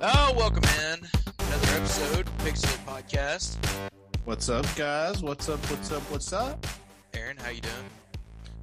Oh, 0.00 0.32
welcome 0.36 0.62
in 0.62 1.00
another 1.40 1.68
episode 1.76 2.28
Pig 2.38 2.56
Silly 2.56 2.78
Podcast. 2.86 3.56
What's 4.26 4.48
up, 4.48 4.64
guys? 4.76 5.22
What's 5.22 5.48
up? 5.48 5.58
What's 5.70 5.90
up? 5.90 6.02
What's 6.02 6.32
up? 6.32 6.64
Aaron, 7.14 7.36
how 7.36 7.50
you 7.50 7.60
doing? 7.60 7.74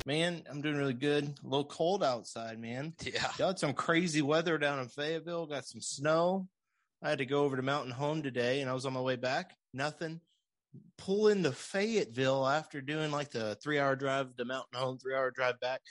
Man, 0.05 0.43
I'm 0.49 0.61
doing 0.61 0.77
really 0.77 0.93
good. 0.93 1.25
A 1.25 1.47
little 1.47 1.65
cold 1.65 2.03
outside, 2.03 2.57
man. 2.57 2.93
Yeah, 3.03 3.27
Y'all 3.37 3.47
had 3.47 3.59
some 3.59 3.73
crazy 3.73 4.21
weather 4.21 4.57
down 4.57 4.79
in 4.79 4.87
Fayetteville. 4.87 5.45
Got 5.47 5.65
some 5.65 5.81
snow. 5.81 6.47
I 7.03 7.09
had 7.09 7.17
to 7.17 7.25
go 7.25 7.43
over 7.43 7.57
to 7.57 7.61
Mountain 7.61 7.91
Home 7.91 8.23
today, 8.23 8.61
and 8.61 8.69
I 8.69 8.73
was 8.73 8.85
on 8.85 8.93
my 8.93 9.01
way 9.01 9.17
back. 9.17 9.51
Nothing. 9.73 10.21
Pull 10.97 11.27
into 11.27 11.51
Fayetteville 11.51 12.47
after 12.47 12.79
doing 12.79 13.11
like 13.11 13.31
the 13.31 13.55
three 13.61 13.79
hour 13.79 13.97
drive 13.97 14.35
to 14.37 14.45
Mountain 14.45 14.79
Home, 14.79 14.99
three 14.99 15.15
hour 15.15 15.31
drive 15.31 15.59
back. 15.59 15.81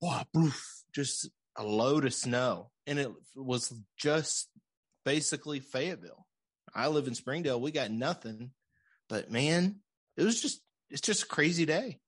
Wow, 0.00 0.22
poof, 0.32 0.84
just 0.94 1.28
a 1.56 1.64
load 1.64 2.04
of 2.04 2.14
snow, 2.14 2.70
and 2.86 2.98
it 2.98 3.10
was 3.34 3.72
just 3.96 4.48
basically 5.04 5.60
Fayetteville. 5.60 6.26
I 6.74 6.88
live 6.88 7.06
in 7.06 7.14
Springdale. 7.14 7.60
We 7.60 7.70
got 7.70 7.90
nothing, 7.90 8.50
but 9.08 9.30
man, 9.30 9.76
it 10.16 10.24
was 10.24 10.40
just 10.40 10.60
it's 10.90 11.00
just 11.00 11.24
a 11.24 11.28
crazy 11.28 11.64
day. 11.66 11.98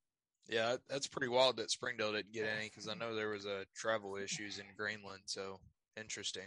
yeah, 0.48 0.76
that's 0.88 1.06
pretty 1.06 1.28
wild 1.28 1.56
that 1.56 1.70
Springdale 1.70 2.12
didn't 2.12 2.32
get 2.32 2.46
any 2.46 2.68
because 2.68 2.88
I 2.88 2.94
know 2.94 3.14
there 3.14 3.30
was 3.30 3.46
a 3.46 3.64
travel 3.74 4.16
issues 4.16 4.58
in 4.58 4.66
Greenland. 4.76 5.22
So 5.26 5.58
interesting. 5.96 6.46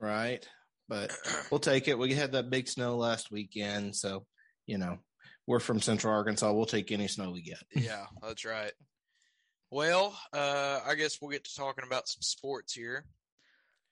Right. 0.00 0.46
But 0.88 1.12
we'll 1.50 1.58
take 1.58 1.88
it. 1.88 1.98
We 1.98 2.14
had 2.14 2.32
that 2.32 2.50
big 2.50 2.68
snow 2.68 2.96
last 2.96 3.30
weekend. 3.30 3.96
So, 3.96 4.24
you 4.66 4.78
know, 4.78 4.98
we're 5.46 5.60
from 5.60 5.80
central 5.80 6.14
Arkansas. 6.14 6.52
We'll 6.52 6.66
take 6.66 6.92
any 6.92 7.08
snow 7.08 7.30
we 7.30 7.42
get. 7.42 7.62
Yeah, 7.74 8.06
that's 8.22 8.44
right. 8.44 8.72
Well, 9.70 10.18
uh, 10.32 10.80
I 10.86 10.94
guess 10.94 11.18
we'll 11.20 11.30
get 11.30 11.44
to 11.44 11.54
talking 11.54 11.84
about 11.86 12.08
some 12.08 12.22
sports 12.22 12.72
here. 12.72 13.04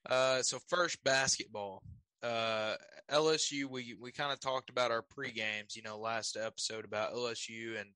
Uh, 0.08 0.42
so 0.42 0.58
first, 0.68 1.02
basketball. 1.04 1.82
Uh, 2.22 2.74
LSU. 3.10 3.66
We 3.66 3.94
we 4.00 4.10
kind 4.12 4.32
of 4.32 4.40
talked 4.40 4.70
about 4.70 4.90
our 4.90 5.02
pre 5.02 5.30
games. 5.30 5.76
You 5.76 5.82
know, 5.82 5.98
last 5.98 6.36
episode 6.36 6.84
about 6.84 7.12
LSU 7.14 7.80
and 7.80 7.90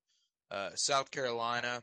uh, 0.51 0.71
South 0.75 1.11
Carolina, 1.11 1.83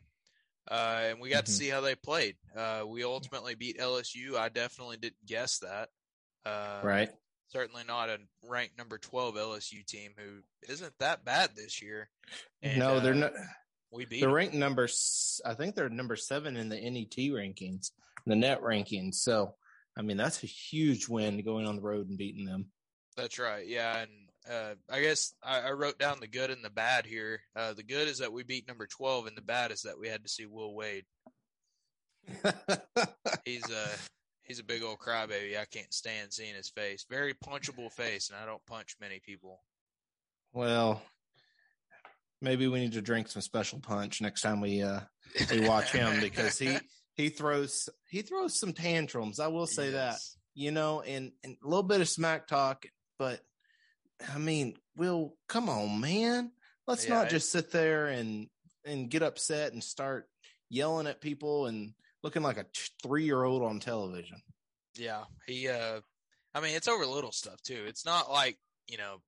uh, 0.70 1.02
and 1.06 1.20
we 1.20 1.30
got 1.30 1.46
to 1.46 1.52
Mhm. 1.52 1.56
see 1.56 1.68
how 1.70 1.82
they 1.82 1.96
played. 1.96 2.38
Uh, 2.56 2.84
we 2.88 3.04
ultimately 3.04 3.56
beat 3.56 3.80
LSU. 3.80 4.38
I 4.38 4.50
definitely 4.50 4.98
didn't 4.98 5.26
guess 5.26 5.60
that. 5.60 5.90
Uh, 6.46 6.82
Right. 6.84 7.10
Certainly 7.50 7.84
not 7.86 8.10
a 8.10 8.20
ranked 8.44 8.78
number 8.78 8.98
twelve 8.98 9.36
LSU 9.36 9.84
team 9.86 10.14
who 10.18 10.42
isn't 10.70 10.94
that 11.00 11.24
bad 11.26 11.56
this 11.56 11.82
year. 11.82 12.10
And, 12.62 12.80
no, 12.80 13.00
they're 13.00 13.14
uh, 13.14 13.18
not. 13.18 13.34
We 13.92 14.06
beat. 14.06 14.20
They're 14.20 14.28
them. 14.30 14.36
ranked 14.36 14.54
number, 14.54 14.88
I 15.46 15.54
think 15.54 15.76
they're 15.76 15.90
number 15.90 16.16
seven 16.18 16.56
in 16.58 16.68
the 16.70 16.76
NET 16.80 17.16
rankings, 17.34 17.92
the 18.26 18.36
net 18.36 18.62
rankings. 18.62 19.16
So, 19.16 19.56
I 19.98 20.02
mean, 20.04 20.18
that's 20.18 20.44
a 20.44 20.48
huge 20.48 21.08
win 21.08 21.42
going 21.44 21.66
on 21.66 21.76
the 21.76 21.82
road 21.82 22.08
and 22.08 22.18
beating 22.18 22.46
them. 22.46 22.68
That's 23.16 23.40
right. 23.40 23.66
Yeah, 23.68 23.98
and 24.04 24.12
uh, 24.50 24.76
I 24.90 25.02
guess 25.02 25.34
I, 25.44 25.62
I 25.62 25.72
wrote 25.72 25.98
down 25.98 26.20
the 26.20 26.28
good 26.28 26.52
and 26.52 26.64
the 26.64 26.70
bad 26.70 27.06
here. 27.06 27.42
Uh, 27.56 27.74
the 27.74 27.84
good 27.84 28.08
is 28.08 28.20
that 28.20 28.32
we 28.32 28.44
beat 28.44 28.68
number 28.68 28.86
twelve, 28.88 29.26
and 29.26 29.36
the 29.36 29.42
bad 29.42 29.72
is 29.72 29.82
that 29.82 30.00
we 30.00 30.08
had 30.08 30.24
to 30.24 30.30
see 30.30 30.46
Will 30.46 30.74
Wade. 30.76 31.06
He's 33.46 33.70
a 33.70 33.88
he's 34.44 34.60
a 34.60 34.64
big 34.64 34.84
old 34.84 35.00
crybaby. 35.00 35.58
I 35.58 35.66
can't 35.66 35.94
stand 35.94 36.34
seeing 36.34 36.56
his 36.56 36.70
face. 36.70 37.06
Very 37.10 37.34
punchable 37.34 37.92
face, 37.92 38.30
and 38.30 38.38
I 38.38 38.46
don't 38.46 38.66
punch 38.66 38.96
many 39.00 39.20
people. 39.26 39.62
well, 40.54 41.02
maybe 42.42 42.68
we 42.68 42.80
need 42.80 42.94
to 42.94 43.02
drink 43.02 43.30
some 43.30 43.42
special 43.42 43.80
punch 43.80 44.22
next 44.22 44.42
time 44.42 44.62
we 44.62 44.82
uh 44.82 45.00
we 45.52 45.68
watch 45.68 45.92
him 45.92 46.20
because 46.22 46.58
he 46.60 46.78
he 47.18 47.30
throws 47.30 47.90
he 48.10 48.22
throws 48.22 48.58
some 48.58 48.74
tantrums. 48.74 49.40
I 49.40 49.48
will 49.48 49.68
say 49.68 49.92
that. 49.92 50.20
You 50.54 50.72
know, 50.72 51.02
and, 51.02 51.34
and 51.44 51.58
a 51.64 51.68
little 51.68 51.84
bit 51.84 52.02
of 52.02 52.10
smack 52.10 52.48
talk, 52.48 52.88
but 53.20 53.42
I 54.34 54.40
mean, 54.40 54.76
Will, 54.96 55.36
come 55.48 55.70
on, 55.70 56.00
man. 56.00 56.52
Let's 56.88 57.08
Yeah, 57.08 57.16
not 57.16 57.30
just 57.30 57.52
sit 57.52 57.72
there 57.72 58.08
and 58.08 58.48
and 58.86 59.10
get 59.10 59.22
upset 59.22 59.74
and 59.74 59.84
start 59.84 60.30
yelling 60.70 61.06
at 61.06 61.22
people 61.22 61.68
and 61.68 61.94
looking 62.24 62.42
like 62.42 62.58
a 62.58 62.66
three 63.04 63.26
year 63.26 63.44
old 63.44 63.62
on 63.64 63.80
television. 63.80 64.42
Yeah, 64.96 65.24
he. 65.46 65.68
uh 65.68 66.00
I 66.56 66.60
mean, 66.60 66.76
it's 66.76 66.88
over 66.88 67.06
little 67.06 67.32
stuff 67.32 67.62
too. 67.62 67.84
It's 67.88 68.06
not 68.06 68.32
like 68.32 68.58
you 68.88 68.98
know 68.98 69.22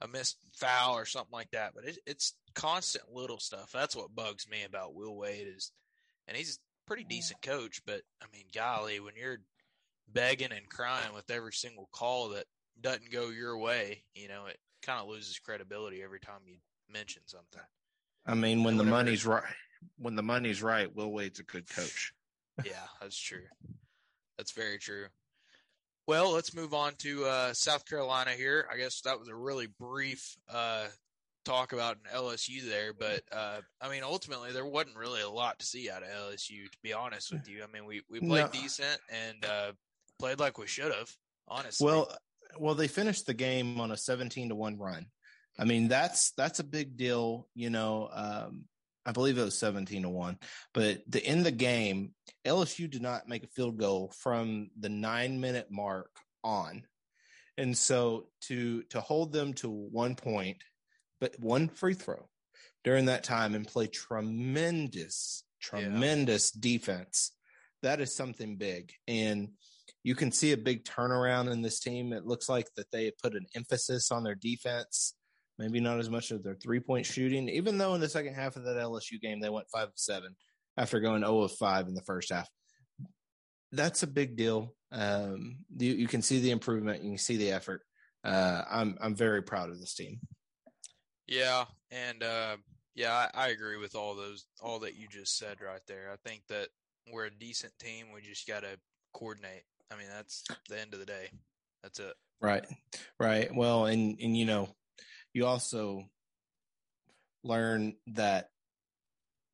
a 0.00 0.08
missed 0.08 0.36
foul 0.52 0.94
or 0.94 1.06
something 1.06 1.32
like 1.32 1.50
that, 1.52 1.72
but 1.74 1.84
it, 1.84 1.98
it's 2.06 2.34
constant 2.54 3.12
little 3.12 3.38
stuff. 3.38 3.70
That's 3.72 3.96
what 3.96 4.14
bugs 4.14 4.48
me 4.48 4.62
about 4.64 4.94
Will 4.94 5.16
Wade 5.16 5.48
is, 5.56 5.72
and 6.28 6.36
he's 6.36 6.60
pretty 6.86 7.04
decent 7.04 7.42
coach. 7.42 7.82
But 7.86 8.02
I 8.22 8.26
mean, 8.32 8.44
golly, 8.54 9.00
when 9.00 9.14
you're 9.16 9.38
begging 10.12 10.52
and 10.52 10.68
crying 10.68 11.14
with 11.14 11.30
every 11.30 11.52
single 11.52 11.88
call 11.92 12.30
that 12.30 12.44
doesn't 12.80 13.10
go 13.10 13.30
your 13.30 13.58
way, 13.58 14.04
you 14.14 14.28
know, 14.28 14.46
it 14.46 14.58
kind 14.82 15.00
of 15.00 15.08
loses 15.08 15.38
credibility 15.38 16.02
every 16.02 16.20
time 16.20 16.40
you 16.46 16.56
mention 16.90 17.22
something. 17.26 17.62
I 18.26 18.34
mean, 18.34 18.64
when 18.64 18.76
the 18.76 18.84
money's 18.84 19.24
right, 19.24 19.42
when 19.98 20.16
the 20.16 20.22
money's 20.22 20.62
right, 20.62 20.94
Will 20.94 21.12
Wade's 21.12 21.38
a 21.38 21.44
good 21.44 21.68
coach. 21.68 22.12
yeah, 22.64 22.86
that's 23.00 23.18
true. 23.18 23.44
That's 24.36 24.52
very 24.52 24.78
true. 24.78 25.06
Well, 26.06 26.32
let's 26.32 26.54
move 26.54 26.72
on 26.72 26.94
to 26.98 27.24
uh, 27.24 27.52
South 27.52 27.84
Carolina 27.84 28.30
here. 28.30 28.68
I 28.72 28.76
guess 28.76 29.00
that 29.02 29.18
was 29.18 29.28
a 29.28 29.34
really 29.34 29.66
brief 29.66 30.36
uh, 30.48 30.86
talk 31.46 31.72
about 31.72 31.96
an 31.96 32.18
LSU 32.18 32.68
there, 32.68 32.92
but 32.92 33.22
uh, 33.32 33.60
I 33.80 33.88
mean, 33.88 34.02
ultimately, 34.02 34.52
there 34.52 34.66
wasn't 34.66 34.96
really 34.96 35.22
a 35.22 35.30
lot 35.30 35.58
to 35.60 35.66
see 35.66 35.88
out 35.88 36.02
of 36.02 36.08
LSU. 36.08 36.70
To 36.70 36.78
be 36.82 36.92
honest 36.92 37.32
with 37.32 37.48
you, 37.48 37.62
I 37.62 37.72
mean, 37.72 37.86
we 37.86 38.02
we 38.10 38.18
played 38.20 38.46
No. 38.52 38.60
decent 38.60 38.98
and 39.10 39.44
uh, 39.44 39.72
played 40.18 40.38
like 40.40 40.58
we 40.58 40.66
should 40.66 40.92
have. 40.92 41.10
Honestly, 41.48 41.84
Well, 41.86 42.12
well, 42.58 42.74
they 42.74 42.88
finished 42.88 43.26
the 43.26 43.34
game 43.34 43.80
on 43.80 43.92
a 43.92 43.96
seventeen 43.96 44.48
to 44.50 44.54
one 44.54 44.76
run. 44.78 45.06
I 45.58 45.64
mean, 45.64 45.88
that's 45.88 46.32
that's 46.32 46.58
a 46.58 46.64
big 46.64 46.96
deal. 46.96 47.48
You 47.54 47.70
know, 47.70 48.10
um, 48.12 48.64
I 49.06 49.12
believe 49.12 49.38
it 49.38 49.44
was 49.44 49.58
seventeen 49.58 50.02
to 50.02 50.10
one. 50.10 50.38
But 50.74 51.02
the 51.08 51.24
in 51.24 51.44
the 51.44 51.52
game, 51.52 52.12
LSU 52.44 52.90
did 52.90 53.00
not 53.02 53.28
make 53.28 53.44
a 53.44 53.48
field 53.48 53.78
goal 53.78 54.12
from 54.18 54.70
the 54.78 54.88
nine 54.88 55.40
minute 55.40 55.68
mark 55.70 56.10
on, 56.42 56.82
and 57.56 57.78
so 57.78 58.28
to 58.48 58.82
to 58.90 59.00
hold 59.00 59.32
them 59.32 59.52
to 59.54 59.70
one 59.70 60.16
point, 60.16 60.58
but 61.20 61.38
one 61.38 61.68
free 61.68 61.94
throw 61.94 62.28
during 62.84 63.06
that 63.06 63.24
time 63.24 63.54
and 63.54 63.66
play 63.66 63.86
tremendous, 63.86 65.44
Yeah. 65.62 65.80
tremendous 65.80 66.50
defense. 66.50 67.32
That 67.82 68.00
is 68.00 68.14
something 68.14 68.56
big, 68.56 68.92
and 69.06 69.50
you 70.02 70.14
can 70.14 70.32
see 70.32 70.52
a 70.52 70.56
big 70.56 70.84
turnaround 70.84 71.50
in 71.52 71.62
this 71.62 71.80
team. 71.80 72.12
It 72.12 72.26
looks 72.26 72.48
like 72.48 72.68
that 72.76 72.90
they 72.90 73.10
put 73.22 73.34
an 73.34 73.46
emphasis 73.54 74.10
on 74.10 74.22
their 74.24 74.34
defense, 74.34 75.14
maybe 75.58 75.80
not 75.80 75.98
as 75.98 76.08
much 76.08 76.30
of 76.30 76.42
their 76.42 76.54
three 76.54 76.80
point 76.80 77.06
shooting, 77.06 77.48
even 77.48 77.76
though 77.78 77.94
in 77.94 78.00
the 78.00 78.08
second 78.08 78.34
half 78.34 78.56
of 78.56 78.64
that 78.64 78.76
LSU 78.76 79.20
game, 79.20 79.40
they 79.40 79.50
went 79.50 79.66
five 79.72 79.88
of 79.88 79.94
seven 79.98 80.36
after 80.76 81.00
going 81.00 81.22
0 81.22 81.40
of 81.40 81.52
five 81.52 81.88
in 81.88 81.94
the 81.94 82.02
first 82.02 82.30
half. 82.30 82.48
That's 83.72 84.02
a 84.02 84.06
big 84.06 84.36
deal. 84.36 84.74
Um, 84.92 85.58
you, 85.76 85.92
you 85.92 86.06
can 86.06 86.22
see 86.22 86.38
the 86.40 86.50
improvement, 86.52 87.02
you 87.02 87.10
can 87.10 87.18
see 87.18 87.36
the 87.36 87.50
effort. 87.52 87.82
Uh, 88.24 88.62
I'm 88.70 88.96
I'm 89.00 89.14
very 89.14 89.42
proud 89.42 89.70
of 89.70 89.78
this 89.80 89.94
team. 89.94 90.20
Yeah, 91.26 91.64
and 91.90 92.22
uh, 92.22 92.56
yeah, 92.94 93.12
I, 93.12 93.46
I 93.46 93.48
agree 93.48 93.76
with 93.76 93.94
all 93.94 94.14
those 94.14 94.46
all 94.60 94.80
that 94.80 94.96
you 94.96 95.06
just 95.08 95.36
said 95.36 95.60
right 95.60 95.80
there. 95.86 96.10
I 96.12 96.28
think 96.28 96.42
that 96.48 96.68
we're 97.12 97.26
a 97.26 97.30
decent 97.30 97.72
team. 97.78 98.06
We 98.14 98.20
just 98.22 98.46
got 98.46 98.62
to 98.62 98.78
coordinate. 99.12 99.64
I 99.92 99.96
mean, 99.96 100.08
that's 100.12 100.44
the 100.68 100.80
end 100.80 100.94
of 100.94 101.00
the 101.00 101.06
day. 101.06 101.30
That's 101.82 102.00
it. 102.00 102.14
Right. 102.40 102.64
Right. 103.18 103.54
Well, 103.54 103.86
and 103.86 104.18
and 104.20 104.36
you 104.36 104.44
know, 104.44 104.68
you 105.32 105.46
also 105.46 106.04
learn 107.44 107.94
that 108.08 108.48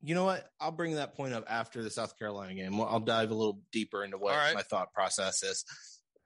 you 0.01 0.15
know 0.15 0.25
what? 0.25 0.45
I'll 0.59 0.71
bring 0.71 0.95
that 0.95 1.15
point 1.15 1.33
up 1.33 1.45
after 1.47 1.81
the 1.81 1.89
South 1.89 2.19
Carolina 2.19 2.53
game. 2.53 2.79
I'll 2.79 2.99
dive 2.99 3.31
a 3.31 3.35
little 3.35 3.61
deeper 3.71 4.03
into 4.03 4.17
what 4.17 4.35
right. 4.35 4.53
my 4.53 4.61
thought 4.61 4.93
process 4.93 5.43
is. 5.43 5.63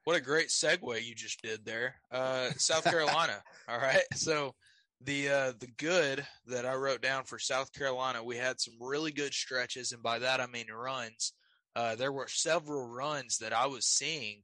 What 0.03 0.15
a 0.15 0.21
great 0.21 0.47
segue 0.47 1.05
you 1.05 1.13
just 1.13 1.41
did 1.44 1.63
there. 1.63 1.95
Uh, 2.11 2.49
South 2.57 2.83
Carolina. 2.89 3.44
all 3.67 3.77
right. 3.77 4.01
So 4.15 4.55
the 5.01 5.29
uh, 5.29 5.53
the 5.59 5.67
good 5.77 6.25
that 6.47 6.65
I 6.65 6.75
wrote 6.75 7.01
down 7.01 7.23
for 7.23 7.39
South 7.39 7.71
Carolina, 7.71 8.23
we 8.23 8.38
had 8.38 8.59
some 8.59 8.75
really 8.81 9.11
good 9.11 9.33
stretches, 9.33 9.91
and 9.91 10.01
by 10.01 10.19
that 10.19 10.41
I 10.41 10.47
mean 10.47 10.67
runs. 10.71 11.33
Uh, 11.75 11.95
there 11.95 12.11
were 12.11 12.27
several 12.27 12.88
runs 12.88 13.38
that 13.38 13.53
I 13.53 13.67
was 13.67 13.85
seeing 13.85 14.41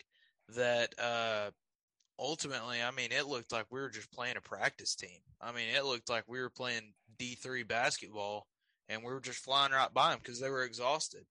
that 0.50 0.94
uh, 1.00 1.50
ultimately, 2.20 2.82
I 2.82 2.92
mean, 2.92 3.12
it 3.12 3.28
looked 3.28 3.52
like 3.52 3.66
we 3.72 3.80
were 3.80 3.90
just 3.90 4.12
playing 4.12 4.38
a 4.38 4.42
practice 4.42 4.96
team. 4.96 5.20
I 5.42 5.52
mean, 5.52 5.66
it 5.76 5.86
looked 5.86 6.10
like 6.10 6.26
we 6.28 6.40
were 6.40 6.52
playing 6.52 6.94
D 7.18 7.36
three 7.36 7.64
basketball, 7.64 8.48
and 8.90 9.04
we 9.04 9.12
were 9.12 9.22
just 9.22 9.40
flying 9.44 9.72
right 9.72 9.94
by 9.94 10.12
them 10.12 10.20
because 10.22 10.40
they 10.40 10.50
were 10.50 10.64
exhausted. 10.64 11.26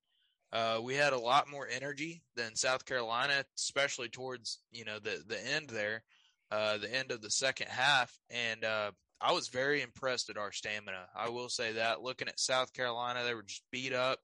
Uh, 0.53 0.81
we 0.83 0.95
had 0.95 1.13
a 1.13 1.19
lot 1.19 1.49
more 1.49 1.67
energy 1.71 2.23
than 2.37 2.57
South 2.57 2.85
Carolina, 2.85 3.45
especially 3.57 4.09
towards 4.09 4.59
you 4.71 4.85
know 4.85 4.99
the 4.99 5.23
the 5.27 5.39
end 5.55 5.71
there, 5.71 6.03
uh, 6.51 6.79
the 6.79 6.93
end 6.95 7.11
of 7.11 7.23
the 7.23 7.31
second 7.31 7.69
half, 7.69 8.19
and 8.29 8.65
uh, 8.65 8.91
I 9.23 9.33
was 9.33 9.49
very 9.49 9.83
impressed 9.83 10.31
at 10.31 10.39
our 10.39 10.53
stamina. 10.53 11.07
I 11.15 11.29
will 11.29 11.49
say 11.49 11.73
that. 11.75 12.03
Looking 12.03 12.29
at 12.29 12.41
South 12.41 12.73
Carolina, 12.73 13.25
they 13.25 13.35
were 13.35 13.45
just 13.45 13.63
beat 13.71 13.93
up. 13.93 14.19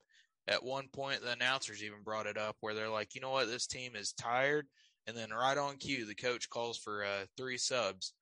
At 0.47 0.63
one 0.63 0.87
point, 0.91 1.21
the 1.21 1.31
announcers 1.31 1.83
even 1.83 2.03
brought 2.03 2.25
it 2.25 2.37
up 2.37 2.57
where 2.59 2.73
they're 2.73 2.89
like, 2.89 3.15
you 3.15 3.21
know 3.21 3.29
what, 3.29 3.47
this 3.47 3.67
team 3.67 3.95
is 3.95 4.13
tired 4.13 4.67
and 5.09 5.17
then 5.17 5.31
right 5.31 5.57
on 5.57 5.77
cue, 5.77 6.05
the 6.05 6.13
coach 6.13 6.49
calls 6.51 6.77
for 6.77 7.03
uh, 7.03 7.25
three 7.35 7.57
subs. 7.57 8.13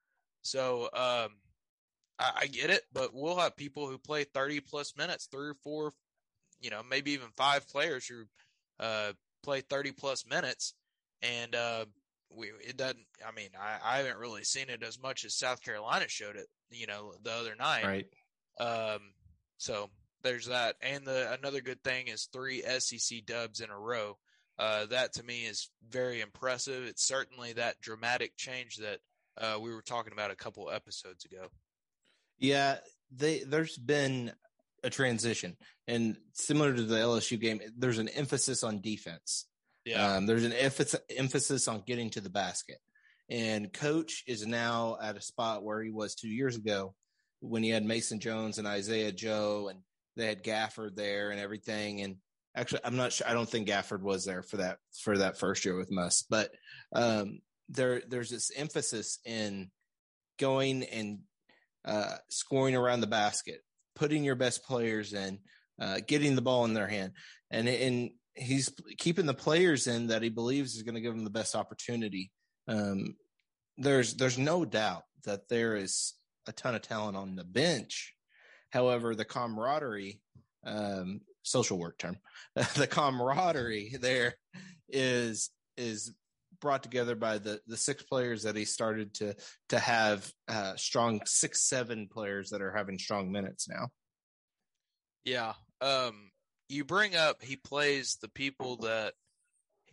So 0.41 0.83
um, 0.93 1.31
I, 2.17 2.31
I 2.41 2.47
get 2.47 2.69
it, 2.69 2.83
but 2.93 3.09
we'll 3.13 3.37
have 3.37 3.57
people 3.57 3.89
who 3.89 3.97
play 3.97 4.23
30 4.23 4.61
plus 4.61 4.95
minutes, 4.95 5.27
three 5.29 5.49
or 5.49 5.55
four, 5.63 5.91
you 6.61 6.69
know, 6.69 6.81
maybe 6.89 7.11
even 7.11 7.27
five 7.35 7.67
players 7.67 8.07
who 8.07 8.23
uh, 8.79 9.11
play 9.43 9.59
30 9.59 9.91
plus 9.91 10.25
minutes. 10.25 10.75
And 11.21 11.55
uh, 11.55 11.85
we, 12.29 12.47
it 12.61 12.77
doesn't, 12.77 13.05
I 13.25 13.31
mean, 13.35 13.49
I, 13.59 13.77
I 13.83 13.97
haven't 13.97 14.17
really 14.17 14.43
seen 14.43 14.69
it 14.69 14.83
as 14.83 15.01
much 15.01 15.25
as 15.25 15.35
South 15.35 15.61
Carolina 15.61 16.05
showed 16.07 16.35
it, 16.35 16.47
you 16.71 16.87
know, 16.87 17.13
the 17.23 17.31
other 17.31 17.55
night. 17.55 17.85
Right. 17.85 18.05
Um, 18.59 18.99
so 19.57 19.89
there's 20.23 20.47
that. 20.47 20.75
And 20.81 21.05
the 21.05 21.33
another 21.39 21.61
good 21.61 21.83
thing 21.83 22.07
is 22.07 22.25
three 22.31 22.61
SEC 22.61 23.25
dubs 23.25 23.61
in 23.61 23.69
a 23.69 23.77
row. 23.77 24.17
Uh, 24.59 24.87
that 24.87 25.13
to 25.13 25.23
me 25.23 25.45
is 25.45 25.69
very 25.87 26.21
impressive. 26.21 26.83
It's 26.85 27.05
certainly 27.05 27.53
that 27.53 27.79
dramatic 27.81 28.35
change 28.37 28.77
that 28.77 28.99
uh, 29.39 29.59
we 29.59 29.71
were 29.73 29.83
talking 29.83 30.13
about 30.13 30.31
a 30.31 30.35
couple 30.35 30.69
episodes 30.71 31.25
ago. 31.25 31.47
Yeah, 32.39 32.77
they 33.15 33.39
there's 33.39 33.77
been 33.77 34.31
a 34.83 34.89
transition, 34.89 35.57
and 35.87 36.17
similar 36.33 36.73
to 36.73 36.83
the 36.83 36.95
LSU 36.95 37.39
game, 37.39 37.61
there's 37.77 37.99
an 37.99 38.09
emphasis 38.09 38.63
on 38.63 38.81
defense. 38.81 39.45
Yeah, 39.87 40.15
Um, 40.15 40.25
there's 40.25 40.43
an 40.43 40.53
emphasis 40.53 40.99
emphasis 41.09 41.67
on 41.67 41.83
getting 41.87 42.09
to 42.11 42.21
the 42.21 42.29
basket, 42.29 42.79
and 43.29 43.71
coach 43.71 44.23
is 44.27 44.45
now 44.45 44.97
at 45.01 45.15
a 45.15 45.21
spot 45.21 45.63
where 45.63 45.81
he 45.81 45.91
was 45.91 46.13
two 46.13 46.27
years 46.27 46.57
ago 46.57 46.93
when 47.39 47.63
he 47.63 47.69
had 47.69 47.85
Mason 47.85 48.19
Jones 48.19 48.57
and 48.57 48.67
Isaiah 48.67 49.13
Joe, 49.13 49.69
and 49.69 49.79
they 50.17 50.27
had 50.27 50.43
Gafford 50.43 50.95
there 50.95 51.31
and 51.31 51.39
everything. 51.39 52.01
And 52.01 52.17
actually, 52.53 52.81
I'm 52.83 52.97
not 52.97 53.13
sure. 53.13 53.27
I 53.27 53.33
don't 53.33 53.49
think 53.49 53.69
Gafford 53.69 54.01
was 54.01 54.25
there 54.25 54.43
for 54.43 54.57
that 54.57 54.79
for 55.03 55.17
that 55.19 55.39
first 55.39 55.63
year 55.63 55.77
with 55.77 55.91
Muss, 55.91 56.25
but 56.29 56.51
um, 56.93 57.39
there 57.69 58.01
there's 58.09 58.29
this 58.29 58.51
emphasis 58.55 59.19
in 59.25 59.71
going 60.37 60.83
and 60.83 61.19
uh, 61.85 62.15
scoring 62.29 62.75
around 62.75 62.99
the 62.99 63.07
basket, 63.07 63.61
putting 63.95 64.25
your 64.25 64.35
best 64.35 64.65
players 64.65 65.13
in, 65.13 65.39
uh, 65.79 65.99
getting 66.05 66.35
the 66.35 66.41
ball 66.41 66.65
in 66.65 66.73
their 66.73 66.87
hand, 66.87 67.13
and 67.51 67.69
and 67.69 68.11
he's 68.37 68.71
keeping 68.97 69.25
the 69.25 69.33
players 69.33 69.87
in 69.87 70.07
that 70.07 70.21
he 70.21 70.29
believes 70.29 70.75
is 70.75 70.83
going 70.83 70.95
to 70.95 71.01
give 71.01 71.13
them 71.13 71.23
the 71.23 71.29
best 71.29 71.55
opportunity. 71.55 72.31
Um, 72.67 73.15
there's 73.77 74.15
there's 74.15 74.37
no 74.37 74.65
doubt 74.65 75.03
that 75.25 75.47
there 75.49 75.75
is 75.75 76.13
a 76.47 76.51
ton 76.51 76.75
of 76.75 76.81
talent 76.81 77.17
on 77.17 77.35
the 77.35 77.43
bench. 77.43 78.13
However, 78.71 79.15
the 79.15 79.25
camaraderie, 79.25 80.21
um, 80.65 81.21
social 81.43 81.77
work 81.77 81.97
term, 81.97 82.17
the 82.75 82.87
camaraderie 82.87 83.95
there 83.99 84.35
is 84.89 85.49
is 85.75 86.13
brought 86.59 86.83
together 86.83 87.15
by 87.15 87.37
the 87.37 87.59
the 87.67 87.77
six 87.77 88.03
players 88.03 88.43
that 88.43 88.55
he 88.55 88.65
started 88.65 89.13
to 89.15 89.35
to 89.69 89.79
have 89.79 90.31
uh, 90.47 90.75
strong 90.75 91.21
six 91.25 91.61
seven 91.61 92.07
players 92.11 92.49
that 92.49 92.61
are 92.61 92.75
having 92.75 92.97
strong 92.97 93.31
minutes 93.31 93.67
now. 93.69 93.87
yeah. 95.23 95.53
Um, 95.79 96.31
you 96.69 96.83
bring 96.83 97.15
up 97.15 97.41
he 97.41 97.55
plays 97.55 98.17
the 98.21 98.29
people 98.29 98.77
that 98.77 99.13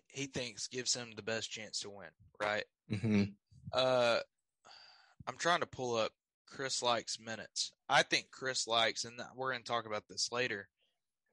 he 0.08 0.26
thinks 0.26 0.68
gives 0.68 0.94
him 0.94 1.12
the 1.16 1.22
best 1.22 1.50
chance 1.50 1.80
to 1.80 1.90
win, 1.90 2.08
right? 2.40 2.64
Mm-hmm. 2.90 3.24
Uh, 3.72 4.18
I'm 5.26 5.36
trying 5.36 5.60
to 5.60 5.66
pull 5.66 5.96
up 5.96 6.12
Chris 6.46 6.80
Lykes 6.82 7.18
minutes. 7.18 7.72
I 7.88 8.02
think 8.02 8.30
Chris 8.30 8.66
Lykes, 8.66 9.04
and 9.04 9.20
we're 9.34 9.50
going 9.50 9.64
to 9.64 9.68
talk 9.68 9.86
about 9.86 10.04
this 10.08 10.30
later. 10.30 10.68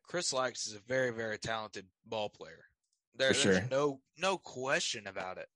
Chris 0.07 0.33
Lykes 0.33 0.67
is 0.67 0.73
a 0.73 0.88
very, 0.88 1.11
very 1.11 1.38
talented 1.38 1.85
ball 2.05 2.29
player. 2.29 2.65
There, 3.15 3.33
For 3.33 3.49
there's 3.49 3.69
no 3.69 3.99
no 4.17 4.38
question 4.38 5.05
about 5.05 5.38
it. 5.38 5.47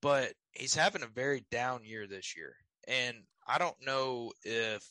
But 0.00 0.32
he's 0.52 0.74
having 0.74 1.02
a 1.02 1.06
very 1.06 1.44
down 1.50 1.84
year 1.84 2.06
this 2.06 2.36
year, 2.36 2.56
and 2.88 3.16
I 3.46 3.58
don't 3.58 3.76
know 3.84 4.32
if 4.42 4.82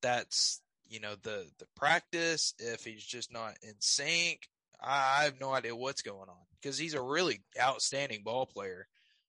that's 0.00 0.60
you 0.88 1.00
know 1.00 1.14
the 1.22 1.46
the 1.58 1.66
practice, 1.76 2.54
if 2.58 2.84
he's 2.84 3.04
just 3.04 3.32
not 3.32 3.54
in 3.62 3.74
sync. 3.78 4.48
I, 4.80 5.20
I 5.20 5.24
have 5.24 5.40
no 5.40 5.52
idea 5.52 5.74
what's 5.74 6.02
going 6.02 6.28
on 6.28 6.44
because 6.60 6.78
he's 6.78 6.94
a 6.94 7.02
really 7.02 7.40
outstanding 7.60 8.22
ball 8.24 8.46
player. 8.46 8.86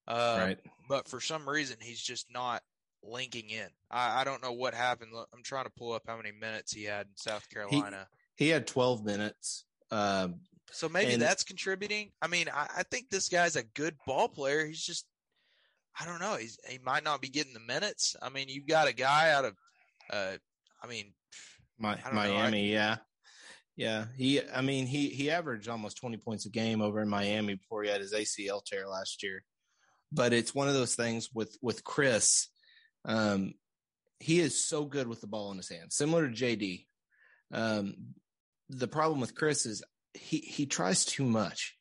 Uh, 0.08 0.38
right. 0.40 0.60
but 0.88 1.08
for 1.08 1.20
some 1.20 1.50
reason 1.50 1.78
he's 1.82 2.02
just 2.02 2.32
not 2.32 2.62
linking 3.04 3.50
in. 3.50 3.68
I, 3.90 4.22
I 4.22 4.24
don't 4.24 4.44
know 4.44 4.52
what 4.52 4.74
happened. 4.74 5.12
I'm 5.34 5.44
trying 5.44 5.66
to 5.66 5.72
pull 5.72 5.94
up 5.94 6.04
how 6.08 6.18
many 6.18 6.32
minutes 6.32 6.74
he 6.74 6.84
had 6.84 7.08
in 7.08 7.16
South 7.16 7.50
Carolina. 7.50 8.08
He 8.36 8.50
had 8.50 8.68
12 8.68 9.04
minutes. 9.04 9.66
Um, 9.92 10.42
so 10.72 10.90
maybe 10.90 11.14
and- 11.14 11.22
that's 11.22 11.44
contributing. 11.44 12.12
I 12.22 12.28
mean, 12.28 12.48
I, 12.54 12.68
I 12.78 12.84
think 12.84 13.10
this 13.10 13.30
guy's 13.30 13.56
a 13.56 13.64
good 13.64 13.96
ball 14.06 14.28
player. 14.28 14.66
He's 14.66 14.84
just, 14.84 15.06
I 16.00 16.06
don't 16.06 16.20
know. 16.20 16.36
He's 16.36 16.60
he 16.68 16.80
might 16.84 17.04
not 17.04 17.22
be 17.22 17.30
getting 17.30 17.54
the 17.54 17.60
minutes. 17.60 18.16
I 18.22 18.30
mean, 18.30 18.50
you've 18.50 18.68
got 18.68 18.90
a 18.90 18.94
guy 18.94 19.32
out 19.32 19.46
of, 19.46 19.56
uh, 20.12 20.34
I 20.84 20.88
mean, 20.88 21.14
My, 21.78 21.94
I 21.94 21.96
don't 21.96 22.16
know, 22.16 22.22
I- 22.22 22.28
Miami, 22.30 22.72
yeah, 22.72 22.98
yeah. 23.76 24.06
He, 24.16 24.42
I 24.42 24.62
mean, 24.62 24.86
he 24.86 25.10
he 25.10 25.32
averaged 25.32 25.68
almost 25.68 25.98
twenty 25.98 26.18
points 26.18 26.46
a 26.46 26.50
game 26.50 26.82
over 26.82 27.02
in 27.02 27.10
Miami 27.10 27.56
before 27.56 27.84
he 27.84 27.90
had 27.90 28.02
his 28.02 28.14
ACL 28.14 28.64
tear 28.64 28.88
last 28.88 29.24
year. 29.24 29.44
But 30.12 30.34
it's 30.34 30.56
one 30.56 30.68
of 30.68 30.74
those 30.74 30.96
things 30.96 31.30
with 31.34 31.58
with 31.62 31.84
Chris. 31.84 32.48
Um, 33.04 33.54
he 34.20 34.40
is 34.40 34.64
so 34.66 34.86
good 34.86 35.08
with 35.08 35.22
the 35.22 35.28
ball 35.28 35.52
in 35.52 35.58
his 35.58 35.70
hand, 35.70 35.92
similar 35.92 36.28
to 36.28 36.34
JD. 36.34 36.86
Um, 37.52 37.96
the 38.70 38.88
problem 38.88 39.20
with 39.20 39.36
Chris 39.36 39.66
is 39.66 39.84
he 40.14 40.38
he 40.38 40.66
tries 40.66 41.06
too 41.06 41.26
much. 41.26 41.76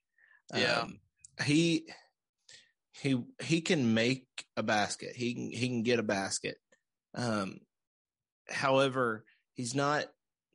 Yeah. 0.54 0.80
Um, 0.80 0.98
he 1.44 1.86
he 3.00 3.22
he 3.42 3.60
can 3.60 3.94
make 3.94 4.26
a 4.56 4.62
basket. 4.62 5.16
He 5.16 5.34
can 5.34 5.50
he 5.50 5.68
can 5.68 5.82
get 5.82 5.98
a 5.98 6.04
basket. 6.04 6.56
Um, 7.14 7.58
however, 8.48 9.24
he's 9.54 9.74
not 9.74 10.06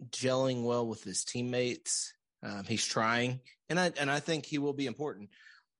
gelling 0.09 0.63
well 0.63 0.85
with 0.85 1.03
his 1.03 1.23
teammates. 1.23 2.13
Um, 2.43 2.63
he's 2.67 2.85
trying, 2.85 3.41
and 3.69 3.79
I 3.79 3.91
and 3.99 4.09
I 4.09 4.19
think 4.19 4.45
he 4.45 4.57
will 4.57 4.73
be 4.73 4.85
important. 4.85 5.29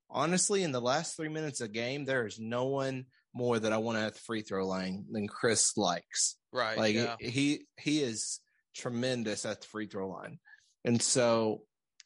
Honestly, 0.10 0.64
in 0.64 0.72
the 0.72 0.82
last 0.82 1.16
three 1.16 1.30
minutes 1.30 1.62
of 1.62 1.72
game, 1.72 2.06
there 2.06 2.26
is 2.26 2.40
no 2.40 2.66
one 2.66 3.06
more 3.34 3.60
that 3.60 3.72
I 3.72 3.78
want 3.78 3.98
at 3.98 4.16
the 4.16 4.20
free 4.20 4.42
throw 4.42 4.68
line 4.68 5.06
than 5.12 5.28
Chris 5.28 5.74
Lykes. 5.78 6.36
right. 6.52 6.78
Like 6.78 6.96
yeah. 6.96 7.16
he 7.20 7.62
he 7.78 8.02
is 8.02 8.40
tremendous 8.76 9.46
at 9.46 9.62
the 9.62 9.68
free 9.68 9.88
throw 9.88 10.10
line, 10.10 10.40
and 10.84 11.02
so 11.02 11.62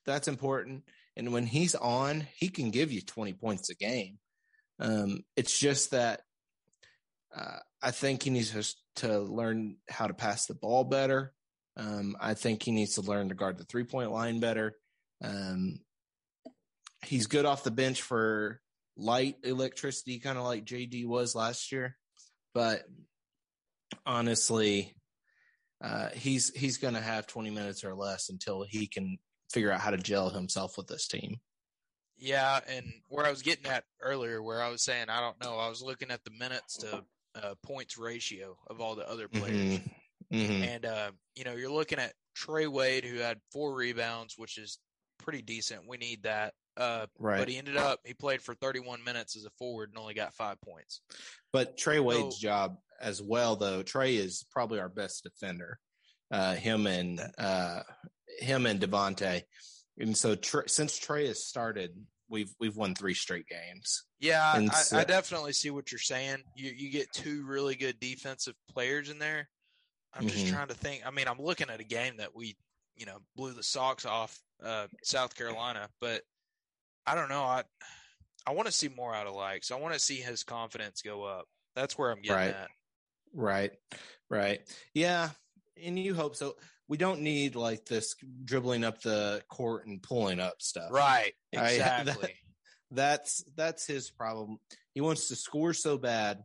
that's 0.06 0.28
important. 0.28 0.84
And 1.16 1.32
when 1.32 1.46
he's 1.46 1.76
on, 1.76 2.28
he 2.36 2.50
can 2.50 2.72
give 2.72 2.92
you 2.92 3.02
twenty 3.02 3.34
points 3.34 3.70
a 3.70 3.76
game. 3.76 4.20
Um, 4.80 5.22
it's 5.36 5.58
just 5.58 5.92
that 5.92 6.22
uh, 7.36 7.60
I 7.82 7.92
think 7.92 8.24
he 8.24 8.30
needs 8.30 8.52
to, 8.98 9.20
learn 9.20 9.78
how 9.90 10.08
to 10.08 10.14
pass 10.14 10.46
the 10.46 10.56
ball 10.56 10.84
better. 10.84 11.34
Um, 11.76 12.16
I 12.20 12.34
think 12.34 12.64
he 12.64 12.72
needs 12.72 12.96
to 12.96 13.02
learn 13.02 13.30
to 13.30 13.36
guard 13.36 13.58
the 13.58 13.66
three 13.66 13.84
point 13.84 14.12
line 14.12 14.40
better. 14.40 14.76
Um, 15.24 15.80
he's 17.04 17.28
good 17.28 17.46
off 17.46 17.64
the 17.64 17.72
bench 17.72 18.02
for 18.02 18.62
light 18.96 19.38
electricity, 19.44 20.20
kind 20.20 20.38
of 20.38 20.44
like 20.44 20.66
JD 20.66 21.08
was 21.08 21.36
last 21.36 21.72
year. 21.72 21.98
But 22.54 22.84
honestly, 24.06 24.96
uh, 25.84 26.10
he's 26.14 26.50
he's 26.56 26.78
going 26.78 26.94
to 26.94 27.02
have 27.02 27.28
20 27.28 27.50
minutes 27.50 27.84
or 27.84 27.96
less 27.96 28.30
until 28.30 28.64
he 28.64 28.88
can 28.88 29.18
figure 29.52 29.72
out 29.72 29.82
how 29.82 29.92
to 29.92 29.98
gel 29.98 30.30
himself 30.30 30.78
with 30.78 30.88
this 30.88 31.08
team. 31.08 31.38
Yeah, 32.18 32.60
and 32.70 32.86
where 33.10 33.26
I 33.26 33.32
was 33.32 33.42
getting 33.42 33.66
at 33.66 33.84
earlier, 34.02 34.42
where 34.42 34.62
I 34.62 34.70
was 34.70 34.82
saying 34.82 35.10
I 35.10 35.20
don't 35.20 35.42
know, 35.44 35.58
I 35.58 35.68
was 35.68 35.82
looking 35.82 36.12
at 36.12 36.24
the 36.24 36.32
minutes 36.32 36.78
to 36.78 37.04
uh, 37.36 37.56
points 37.64 37.98
ratio 37.98 38.58
of 38.68 38.80
all 38.82 38.96
the 38.96 39.08
other 39.10 39.28
players, 39.28 39.80
Mhm. 40.32 40.68
and 40.68 40.86
uh, 40.86 41.12
you 41.36 41.44
know 41.44 41.54
you're 41.54 41.72
looking 41.72 42.00
at 42.00 42.14
Trey 42.36 42.68
Wade 42.68 43.04
who 43.06 43.18
had 43.20 43.40
four 43.52 43.76
rebounds, 43.76 44.36
which 44.38 44.58
is 44.58 44.80
pretty 45.20 45.42
decent. 45.42 45.88
We 45.88 45.98
need 45.98 46.24
that. 46.24 46.54
Uh, 46.76 47.06
Right. 47.20 47.38
But 47.38 47.50
he 47.50 47.58
ended 47.58 47.78
up 47.78 48.00
he 48.04 48.14
played 48.14 48.42
for 48.42 48.56
31 48.56 49.04
minutes 49.04 49.36
as 49.36 49.46
a 49.46 49.52
forward 49.60 49.90
and 49.90 49.98
only 50.00 50.14
got 50.16 50.34
five 50.34 50.60
points. 50.62 51.02
But 51.52 51.78
Trey 51.78 52.00
Wade's 52.00 52.36
So- 52.38 52.42
job 52.42 52.78
as 53.00 53.22
well, 53.22 53.56
though. 53.56 53.84
Trey 53.84 54.16
is 54.16 54.44
probably 54.52 54.80
our 54.80 54.90
best 54.90 55.24
defender. 55.24 55.80
Uh, 56.32 56.56
him 56.56 56.88
and 56.88 57.20
uh, 57.38 57.84
him 58.40 58.66
and 58.66 58.80
Davonte. 58.82 59.44
And 60.00 60.18
so 60.18 60.36
since 60.66 60.98
Trey 60.98 61.28
has 61.28 61.46
started, 61.46 61.92
we've 62.34 62.52
we've 62.60 62.76
won 62.76 62.96
three 62.96 63.14
straight 63.14 63.48
games. 63.48 64.04
Yeah, 64.20 64.44
I, 64.44 64.66
so- 64.68 64.98
I 64.98 65.04
definitely 65.06 65.54
see 65.54 65.70
what 65.70 65.92
you're 65.92 66.00
saying. 66.00 66.40
You 66.56 66.72
you 66.76 66.90
get 66.92 67.14
two 67.14 67.46
really 67.46 67.76
good 67.76 68.00
defensive 68.02 68.56
players 68.70 69.10
in 69.10 69.20
there. 69.20 69.48
I'm 70.14 70.28
just 70.28 70.46
Mhm. 70.46 70.50
trying 70.52 70.68
to 70.68 70.74
think. 70.74 71.06
I 71.06 71.12
mean, 71.12 71.28
I'm 71.28 71.40
looking 71.42 71.70
at 71.70 71.80
a 71.80 71.84
game 71.86 72.18
that 72.18 72.36
we, 72.36 72.56
you 72.96 73.06
know, 73.06 73.20
blew 73.36 73.54
the 73.54 73.64
socks 73.64 74.06
off 74.06 74.38
uh, 74.62 74.88
South 75.04 75.36
Carolina, 75.36 75.90
but 76.02 76.22
I 77.06 77.16
don't 77.16 77.30
know. 77.30 77.44
I 77.44 77.64
I 78.46 78.52
want 78.52 78.66
to 78.66 78.72
see 78.74 78.90
more 78.90 79.16
out 79.16 79.26
of 79.28 79.34
Lykes. 79.36 79.72
I 79.72 79.76
want 79.76 79.94
to 79.94 80.00
see 80.00 80.18
his 80.18 80.44
confidence 80.44 81.02
go 81.02 81.24
up. 81.24 81.46
That's 81.76 81.98
where 81.98 82.12
I'm 82.12 82.22
getting 82.22 82.36
Right. 82.36 82.54
at. 82.56 82.70
Right. 83.34 83.72
Right. 84.30 84.62
Yeah. 84.94 85.30
And 85.82 85.98
you 85.98 86.14
hope 86.14 86.36
so. 86.36 86.56
We 86.88 86.98
don't 86.98 87.22
need 87.22 87.56
like 87.56 87.86
this 87.86 88.16
dribbling 88.44 88.84
up 88.84 89.02
the 89.02 89.42
court 89.50 89.88
and 89.88 90.02
pulling 90.02 90.40
up 90.40 90.62
stuff. 90.62 90.92
Right. 90.92 91.34
Exactly. 91.54 92.34
That's 92.92 93.44
that's 93.56 93.86
his 93.88 94.10
problem. 94.12 94.58
He 94.94 95.02
wants 95.02 95.28
to 95.30 95.36
score 95.36 95.74
so 95.74 95.98
bad, 95.98 96.44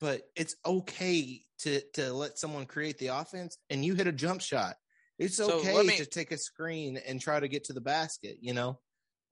but 0.00 0.22
it's 0.36 0.56
okay 0.64 1.42
to 1.60 1.80
to 1.94 2.12
let 2.12 2.38
someone 2.38 2.66
create 2.66 2.98
the 2.98 3.08
offense 3.08 3.58
and 3.68 3.84
you 3.84 3.94
hit 3.94 4.06
a 4.06 4.12
jump 4.12 4.40
shot. 4.40 4.76
It's 5.18 5.36
So 5.36 5.58
okay 5.58 5.86
me- 5.86 5.96
to 5.98 6.06
take 6.06 6.32
a 6.32 6.38
screen 6.38 6.98
and 7.06 7.20
try 7.20 7.38
to 7.40 7.48
get 7.48 7.64
to 7.64 7.72
the 7.74 7.80
basket, 7.80 8.38
you 8.40 8.54
know. 8.54 8.78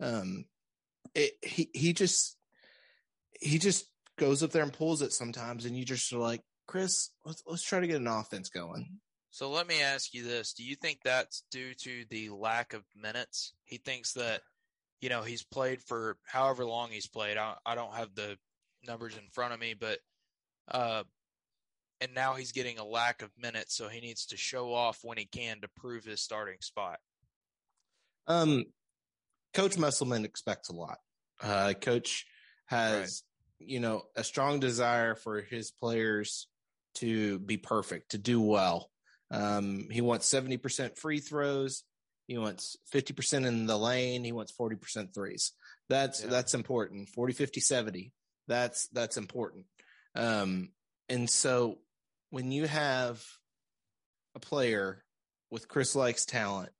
Um 0.00 0.44
it, 1.14 1.32
he 1.42 1.70
he 1.74 1.92
just 1.94 2.36
he 3.40 3.58
just 3.58 3.86
goes 4.18 4.42
up 4.42 4.50
there 4.50 4.62
and 4.62 4.72
pulls 4.72 5.00
it 5.00 5.12
sometimes 5.12 5.64
and 5.64 5.76
you 5.76 5.84
just 5.84 6.12
are 6.12 6.18
like, 6.18 6.42
"Chris, 6.66 7.10
let's 7.24 7.42
let's 7.46 7.62
try 7.62 7.80
to 7.80 7.86
get 7.86 7.96
an 7.96 8.06
offense 8.06 8.48
going." 8.50 8.98
So 9.30 9.50
let 9.50 9.66
me 9.66 9.82
ask 9.82 10.14
you 10.14 10.24
this: 10.24 10.52
Do 10.52 10.64
you 10.64 10.74
think 10.74 11.00
that's 11.04 11.44
due 11.50 11.74
to 11.82 12.04
the 12.10 12.30
lack 12.30 12.72
of 12.72 12.82
minutes? 13.00 13.54
He 13.64 13.76
thinks 13.76 14.14
that, 14.14 14.40
you 15.00 15.08
know, 15.08 15.22
he's 15.22 15.42
played 15.42 15.82
for 15.82 16.16
however 16.26 16.64
long 16.64 16.90
he's 16.90 17.06
played. 17.06 17.36
I, 17.36 17.54
I 17.64 17.74
don't 17.74 17.94
have 17.94 18.14
the 18.14 18.36
numbers 18.86 19.14
in 19.14 19.28
front 19.32 19.52
of 19.52 19.60
me, 19.60 19.74
but, 19.78 19.98
uh, 20.70 21.02
and 22.00 22.14
now 22.14 22.34
he's 22.34 22.52
getting 22.52 22.78
a 22.78 22.84
lack 22.84 23.22
of 23.22 23.30
minutes, 23.36 23.76
so 23.76 23.88
he 23.88 24.00
needs 24.00 24.26
to 24.26 24.36
show 24.36 24.72
off 24.72 25.00
when 25.02 25.18
he 25.18 25.26
can 25.26 25.60
to 25.60 25.68
prove 25.76 26.04
his 26.04 26.20
starting 26.20 26.58
spot. 26.60 26.98
Um, 28.26 28.66
Coach 29.52 29.76
Musselman 29.76 30.24
expects 30.24 30.68
a 30.68 30.74
lot. 30.74 30.98
Uh, 31.42 31.74
Coach 31.80 32.26
has, 32.66 33.24
you 33.58 33.80
know, 33.80 34.02
a 34.14 34.22
strong 34.22 34.60
desire 34.60 35.14
for 35.14 35.40
his 35.40 35.70
players 35.70 36.46
to 36.94 37.38
be 37.40 37.56
perfect, 37.56 38.12
to 38.12 38.18
do 38.18 38.40
well. 38.40 38.90
Um, 39.30 39.88
he 39.90 40.00
wants 40.00 40.32
70% 40.32 40.96
free 40.96 41.20
throws. 41.20 41.84
He 42.26 42.38
wants 42.38 42.76
50% 42.94 43.46
in 43.46 43.66
the 43.66 43.76
lane. 43.78 44.24
He 44.24 44.32
wants 44.32 44.52
40% 44.52 45.14
threes. 45.14 45.52
That's, 45.88 46.22
Yeah. 46.22 46.30
that's 46.30 46.54
important. 46.54 47.08
40, 47.08 47.32
50, 47.32 47.60
70. 47.60 48.12
That's, 48.46 48.88
that's 48.88 49.16
important. 49.16 49.66
Um, 50.14 50.70
and 51.08 51.28
so 51.28 51.78
when 52.30 52.52
you 52.52 52.66
have 52.66 53.24
a 54.34 54.40
player 54.40 55.04
with 55.50 55.68
Chris 55.68 55.94
Lykes' 55.94 56.26
talent, 56.26 56.70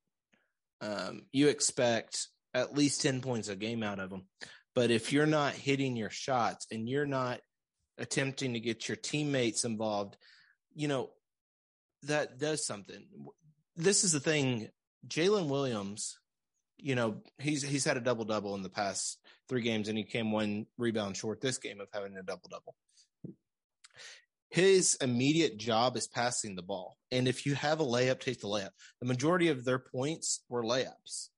um, 0.81 1.23
you 1.33 1.49
expect 1.49 2.29
at 2.55 2.77
least 2.77 3.03
10 3.03 3.21
points 3.21 3.49
a 3.49 3.57
game 3.57 3.83
out 3.83 3.99
of 3.99 4.11
them. 4.11 4.27
But 4.75 4.91
if 4.91 5.13
you're 5.13 5.27
not 5.27 5.55
hitting 5.55 5.97
your 5.97 6.11
shots 6.11 6.67
and 6.71 6.89
you're 6.89 7.07
not 7.07 7.41
attempting 7.99 8.55
to 8.55 8.61
get 8.61 8.89
your 8.89 8.97
teammates 8.97 9.65
involved, 9.65 10.17
you 10.75 10.89
know, 10.89 11.11
that 12.09 12.39
does 12.39 12.67
something. 12.67 13.05
This 13.77 14.05
is 14.05 14.13
the 14.13 14.21
thing. 14.21 14.69
Jaylin 15.07 15.49
Williams, 15.49 16.19
you 16.77 16.95
know, 16.95 17.23
he's 17.39 17.63
he's 17.63 17.85
had 17.85 17.97
a 17.97 18.01
double 18.01 18.25
double 18.25 18.55
in 18.55 18.63
the 18.63 18.69
past 18.69 19.19
three 19.49 19.63
games, 19.63 19.89
and 19.89 19.97
he 19.97 20.05
came 20.05 20.33
one 20.33 20.67
rebound 20.77 21.17
short 21.17 21.41
this 21.41 21.59
game 21.59 21.81
of 21.81 21.89
having 21.93 22.17
a 22.17 22.23
double 22.23 22.49
double. 22.51 22.75
His 24.51 24.97
immediate 25.03 25.59
job 25.59 25.97
is 25.97 26.07
passing 26.09 26.57
the 26.57 26.63
ball, 26.63 26.97
and 27.11 27.29
if 27.29 27.45
you 27.45 27.55
have 27.55 27.81
a 27.81 27.85
layup, 27.85 28.21
take 28.21 28.41
the 28.41 28.49
layup. 28.49 28.71
The 29.01 29.07
majority 29.07 29.49
of 29.49 29.65
their 29.65 29.79
points 29.79 30.41
were 30.49 30.65
layups. 30.65 31.29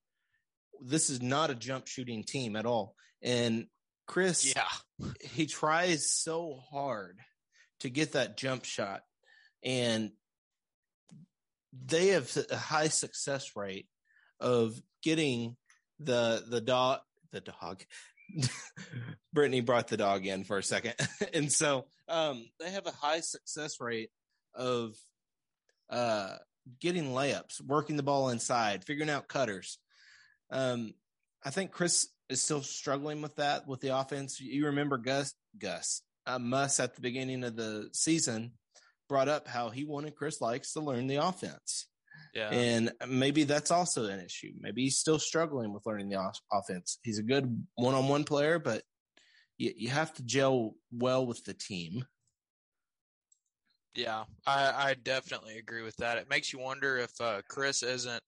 This 0.81 1.11
is 1.11 1.21
not 1.21 1.51
a 1.51 1.55
jump 1.57 1.89
shooting 1.89 2.23
team 2.23 2.55
at 2.57 2.67
all, 2.67 2.95
and 3.21 3.67
Chris, 4.07 4.55
Yeah. 4.55 4.69
he 5.21 5.47
tries 5.47 6.11
so 6.11 6.61
hard 6.71 7.19
to 7.81 7.91
get 7.91 8.13
that 8.13 8.37
jump 8.37 8.65
shot 8.65 9.03
and 9.63 10.13
they 11.73 12.09
have 12.09 12.31
a 12.51 12.57
high 12.57 12.89
success 12.89 13.53
rate 13.57 13.87
of 14.41 14.81
getting 15.03 15.57
the 15.99 16.45
the 16.49 16.61
dog 16.61 17.01
the 17.33 17.41
dog. 17.41 17.85
Brittany 19.33 19.61
brought 19.61 19.89
the 19.89 19.97
dog 19.97 20.27
in 20.27 20.45
for 20.45 20.59
a 20.59 20.63
second. 20.63 20.95
And 21.35 21.53
so 21.53 21.87
um 22.09 22.47
they 22.59 22.71
have 22.71 22.87
a 22.87 22.93
high 22.93 23.21
success 23.21 23.81
rate 23.81 24.11
of 24.55 24.95
uh 25.89 26.37
getting 26.81 27.07
layups 27.07 27.61
working 27.65 27.97
the 27.97 28.03
ball 28.03 28.31
inside 28.31 28.85
figuring 28.85 29.11
out 29.11 29.29
cutters. 29.29 29.79
Um 30.51 30.95
i 31.45 31.51
think 31.51 31.71
chris 31.71 32.09
is 32.29 32.43
still 32.43 32.63
struggling 32.63 33.23
with 33.23 33.37
that 33.37 33.67
with 33.67 33.81
the 33.81 33.97
offense. 33.97 34.41
You 34.41 34.67
remember 34.67 34.99
gus 34.99 35.35
gus 35.59 36.03
uh, 36.27 36.39
muss 36.39 36.81
at 36.81 36.95
the 36.95 37.01
beginning 37.01 37.45
of 37.45 37.57
the 37.57 37.91
season 37.93 38.53
brought 39.11 39.29
up 39.29 39.49
how 39.49 39.71
he 39.71 39.85
wanted 39.85 40.15
Chris 40.15 40.39
Lykes 40.39 40.73
to 40.75 40.81
learn 40.81 41.09
the 41.09 41.17
offense. 41.17 41.89
Yeah. 42.33 42.49
And 42.51 42.93
maybe 43.09 43.43
that's 43.43 43.73
also 43.73 44.05
an 44.05 44.21
issue. 44.21 44.53
Maybe 44.61 44.85
he's 44.85 44.99
still 44.99 45.19
struggling 45.19 45.75
with 45.75 45.85
learning 45.85 46.11
the 46.11 46.17
off- 46.17 46.41
offense. 46.53 46.99
He's 47.03 47.19
a 47.19 47.25
good 47.25 47.67
one 47.75 47.95
on 47.95 48.07
one 48.07 48.23
player, 48.23 48.61
but 48.61 48.85
you, 49.59 49.73
you 49.77 49.89
have 49.89 50.15
to 50.15 50.23
gel 50.23 50.77
well 50.93 51.27
with 51.27 51.45
the 51.45 51.55
team. 51.55 52.05
Yeah, 53.97 54.23
I, 54.47 54.91
I 54.91 54.95
definitely 55.03 55.59
agree 55.59 55.83
with 55.83 55.97
that. 55.97 56.19
It 56.19 56.31
makes 56.31 56.53
you 56.53 56.61
wonder 56.61 56.99
if 56.99 57.11
uh, 57.21 57.43
Chris 57.49 57.83
isn't 57.83 58.23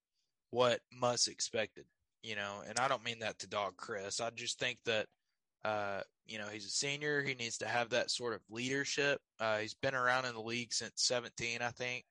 what 0.51 0.81
Muss 0.93 1.29
expected, 1.29 1.85
you 2.25 2.35
know, 2.35 2.65
and 2.69 2.77
I 2.81 2.89
don't 2.89 3.05
mean 3.05 3.21
that 3.21 3.39
to 3.39 3.47
dog 3.47 3.77
Chris. 3.77 4.21
I 4.21 4.31
just 4.31 4.59
think 4.59 4.79
that, 4.87 5.07
uh, 5.65 6.01
you 6.27 6.39
know, 6.39 6.47
he's 6.47 6.67
a 6.67 6.71
senior. 6.71 7.23
He 7.23 7.35
needs 7.35 7.59
to 7.59 7.67
have 7.67 7.91
that 7.91 8.11
sort 8.11 8.35
of 8.35 8.41
leadership. 8.51 9.21
Uh, 9.39 9.59
he's 9.59 9.75
been 9.75 9.95
around 9.95 10.25
in 10.25 10.35
the 10.35 10.41
league 10.41 10.73
since 10.73 10.93
17, 10.97 11.63
I 11.63 11.71
think. 11.71 12.05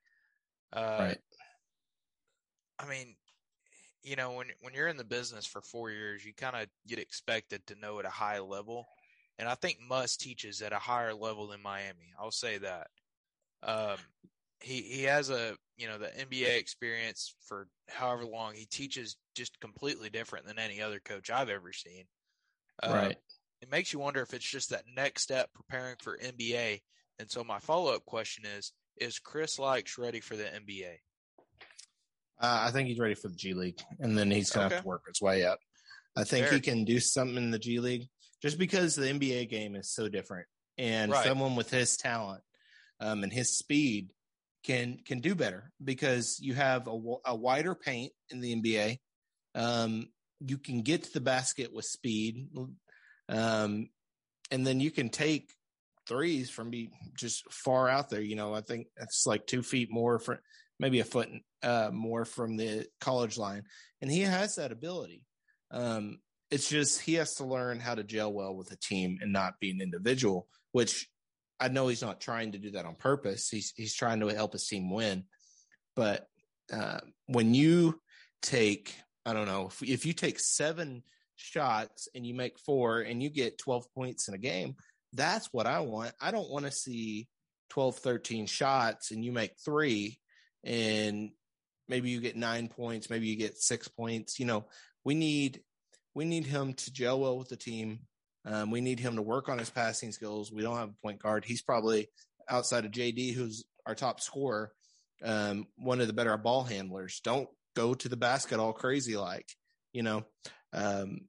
Uh, 0.74 0.98
Right. 1.00 1.18
I 2.80 2.90
mean, 2.90 3.16
you 4.04 4.16
know, 4.16 4.32
when 4.32 4.48
when 4.62 4.74
you're 4.74 4.88
in 4.88 4.98
the 4.98 5.04
business 5.04 5.46
for 5.46 5.62
four 5.62 5.92
years, 5.92 6.26
you 6.26 6.34
kind 6.34 6.56
of 6.56 6.68
get 6.88 6.98
expected 7.00 7.66
to 7.68 7.76
know 7.76 8.00
at 8.00 8.06
a 8.06 8.10
high 8.10 8.40
level, 8.40 8.88
and 9.38 9.48
I 9.48 9.56
think 9.56 9.78
Muss 9.88 10.18
teaches 10.18 10.62
at 10.62 10.74
a 10.74 10.80
higher 10.80 11.14
level 11.14 11.48
than 11.48 11.62
Miami. 11.62 12.12
I'll 12.20 12.32
say 12.32 12.58
that. 12.58 12.88
Um, 13.62 13.98
he 14.60 14.82
he 14.82 15.04
has 15.04 15.30
a 15.30 15.56
you 15.78 15.88
know 15.88 16.00
the 16.00 16.08
NBA 16.08 16.58
experience 16.58 17.36
for 17.42 17.68
however 17.90 18.26
long. 18.26 18.56
He 18.56 18.66
teaches 18.66 19.18
just 19.36 19.60
completely 19.60 20.10
different 20.10 20.46
than 20.48 20.58
any 20.58 20.82
other 20.82 21.00
coach 21.00 21.30
I've 21.30 21.50
ever 21.50 21.72
seen. 21.72 22.06
Uh, 22.82 23.12
It 23.62 23.70
makes 23.70 23.94
you 23.94 24.00
wonder 24.00 24.22
if 24.22 24.34
it's 24.34 24.50
just 24.50 24.72
that 24.72 24.84
next 24.96 25.22
step 25.22 25.50
preparing 25.54 25.96
for 26.02 26.18
NBA. 26.18 26.82
And 27.20 27.30
so 27.30 27.44
my 27.44 27.60
follow 27.60 27.94
up 27.94 28.06
question 28.06 28.46
is: 28.46 28.74
Is 28.98 29.20
Chris 29.20 29.58
Lykes 29.58 29.98
ready 29.98 30.20
for 30.20 30.36
the 30.36 30.46
NBA? 30.46 30.96
Uh, 32.42 32.66
I 32.68 32.72
think 32.72 32.88
he's 32.88 33.00
ready 33.00 33.14
for 33.14 33.28
the 33.28 33.36
G 33.36 33.54
League, 33.54 33.80
and 34.00 34.18
then 34.18 34.32
he's 34.32 34.50
going 34.50 34.68
to 34.68 34.76
have 34.76 34.84
to 34.84 34.88
work 34.88 35.04
his 35.08 35.22
way 35.22 35.46
up. 35.46 35.60
I 36.18 36.24
think 36.24 36.48
Fair. 36.48 36.56
he 36.56 36.62
can 36.62 36.84
do 36.86 37.00
something 37.00 37.38
in 37.38 37.52
the 37.52 37.60
G 37.60 37.80
League 37.80 38.08
just 38.42 38.58
because 38.58 38.96
the 38.96 39.06
NBA 39.06 39.50
game 39.50 39.76
is 39.76 39.92
so 39.92 40.10
different, 40.10 40.48
and 40.78 41.12
Right. 41.12 41.24
someone 41.24 41.56
with 41.56 41.70
his 41.70 41.98
talent 41.98 42.42
um, 43.00 43.24
and 43.24 43.32
his 43.32 43.56
speed 43.58 44.12
can 44.64 44.98
can 45.06 45.20
do 45.20 45.36
better 45.36 45.72
because 45.84 46.40
you 46.42 46.56
have 46.56 46.88
a, 46.88 47.00
a 47.26 47.36
wider 47.36 47.76
paint 47.76 48.12
in 48.32 48.42
the 48.42 48.56
NBA. 48.56 48.98
Um, 49.54 50.08
you 50.40 50.58
can 50.58 50.82
get 50.82 51.04
to 51.04 51.14
the 51.14 51.22
basket 51.22 51.72
with 51.72 51.86
speed, 51.86 52.48
um, 53.32 53.90
and 54.52 54.68
then 54.68 54.80
you 54.80 54.92
can 54.92 55.10
take 55.10 55.52
threes 56.08 56.50
from 56.50 56.70
be 56.70 56.92
just 57.18 57.52
far 57.52 57.88
out 57.88 58.10
there. 58.10 58.22
You 58.22 58.36
know, 58.36 58.54
I 58.54 58.62
think 58.62 58.88
it's 58.98 59.26
like 59.26 59.48
two 59.48 59.64
feet 59.64 59.90
more 59.92 60.20
for 60.20 60.42
maybe 60.80 61.00
a 61.00 61.06
foot 61.06 61.30
uh, 61.64 61.90
more 61.94 62.26
from 62.26 62.58
the 62.58 62.86
college 63.00 63.38
line, 63.38 63.64
and 64.02 64.12
he 64.12 64.22
has 64.22 64.56
that 64.56 64.72
ability. 64.72 65.26
Um, 65.72 66.20
it's 66.50 66.70
just 66.70 67.02
he 67.02 67.14
has 67.14 67.36
to 67.36 67.46
learn 67.46 67.80
how 67.80 67.96
to 67.96 68.04
gel 68.04 68.34
well 68.34 68.54
with 68.54 68.72
a 68.72 68.76
team 68.76 69.20
and 69.22 69.32
not 69.32 69.60
be 69.60 69.72
an 69.72 69.82
individual. 69.82 70.48
Which 70.74 71.08
I 71.60 71.70
know 71.70 71.88
he's 71.88 72.02
not 72.02 72.20
trying 72.20 72.52
to 72.54 72.58
do 72.58 72.72
that 72.72 72.86
on 72.86 72.96
purpose. 72.96 73.50
He's 73.50 73.74
he's 73.76 73.96
trying 73.96 74.20
to 74.20 74.28
help 74.28 74.54
his 74.54 74.68
team 74.68 74.92
win. 74.92 75.24
But 75.96 76.28
uh, 76.74 77.00
when 77.28 77.54
you 77.54 78.02
take, 78.42 78.96
I 79.26 79.34
don't 79.34 79.48
know, 79.48 79.68
if, 79.68 79.84
if 79.84 80.06
you 80.06 80.14
take 80.14 80.40
seven 80.40 81.04
shots 81.42 82.08
and 82.16 82.26
you 82.26 82.34
make 82.34 82.60
four 82.60 83.02
and 83.02 83.22
you 83.22 83.30
get 83.30 83.58
12 83.58 83.86
points 83.94 84.28
in 84.28 84.34
a 84.34 84.40
game, 84.40 84.76
that's 85.14 85.48
what 85.52 85.68
I 85.68 85.82
want. 85.82 86.14
I 86.22 86.32
don't 86.32 86.50
want 86.50 86.66
to 86.66 86.72
see 86.72 87.28
12, 87.72 87.98
13 87.98 88.46
shots 88.46 89.12
and 89.12 89.24
you 89.24 89.32
make 89.32 89.52
three 89.64 90.20
and 90.64 91.32
maybe 91.88 92.10
you 92.10 92.22
get 92.22 92.36
nine 92.36 92.68
points, 92.68 93.10
maybe 93.10 93.28
you 93.28 93.36
get 93.36 93.58
six 93.58 93.88
points. 93.88 94.40
You 94.40 94.46
know, 94.46 94.66
we 95.04 95.16
need 95.16 95.62
we 96.14 96.26
need 96.26 96.46
him 96.46 96.74
to 96.74 96.92
gel 96.92 97.20
well 97.20 97.38
with 97.38 97.50
the 97.50 97.56
team. 97.56 98.00
Um, 98.46 98.72
we 98.72 98.82
need 98.82 99.00
him 99.00 99.16
to 99.16 99.22
work 99.22 99.50
on 99.50 99.60
his 99.60 99.70
passing 99.70 100.12
skills. 100.12 100.52
We 100.52 100.62
don't 100.62 100.78
have 100.78 100.90
a 100.90 101.02
point 101.02 101.22
guard. 101.22 101.46
He's 101.46 101.62
probably 101.62 102.10
outside 102.50 102.86
of 102.86 102.92
JD, 102.92 103.34
who's 103.34 103.64
our 103.86 103.96
top 103.96 104.20
scorer, 104.20 104.72
um, 105.24 105.68
one 105.78 106.02
of 106.02 106.08
the 106.08 106.14
better 106.14 106.36
ball 106.38 106.64
handlers. 106.64 107.22
Don't 107.24 107.48
go 107.76 107.94
to 107.94 108.10
the 108.10 108.18
basket 108.18 108.60
all 108.60 108.74
crazy 108.74 109.16
like, 109.16 109.48
you 109.94 110.04
know. 110.04 110.24
Um, 110.74 111.22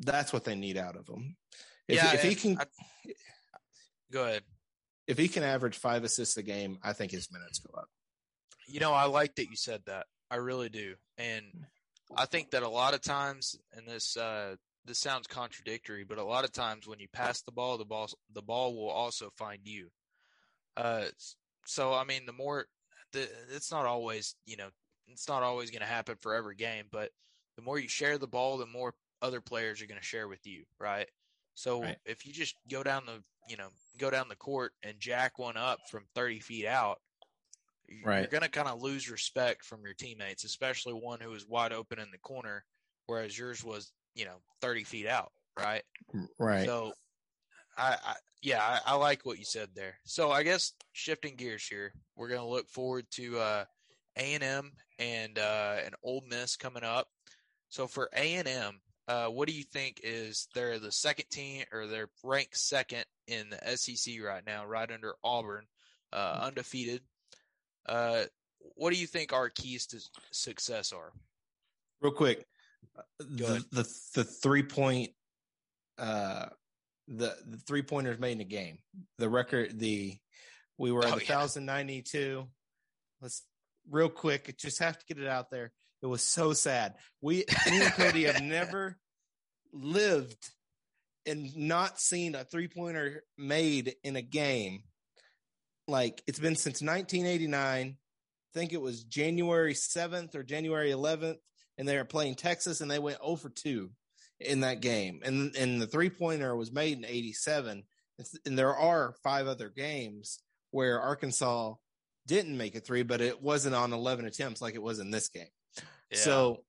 that's 0.00 0.32
what 0.32 0.44
they 0.44 0.54
need 0.54 0.76
out 0.76 0.96
of 0.96 1.08
him. 1.08 1.36
If, 1.86 1.96
Yeah, 1.96 2.12
if 2.14 2.22
he 2.22 2.34
can, 2.34 2.58
I- 2.58 3.12
Go 4.10 4.24
ahead. 4.24 4.42
if 5.06 5.18
he 5.18 5.28
can 5.28 5.42
average 5.42 5.76
five 5.76 6.04
assists 6.04 6.36
a 6.36 6.42
game, 6.42 6.78
I 6.82 6.92
think 6.92 7.12
his 7.12 7.30
minutes 7.30 7.58
go 7.58 7.78
up. 7.78 7.88
You 8.66 8.80
know, 8.80 8.92
I 8.92 9.04
like 9.04 9.34
that 9.36 9.48
you 9.50 9.56
said 9.56 9.82
that. 9.86 10.06
I 10.30 10.36
really 10.36 10.68
do. 10.68 10.94
And 11.16 11.44
I 12.16 12.26
think 12.26 12.50
that 12.50 12.62
a 12.62 12.68
lot 12.68 12.94
of 12.94 13.00
times 13.02 13.56
in 13.76 13.84
this 13.86 14.16
uh 14.16 14.56
this 14.84 14.98
sounds 14.98 15.26
contradictory, 15.26 16.04
but 16.04 16.16
a 16.18 16.24
lot 16.24 16.44
of 16.44 16.52
times 16.52 16.86
when 16.86 16.98
you 16.98 17.08
pass 17.12 17.42
the 17.42 17.52
ball, 17.52 17.76
the 17.76 17.84
ball 17.84 18.08
the 18.32 18.42
ball 18.42 18.74
will 18.74 18.90
also 18.90 19.30
find 19.36 19.60
you. 19.64 19.88
Uh, 20.76 21.06
so 21.66 21.92
I 21.92 22.04
mean, 22.04 22.24
the 22.24 22.32
more 22.32 22.66
the 23.12 23.28
it's 23.54 23.70
not 23.70 23.84
always 23.86 24.34
you 24.46 24.56
know 24.56 24.68
it's 25.08 25.28
not 25.28 25.42
always 25.42 25.70
going 25.70 25.80
to 25.80 25.86
happen 25.86 26.16
for 26.20 26.34
every 26.34 26.54
game, 26.56 26.84
but 26.92 27.10
the 27.56 27.62
more 27.62 27.78
you 27.78 27.88
share 27.88 28.16
the 28.18 28.26
ball, 28.26 28.56
the 28.58 28.66
more 28.66 28.94
other 29.22 29.40
players 29.40 29.80
are 29.82 29.86
going 29.86 30.00
to 30.00 30.06
share 30.06 30.28
with 30.28 30.46
you, 30.46 30.64
right? 30.78 31.08
So 31.54 31.82
Right. 31.82 31.98
if 32.04 32.26
you 32.26 32.32
just 32.32 32.54
go 32.70 32.82
down 32.82 33.04
the 33.06 33.22
you 33.48 33.56
know 33.56 33.68
go 33.98 34.10
down 34.10 34.28
the 34.28 34.36
court 34.36 34.72
and 34.82 35.00
jack 35.00 35.38
one 35.38 35.56
up 35.56 35.78
from 35.90 36.04
30 36.14 36.40
feet 36.40 36.66
out, 36.66 37.00
y- 37.88 37.96
you're 38.00 38.08
Right. 38.08 38.30
going 38.30 38.42
to 38.42 38.48
kind 38.48 38.68
of 38.68 38.82
lose 38.82 39.10
respect 39.10 39.64
from 39.64 39.82
your 39.84 39.94
teammates, 39.94 40.44
especially 40.44 40.92
one 40.94 41.20
who 41.20 41.32
is 41.34 41.46
wide 41.46 41.72
open 41.72 41.98
in 41.98 42.10
the 42.10 42.18
corner, 42.18 42.64
whereas 43.06 43.36
yours 43.38 43.64
was 43.64 43.92
you 44.14 44.24
know 44.24 44.36
30 44.60 44.84
feet 44.84 45.06
out, 45.06 45.32
right? 45.58 45.82
Right. 46.38 46.64
So, 46.66 46.92
I, 47.76 47.96
I 48.04 48.14
yeah, 48.42 48.62
I, 48.62 48.92
I 48.92 48.94
like 48.94 49.24
what 49.26 49.38
you 49.38 49.44
said 49.44 49.70
there. 49.74 49.98
So 50.04 50.30
I 50.30 50.42
guess 50.44 50.72
shifting 50.92 51.34
gears 51.34 51.66
here, 51.66 51.92
we're 52.16 52.28
gonna 52.28 52.46
look 52.46 52.68
forward 52.68 53.06
to 53.12 53.38
uh, 53.38 53.64
A 54.16 54.34
and 54.34 54.44
M 54.44 54.72
and 54.98 55.38
uh, 55.38 55.78
an 55.84 55.92
Ole 56.04 56.22
Miss 56.28 56.56
coming 56.56 56.84
up. 56.84 57.08
So 57.68 57.86
for 57.86 58.08
A 58.14 58.34
and 58.36 58.46
M, 58.48 58.80
uh, 59.08 59.26
what 59.28 59.48
do 59.48 59.54
you 59.54 59.64
think 59.64 60.00
is 60.04 60.48
they're 60.54 60.78
the 60.78 60.92
second 60.92 61.24
team 61.30 61.64
or 61.72 61.86
they're 61.86 62.10
ranked 62.22 62.56
second 62.58 63.04
in 63.26 63.46
the 63.50 63.76
SEC 63.76 64.14
right 64.22 64.44
now, 64.46 64.66
right 64.66 64.90
under 64.90 65.14
Auburn, 65.24 65.64
uh, 66.12 66.40
undefeated. 66.42 67.00
Uh, 67.88 68.24
what 68.74 68.92
do 68.92 68.98
you 69.00 69.06
think 69.06 69.32
our 69.32 69.48
keys 69.48 69.86
to 69.86 70.00
success 70.30 70.92
are? 70.92 71.12
Real 72.02 72.12
quick, 72.12 72.44
the, 73.18 73.64
the 73.72 73.88
the 74.14 74.24
three 74.24 74.62
point, 74.62 75.10
uh, 75.98 76.46
the 77.08 77.34
the 77.46 77.56
three 77.66 77.82
pointers 77.82 78.18
made 78.18 78.32
in 78.32 78.40
a 78.42 78.44
game. 78.44 78.78
The 79.18 79.28
record, 79.28 79.78
the 79.78 80.16
we 80.76 80.92
were 80.92 81.04
at 81.04 81.12
Oh, 81.12 81.16
a 81.16 81.20
yeah. 81.20 81.26
thousand 81.26 81.64
ninety 81.64 82.02
two. 82.02 82.46
Let's 83.22 83.42
real 83.90 84.10
quick. 84.10 84.54
Just 84.58 84.80
have 84.80 84.98
to 84.98 85.06
get 85.06 85.18
it 85.18 85.28
out 85.28 85.50
there. 85.50 85.72
It 86.02 86.06
was 86.06 86.22
so 86.22 86.52
sad. 86.52 86.94
We 87.20 87.44
me 87.68 87.82
and 87.82 87.92
Cody 87.92 88.24
have 88.24 88.42
never 88.42 88.96
lived 89.72 90.50
and 91.26 91.54
not 91.56 92.00
seen 92.00 92.34
a 92.34 92.44
three 92.44 92.68
pointer 92.68 93.24
made 93.36 93.94
in 94.02 94.16
a 94.16 94.22
game. 94.22 94.82
Like 95.86 96.22
it's 96.26 96.38
been 96.38 96.56
since 96.56 96.82
1989. 96.82 97.96
I 97.96 98.58
think 98.58 98.72
it 98.72 98.80
was 98.80 99.04
January 99.04 99.74
7th 99.74 100.34
or 100.34 100.42
January 100.42 100.90
11th, 100.90 101.36
and 101.76 101.86
they 101.86 101.96
were 101.96 102.04
playing 102.04 102.34
Texas, 102.34 102.80
and 102.80 102.90
they 102.90 102.98
went 102.98 103.22
0 103.22 103.36
for 103.36 103.50
2 103.50 103.90
in 104.40 104.60
that 104.60 104.80
game. 104.80 105.20
And 105.24 105.54
and 105.56 105.80
the 105.80 105.86
three 105.86 106.10
pointer 106.10 106.54
was 106.56 106.72
made 106.72 106.98
in 106.98 107.04
87. 107.04 107.84
And 108.44 108.58
there 108.58 108.74
are 108.74 109.14
five 109.22 109.46
other 109.46 109.68
games 109.68 110.40
where 110.70 111.00
Arkansas 111.00 111.74
didn't 112.26 112.56
make 112.56 112.74
a 112.74 112.80
three, 112.80 113.02
but 113.02 113.20
it 113.20 113.40
wasn't 113.42 113.74
on 113.74 113.92
11 113.92 114.26
attempts 114.26 114.60
like 114.60 114.74
it 114.74 114.82
was 114.82 114.98
in 114.98 115.10
this 115.10 115.28
game. 115.28 115.46
Yeah. 116.10 116.18
So, 116.18 116.64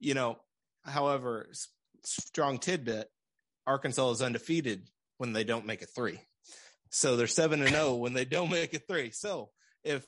you 0.00 0.14
know, 0.14 0.38
however, 0.84 1.48
s- 1.50 1.68
strong 2.04 2.58
tidbit 2.58 3.08
Arkansas 3.66 4.10
is 4.10 4.22
undefeated 4.22 4.88
when 5.18 5.32
they 5.32 5.44
don't 5.44 5.66
make 5.66 5.82
a 5.82 5.86
three. 5.86 6.20
So 6.90 7.16
they're 7.16 7.26
7 7.26 7.60
and 7.62 7.70
0 7.70 7.94
when 7.96 8.12
they 8.12 8.24
don't 8.24 8.50
make 8.50 8.74
a 8.74 8.78
three. 8.78 9.10
So 9.12 9.50
if 9.84 10.06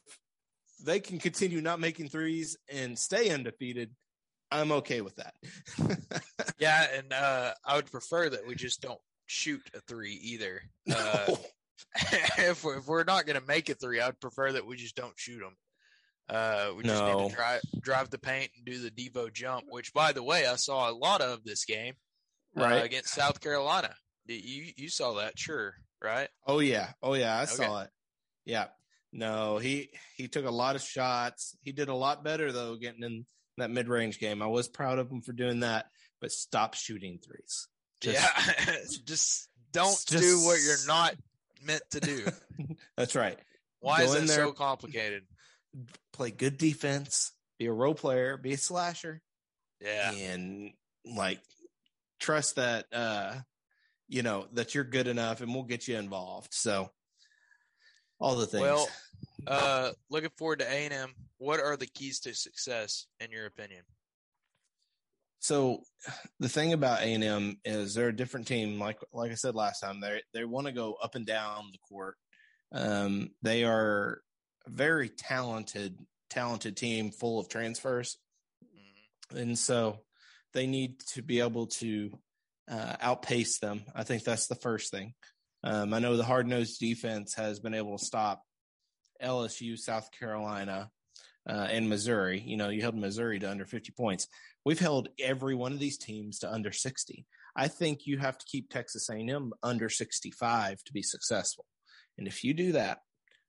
they 0.84 1.00
can 1.00 1.18
continue 1.18 1.60
not 1.60 1.80
making 1.80 2.08
threes 2.08 2.56
and 2.68 2.98
stay 2.98 3.30
undefeated, 3.30 3.90
I'm 4.50 4.70
okay 4.72 5.00
with 5.00 5.16
that. 5.16 5.34
yeah, 6.58 6.86
and 6.94 7.12
uh, 7.12 7.54
I 7.64 7.76
would 7.76 7.90
prefer 7.90 8.28
that 8.28 8.46
we 8.46 8.54
just 8.54 8.82
don't 8.82 9.00
shoot 9.26 9.62
a 9.74 9.80
three 9.80 10.12
either. 10.14 10.62
Uh, 10.90 11.24
No. 11.28 11.38
if 12.38 12.62
we're, 12.62 12.78
if 12.78 12.86
we're 12.86 13.04
not 13.04 13.26
going 13.26 13.40
to 13.40 13.46
make 13.46 13.68
a 13.68 13.74
three, 13.74 14.00
I'd 14.00 14.20
prefer 14.20 14.52
that 14.52 14.66
we 14.66 14.76
just 14.76 14.94
don't 14.96 15.18
shoot 15.18 15.40
them. 15.40 15.56
Uh, 16.28 16.70
we 16.76 16.84
just 16.84 17.02
need 17.04 17.28
to 17.28 17.34
drive 17.34 17.60
drive 17.82 18.10
the 18.10 18.18
paint 18.18 18.50
and 18.56 18.64
do 18.64 18.78
the 18.78 18.90
Devo 18.90 19.32
jump. 19.32 19.66
Which, 19.68 19.92
by 19.92 20.12
the 20.12 20.22
way, 20.22 20.46
I 20.46 20.56
saw 20.56 20.90
a 20.90 20.92
lot 20.92 21.20
of 21.20 21.44
this 21.44 21.64
game 21.64 21.94
uh, 22.56 22.62
Right. 22.62 22.84
against 22.84 23.10
South 23.14 23.40
Carolina. 23.40 23.94
You 24.26 24.72
you 24.76 24.88
saw 24.88 25.14
that, 25.14 25.38
sure, 25.38 25.74
right? 26.02 26.28
Oh 26.46 26.60
yeah. 26.60 26.92
Oh 27.02 27.12
yeah. 27.14 27.36
I 27.38 27.42
Okay. 27.42 27.52
saw 27.52 27.82
it. 27.82 27.90
Yeah. 28.46 28.66
No, 29.12 29.58
he 29.58 29.90
he 30.16 30.28
took 30.28 30.46
a 30.46 30.50
lot 30.50 30.76
of 30.76 30.82
shots. 30.82 31.56
He 31.62 31.72
did 31.72 31.88
a 31.88 31.94
lot 31.94 32.24
better 32.24 32.50
though, 32.52 32.76
getting 32.76 33.02
in 33.02 33.26
that 33.58 33.70
mid 33.70 33.88
range 33.88 34.18
game. 34.18 34.40
I 34.40 34.46
was 34.46 34.66
proud 34.66 34.98
of 34.98 35.10
him 35.10 35.20
for 35.20 35.32
doing 35.32 35.60
that, 35.60 35.86
but 36.22 36.32
stop 36.32 36.74
shooting 36.74 37.18
threes. 37.24 37.68
Just- 38.00 38.18
yeah, 38.66 38.76
just 39.04 39.48
don't 39.72 39.90
just- 39.90 40.08
do 40.08 40.40
what 40.44 40.58
you're 40.62 40.86
not 40.86 41.14
meant 41.62 41.82
to 41.90 42.00
do. 42.00 42.24
That's 42.96 43.14
right. 43.14 43.38
Why 43.80 43.98
Go 44.06 44.14
is 44.14 44.14
it 44.14 44.26
there- 44.28 44.46
so 44.46 44.52
complicated? 44.52 45.24
Play 46.12 46.30
good 46.30 46.58
defense. 46.58 47.32
Be 47.58 47.66
a 47.66 47.72
role 47.72 47.94
player. 47.94 48.36
Be 48.36 48.52
a 48.52 48.58
slasher. 48.58 49.20
Yeah, 49.80 50.12
and 50.12 50.72
like 51.04 51.40
trust 52.20 52.56
that 52.56 52.86
uh 52.92 53.34
you 54.08 54.22
know 54.22 54.46
that 54.54 54.74
you're 54.74 54.84
good 54.84 55.08
enough 55.08 55.42
and 55.42 55.52
we'll 55.52 55.64
get 55.64 55.86
you 55.86 55.96
involved 55.98 56.48
so 56.52 56.88
all 58.18 58.36
the 58.36 58.46
things 58.46 58.62
Well, 58.62 58.88
uh, 59.46 59.90
looking 60.08 60.30
forward 60.38 60.60
to 60.60 60.70
A 60.70 60.84
and 60.86 60.94
M. 60.94 61.14
What 61.36 61.60
are 61.60 61.76
the 61.76 61.86
keys 61.86 62.20
to 62.20 62.34
success 62.34 63.06
in 63.20 63.30
your 63.30 63.44
opinion? 63.46 63.82
so 65.40 65.80
the 66.40 66.48
thing 66.48 66.72
about 66.72 67.02
a&m 67.02 67.58
is 67.66 67.92
they're 67.92 68.08
a 68.08 68.16
different 68.16 68.46
team 68.46 68.78
like 68.78 68.98
like 69.12 69.30
i 69.30 69.34
said 69.34 69.54
last 69.54 69.80
time 69.80 70.00
they 70.00 70.22
they 70.32 70.42
want 70.42 70.66
to 70.66 70.72
go 70.72 70.94
up 71.02 71.16
and 71.16 71.26
down 71.26 71.64
the 71.70 71.78
court 71.86 72.16
um 72.72 73.28
they 73.42 73.62
are 73.62 74.22
very 74.68 75.08
talented 75.08 75.98
talented 76.30 76.76
team 76.76 77.10
full 77.10 77.38
of 77.38 77.48
transfers 77.48 78.18
Mhm. 78.64 79.40
and 79.40 79.58
so 79.58 80.04
they 80.52 80.66
need 80.66 81.00
to 81.00 81.22
be 81.22 81.40
able 81.40 81.66
to 81.66 82.18
uh, 82.66 82.96
outpace 83.00 83.58
them. 83.58 83.84
I 83.94 84.04
think 84.04 84.24
that's 84.24 84.46
the 84.46 84.54
first 84.54 84.90
thing. 84.90 85.14
Um, 85.62 85.92
I 85.92 85.98
know 85.98 86.16
the 86.16 86.24
hard 86.24 86.46
nosed 86.46 86.80
defense 86.80 87.34
has 87.34 87.60
been 87.60 87.74
able 87.74 87.98
to 87.98 88.04
stop 88.04 88.42
LSU, 89.20 89.76
South 89.76 90.10
Carolina, 90.12 90.90
uh, 91.48 91.68
and 91.70 91.88
Missouri. 91.90 92.40
You 92.40 92.56
know, 92.56 92.70
you 92.70 92.80
held 92.80 92.96
Missouri 92.96 93.38
to 93.38 93.50
under 93.50 93.66
50 93.66 93.92
points. 93.92 94.28
We've 94.64 94.78
held 94.78 95.08
every 95.18 95.54
one 95.54 95.72
of 95.72 95.78
these 95.78 95.98
teams 95.98 96.38
to 96.38 96.50
under 96.50 96.72
60. 96.72 97.26
I 97.54 97.68
think 97.68 98.06
you 98.06 98.18
have 98.18 98.38
to 98.38 98.46
keep 98.46 98.70
Texas 98.70 99.10
A&M 99.10 99.52
under 99.62 99.90
65 99.90 100.82
to 100.84 100.92
be 100.92 101.02
successful. 101.02 101.66
And 102.16 102.26
if 102.26 102.44
you 102.44 102.54
do 102.54 102.72
that, 102.72 103.00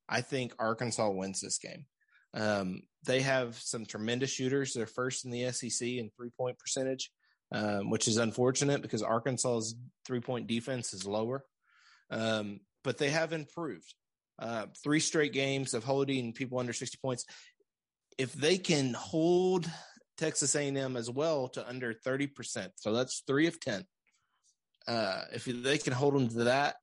I 0.08 0.22
think 0.22 0.54
Arkansas 0.60 1.10
wins 1.10 1.41
this 1.41 1.58
game. 1.58 1.86
Um, 2.34 2.82
they 3.06 3.22
have 3.22 3.56
some 3.56 3.86
tremendous 3.86 4.30
shooters. 4.30 4.74
They're 4.74 4.86
first 4.86 5.26
in 5.26 5.32
the 5.32 5.52
SEC 5.52 5.88
in 5.88 6.10
three 6.10 6.32
point 6.38 6.60
percentage, 6.60 7.12
um, 7.52 7.89
which 7.89 8.08
is 8.08 8.18
unfortunate 8.18 8.82
because 8.82 9.04
Arkansas's 9.04 9.76
three 10.06 10.20
point 10.20 10.48
defense 10.48 10.94
is 10.94 11.06
lower. 11.06 11.46
Um, 12.12 12.60
but 12.84 12.98
they 12.98 13.10
have 13.10 13.34
improved. 13.34 13.94
Uh, 14.38 14.65
three 14.84 15.00
straight 15.00 15.32
games 15.32 15.74
of 15.74 15.84
holding 15.84 16.34
people 16.34 16.60
under 16.60 16.74
60 16.74 16.98
points. 17.02 17.26
If 18.18 18.34
they 18.34 18.58
can 18.58 18.94
hold 18.94 19.70
Texas 20.18 20.56
A&M 20.56 20.98
as 20.98 21.10
well 21.10 21.48
to 21.50 21.68
under 21.68 21.94
30%, 21.94 22.70
so 22.76 22.94
that's 22.94 23.24
three 23.26 23.48
of 23.48 23.60
10. 23.60 23.86
Uh, 24.88 25.22
if 25.34 25.46
they 25.46 25.78
can 25.78 25.94
hold 25.94 26.13
them 26.13 26.28
to 26.30 26.44
that 26.46 26.76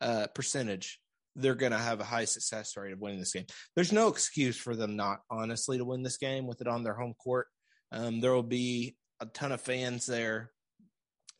uh, 0.00 0.26
percentage, 0.34 1.00
they're 1.36 1.54
going 1.54 1.72
to 1.72 1.78
have 1.78 2.00
a 2.00 2.04
high 2.04 2.24
success 2.24 2.76
rate 2.76 2.92
of 2.92 3.00
winning 3.00 3.18
this 3.18 3.32
game. 3.32 3.46
There's 3.76 3.92
no 3.92 4.08
excuse 4.08 4.56
for 4.56 4.74
them 4.74 4.96
not 4.96 5.20
honestly 5.30 5.78
to 5.78 5.84
win 5.84 6.02
this 6.02 6.16
game 6.16 6.46
with 6.46 6.60
it 6.60 6.68
on 6.68 6.82
their 6.82 6.94
home 6.94 7.14
court. 7.14 7.46
Um, 7.92 8.20
there 8.20 8.32
will 8.32 8.42
be 8.42 8.96
a 9.20 9.26
ton 9.26 9.52
of 9.52 9.60
fans 9.60 10.06
there. 10.06 10.50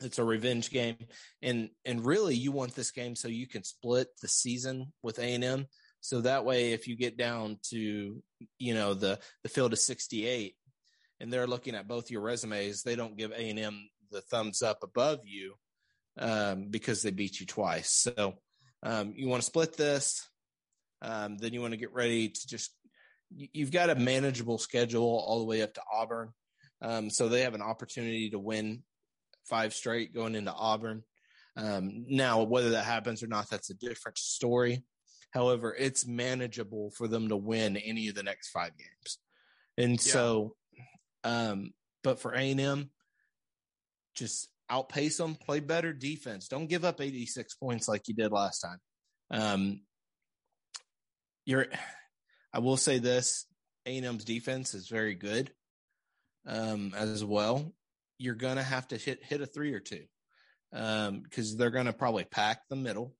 It's 0.00 0.18
a 0.18 0.24
revenge 0.24 0.70
game, 0.70 0.96
and 1.42 1.70
and 1.84 2.06
really, 2.06 2.36
you 2.36 2.52
want 2.52 2.76
this 2.76 2.92
game 2.92 3.16
so 3.16 3.26
you 3.26 3.48
can 3.48 3.64
split 3.64 4.06
the 4.22 4.28
season 4.28 4.92
with 5.02 5.18
A 5.18 5.34
and 5.34 5.42
M. 5.42 5.66
So 6.00 6.20
that 6.20 6.44
way, 6.44 6.72
if 6.72 6.86
you 6.86 6.96
get 6.96 7.16
down 7.16 7.58
to 7.70 8.22
you 8.60 8.74
know 8.74 8.94
the 8.94 9.18
the 9.42 9.48
field 9.48 9.72
of 9.72 9.80
68, 9.80 10.54
and 11.18 11.32
they're 11.32 11.48
looking 11.48 11.74
at 11.74 11.88
both 11.88 12.12
your 12.12 12.20
resumes, 12.20 12.84
they 12.84 12.94
don't 12.94 13.18
give 13.18 13.32
A 13.32 13.50
and 13.50 13.58
M 13.58 13.88
the 14.12 14.20
thumbs 14.20 14.62
up 14.62 14.84
above 14.84 15.20
you 15.24 15.54
um, 16.18 16.68
because 16.70 17.02
they 17.02 17.10
beat 17.10 17.40
you 17.40 17.46
twice. 17.46 17.90
So 17.90 18.34
um, 18.82 19.12
you 19.16 19.28
want 19.28 19.42
to 19.42 19.46
split 19.46 19.76
this. 19.76 20.28
Um, 21.02 21.38
then 21.38 21.52
you 21.52 21.60
want 21.60 21.72
to 21.72 21.78
get 21.78 21.92
ready 21.92 22.28
to 22.28 22.46
just, 22.46 22.74
you- 23.34 23.48
you've 23.52 23.70
got 23.72 23.90
a 23.90 23.94
manageable 23.94 24.58
schedule 24.58 25.02
all 25.26 25.38
the 25.38 25.44
way 25.46 25.62
up 25.62 25.74
to 25.74 25.82
Auburn. 25.92 26.32
Um, 26.80 27.10
so 27.10 27.28
they 27.28 27.42
have 27.42 27.54
an 27.54 27.62
opportunity 27.62 28.30
to 28.30 28.38
win 28.38 28.82
five 29.48 29.74
straight 29.74 30.14
going 30.14 30.34
into 30.34 30.52
Auburn. 30.52 31.02
Um, 31.56 32.04
now, 32.08 32.42
whether 32.42 32.70
that 32.70 32.84
happens 32.84 33.22
or 33.22 33.26
not, 33.26 33.50
that's 33.50 33.70
a 33.70 33.74
different 33.74 34.18
story. 34.18 34.84
However, 35.32 35.74
it's 35.74 36.06
manageable 36.06 36.90
for 36.96 37.08
them 37.08 37.28
to 37.28 37.36
win 37.36 37.76
any 37.76 38.08
of 38.08 38.14
the 38.14 38.22
next 38.22 38.50
five 38.50 38.72
games. 38.76 39.18
And 39.76 39.92
Yeah. 40.04 40.12
so, 40.12 40.56
um, 41.24 41.74
but 42.02 42.20
for 42.20 42.32
A&M, 42.32 42.90
just 44.14 44.48
outpace 44.70 45.16
them, 45.16 45.34
play 45.34 45.60
better 45.60 45.92
defense. 45.92 46.48
Don't 46.48 46.68
give 46.68 46.84
up 46.84 47.00
86 47.00 47.54
points 47.54 47.88
like 47.88 48.08
you 48.08 48.14
did 48.14 48.32
last 48.32 48.60
time. 48.60 48.78
Um, 49.30 49.80
you're, 51.44 51.66
I 52.52 52.58
will 52.60 52.76
say 52.76 52.98
this: 52.98 53.46
A&M's 53.86 54.24
defense 54.24 54.74
is 54.74 54.88
very 54.88 55.14
good 55.14 55.50
um, 56.46 56.92
as 56.96 57.24
well. 57.24 57.72
You're 58.18 58.34
gonna 58.34 58.62
have 58.62 58.88
to 58.88 58.96
hit 58.96 59.24
hit 59.24 59.40
a 59.40 59.46
three 59.46 59.72
or 59.72 59.80
two 59.80 60.04
because 60.72 61.52
um, 61.52 61.56
they're 61.56 61.70
gonna 61.70 61.92
probably 61.92 62.24
pack 62.24 62.60
the 62.68 62.76
middle 62.76 63.14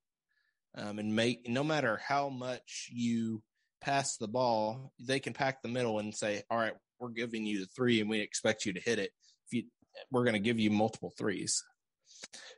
um, 0.77 0.99
and 0.99 1.15
make 1.15 1.49
no 1.49 1.63
matter 1.63 2.01
how 2.05 2.29
much 2.29 2.89
you 2.93 3.43
pass 3.81 4.17
the 4.17 4.29
ball, 4.29 4.93
they 4.99 5.21
can 5.21 5.35
pack 5.35 5.63
the 5.63 5.69
middle 5.69 5.99
and 5.99 6.15
say, 6.15 6.43
"All 6.51 6.59
right, 6.59 6.75
we're 6.99 7.11
giving 7.11 7.47
you 7.47 7.61
the 7.61 7.67
three, 7.67 8.01
and 8.01 8.11
we 8.11 8.21
expect 8.21 8.67
you 8.67 8.73
to 8.73 8.81
hit 8.81 8.99
it. 8.99 9.11
If 9.47 9.53
you, 9.53 9.65
we're 10.11 10.25
going 10.25 10.35
to 10.35 10.41
give 10.41 10.59
you 10.59 10.71
multiple 10.71 11.13
threes, 11.17 11.65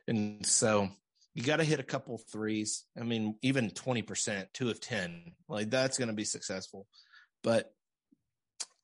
and 0.07 0.45
so 0.45 0.89
you 1.33 1.43
got 1.43 1.57
to 1.57 1.63
hit 1.63 1.79
a 1.79 1.83
couple 1.83 2.17
threes. 2.17 2.85
I 2.99 3.03
mean, 3.03 3.35
even 3.41 3.69
twenty 3.69 4.01
percent, 4.01 4.49
two 4.53 4.69
of 4.69 4.79
ten, 4.79 5.33
like 5.47 5.69
that's 5.69 5.97
going 5.97 6.09
to 6.09 6.15
be 6.15 6.25
successful. 6.25 6.87
But 7.43 7.71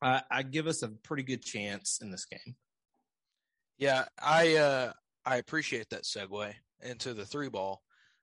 I, 0.02 0.22
I 0.30 0.44
give 0.44 0.68
us 0.68 0.84
a 0.84 0.90
pretty 0.90 1.24
good 1.24 1.44
chance 1.44 2.00
in 2.02 2.12
this 2.12 2.26
game. 2.26 2.56
Yeah, 3.78 4.06
I 4.22 4.56
uh, 4.56 4.94
I 5.26 5.38
appreciate 5.38 5.90
that 5.90 6.04
segue 6.04 6.54
into 6.82 7.14
the 7.14 7.26
three 7.26 7.50
ball. 7.50 7.82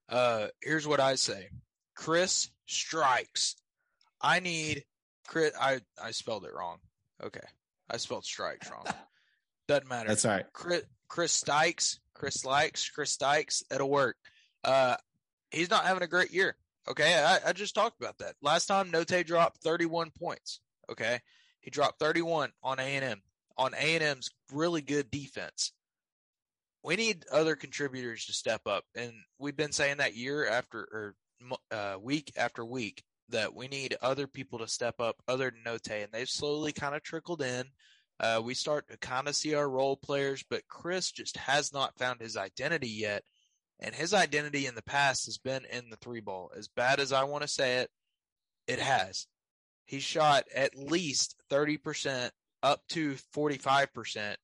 Uh, 0.08 0.48
here's 0.62 0.86
what 0.86 1.00
I 1.00 1.14
say: 1.14 1.48
Chris 1.94 2.50
strikes. 2.66 3.56
I 4.20 4.40
need 4.40 4.84
Chris. 5.26 5.52
I 5.60 5.80
I 6.02 6.10
spelled 6.10 6.44
it 6.44 6.54
wrong. 6.54 6.78
Okay, 7.22 7.46
I 7.90 7.98
spelled 7.98 8.24
strikes 8.24 8.70
wrong. 8.70 8.86
Doesn't 9.66 9.88
matter. 9.88 10.08
That's 10.08 10.24
all 10.24 10.32
right. 10.32 10.46
Chris 10.52 10.82
Chris 11.08 11.42
Stikes, 11.42 11.98
Chris 12.14 12.44
likes 12.44 12.88
Chris 12.88 13.16
Stikes. 13.16 13.62
It'll 13.72 13.90
work. 13.90 14.16
Uh, 14.62 14.96
he's 15.50 15.70
not 15.70 15.84
having 15.84 16.02
a 16.02 16.08
great 16.08 16.32
year. 16.32 16.56
Okay, 16.88 17.14
I, 17.14 17.48
I 17.48 17.52
just 17.52 17.74
talked 17.74 18.00
about 18.00 18.18
that 18.18 18.34
last 18.42 18.66
time. 18.66 18.90
Notae 18.90 19.26
dropped 19.26 19.62
31 19.62 20.10
points. 20.10 20.60
Okay, 20.90 21.20
he 21.60 21.70
dropped 21.70 21.98
31 21.98 22.50
on 22.62 22.78
A 22.78 22.82
and 22.82 23.04
M 23.04 23.22
on 23.56 23.74
A 23.74 23.94
and 23.94 24.02
M's 24.02 24.30
really 24.52 24.82
good 24.82 25.10
defense. 25.10 25.72
We 26.82 26.96
need 26.96 27.24
other 27.32 27.56
contributors 27.56 28.26
to 28.26 28.34
step 28.34 28.62
up, 28.66 28.84
and 28.94 29.12
we've 29.38 29.56
been 29.56 29.72
saying 29.72 29.98
that 29.98 30.16
year 30.16 30.46
after 30.46 30.80
or 30.80 31.14
uh, 31.70 31.96
week 32.00 32.32
after 32.36 32.64
week 32.64 33.02
that 33.30 33.54
we 33.54 33.68
need 33.68 33.96
other 34.02 34.26
people 34.26 34.58
to 34.58 34.68
step 34.68 35.00
up 35.00 35.16
other 35.26 35.50
than 35.50 35.62
Note, 35.64 35.88
and 35.88 36.08
they've 36.12 36.28
slowly 36.28 36.72
kind 36.72 36.94
of 36.94 37.02
trickled 37.02 37.40
in. 37.40 37.64
Uh, 38.20 38.40
we 38.42 38.54
start 38.54 38.88
to 38.88 38.96
kind 38.98 39.28
of 39.28 39.34
see 39.34 39.54
our 39.54 39.68
role 39.68 39.96
players, 39.96 40.44
but 40.48 40.68
Chris 40.68 41.10
just 41.10 41.36
has 41.36 41.72
not 41.72 41.98
found 41.98 42.20
his 42.20 42.36
identity 42.36 42.88
yet. 42.88 43.24
And 43.80 43.94
his 43.94 44.14
identity 44.14 44.66
in 44.66 44.76
the 44.76 44.82
past 44.82 45.26
has 45.26 45.38
been 45.38 45.64
in 45.70 45.90
the 45.90 45.96
three 45.96 46.20
ball. 46.20 46.52
As 46.56 46.68
bad 46.68 47.00
as 47.00 47.12
I 47.12 47.24
want 47.24 47.42
to 47.42 47.48
say 47.48 47.78
it, 47.78 47.90
it 48.66 48.78
has. 48.78 49.26
He 49.84 49.98
shot 49.98 50.44
at 50.54 50.76
least 50.76 51.36
30% 51.50 52.30
up 52.62 52.80
to 52.90 53.16
45% 53.36 54.36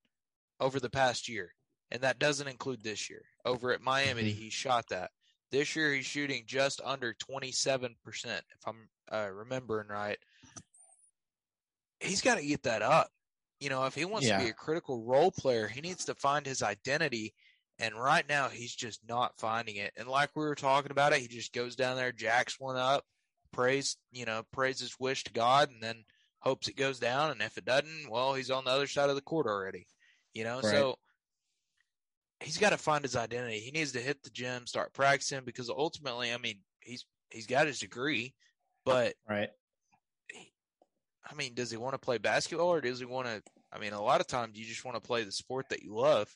over 0.58 0.80
the 0.80 0.90
past 0.90 1.28
year. 1.28 1.54
And 1.90 2.02
that 2.02 2.18
doesn't 2.18 2.48
include 2.48 2.82
this 2.82 3.08
year. 3.08 3.22
Over 3.44 3.72
at 3.72 3.82
Miami, 3.82 4.24
mm-hmm. 4.24 4.40
he 4.40 4.50
shot 4.50 4.84
that. 4.90 5.10
This 5.50 5.74
year 5.74 5.92
he's 5.92 6.06
shooting 6.06 6.44
just 6.46 6.80
under 6.84 7.14
27%, 7.14 7.94
if 8.24 8.42
I'm 8.66 8.88
uh, 9.10 9.28
remembering 9.32 9.88
right. 9.88 10.18
He's 12.00 12.20
got 12.20 12.38
to 12.38 12.46
get 12.46 12.62
that 12.64 12.82
up. 12.82 13.10
You 13.60 13.68
know, 13.68 13.84
if 13.84 13.94
he 13.94 14.04
wants 14.04 14.26
yeah. 14.26 14.38
to 14.38 14.44
be 14.44 14.50
a 14.50 14.54
critical 14.54 15.04
role 15.04 15.30
player, 15.30 15.68
he 15.68 15.80
needs 15.80 16.06
to 16.06 16.14
find 16.14 16.46
his 16.46 16.62
identity. 16.62 17.34
And 17.78 17.94
right 17.94 18.28
now, 18.28 18.48
he's 18.48 18.74
just 18.74 19.00
not 19.08 19.38
finding 19.38 19.76
it. 19.76 19.92
And 19.96 20.08
like 20.08 20.30
we 20.34 20.44
were 20.44 20.54
talking 20.54 20.90
about 20.90 21.12
it, 21.12 21.20
he 21.20 21.28
just 21.28 21.52
goes 21.52 21.76
down 21.76 21.96
there, 21.96 22.12
jacks 22.12 22.58
one 22.58 22.76
up, 22.76 23.04
prays, 23.52 23.96
you 24.12 24.24
know, 24.24 24.42
prays 24.52 24.80
his 24.80 24.96
wish 24.98 25.24
to 25.24 25.32
God, 25.32 25.70
and 25.70 25.82
then 25.82 26.04
hopes 26.40 26.68
it 26.68 26.76
goes 26.76 26.98
down. 26.98 27.30
And 27.30 27.40
if 27.42 27.56
it 27.56 27.64
doesn't, 27.64 28.10
well, 28.10 28.34
he's 28.34 28.50
on 28.50 28.64
the 28.64 28.70
other 28.70 28.86
side 28.86 29.10
of 29.10 29.16
the 29.16 29.22
court 29.22 29.46
already. 29.46 29.86
You 30.34 30.44
know, 30.44 30.56
right. 30.56 30.64
so 30.64 30.98
he's 32.40 32.58
got 32.58 32.70
to 32.70 32.78
find 32.78 33.04
his 33.04 33.16
identity. 33.16 33.60
He 33.60 33.70
needs 33.70 33.92
to 33.92 34.00
hit 34.00 34.22
the 34.22 34.30
gym, 34.30 34.66
start 34.66 34.92
practicing 34.92 35.44
because 35.44 35.70
ultimately, 35.70 36.32
I 36.32 36.38
mean, 36.38 36.60
he's 36.80 37.04
he's 37.30 37.46
got 37.46 37.66
his 37.66 37.78
degree, 37.78 38.34
but 38.84 39.14
right. 39.28 39.50
I 41.28 41.34
mean, 41.34 41.54
does 41.54 41.70
he 41.70 41.76
want 41.76 41.94
to 41.94 41.98
play 41.98 42.18
basketball 42.18 42.68
or 42.68 42.80
does 42.80 42.98
he 42.98 43.04
want 43.04 43.26
to? 43.26 43.42
I 43.72 43.78
mean, 43.78 43.92
a 43.92 44.02
lot 44.02 44.20
of 44.20 44.26
times 44.26 44.58
you 44.58 44.64
just 44.64 44.84
want 44.84 44.96
to 44.96 45.06
play 45.06 45.24
the 45.24 45.32
sport 45.32 45.68
that 45.70 45.82
you 45.82 45.94
love. 45.94 46.34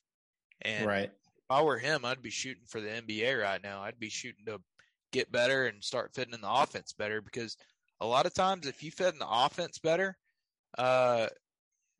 And 0.62 0.86
right. 0.86 1.04
if 1.04 1.50
I 1.50 1.62
were 1.62 1.78
him, 1.78 2.04
I'd 2.04 2.22
be 2.22 2.30
shooting 2.30 2.64
for 2.68 2.80
the 2.80 2.88
NBA 2.88 3.40
right 3.40 3.62
now. 3.62 3.82
I'd 3.82 3.98
be 3.98 4.10
shooting 4.10 4.44
to 4.46 4.60
get 5.12 5.32
better 5.32 5.66
and 5.66 5.82
start 5.82 6.14
fitting 6.14 6.34
in 6.34 6.40
the 6.40 6.50
offense 6.50 6.92
better 6.92 7.20
because 7.20 7.56
a 8.00 8.06
lot 8.06 8.26
of 8.26 8.34
times 8.34 8.66
if 8.66 8.82
you 8.82 8.90
fit 8.90 9.12
in 9.12 9.18
the 9.18 9.28
offense 9.28 9.78
better, 9.78 10.16
uh, 10.76 11.28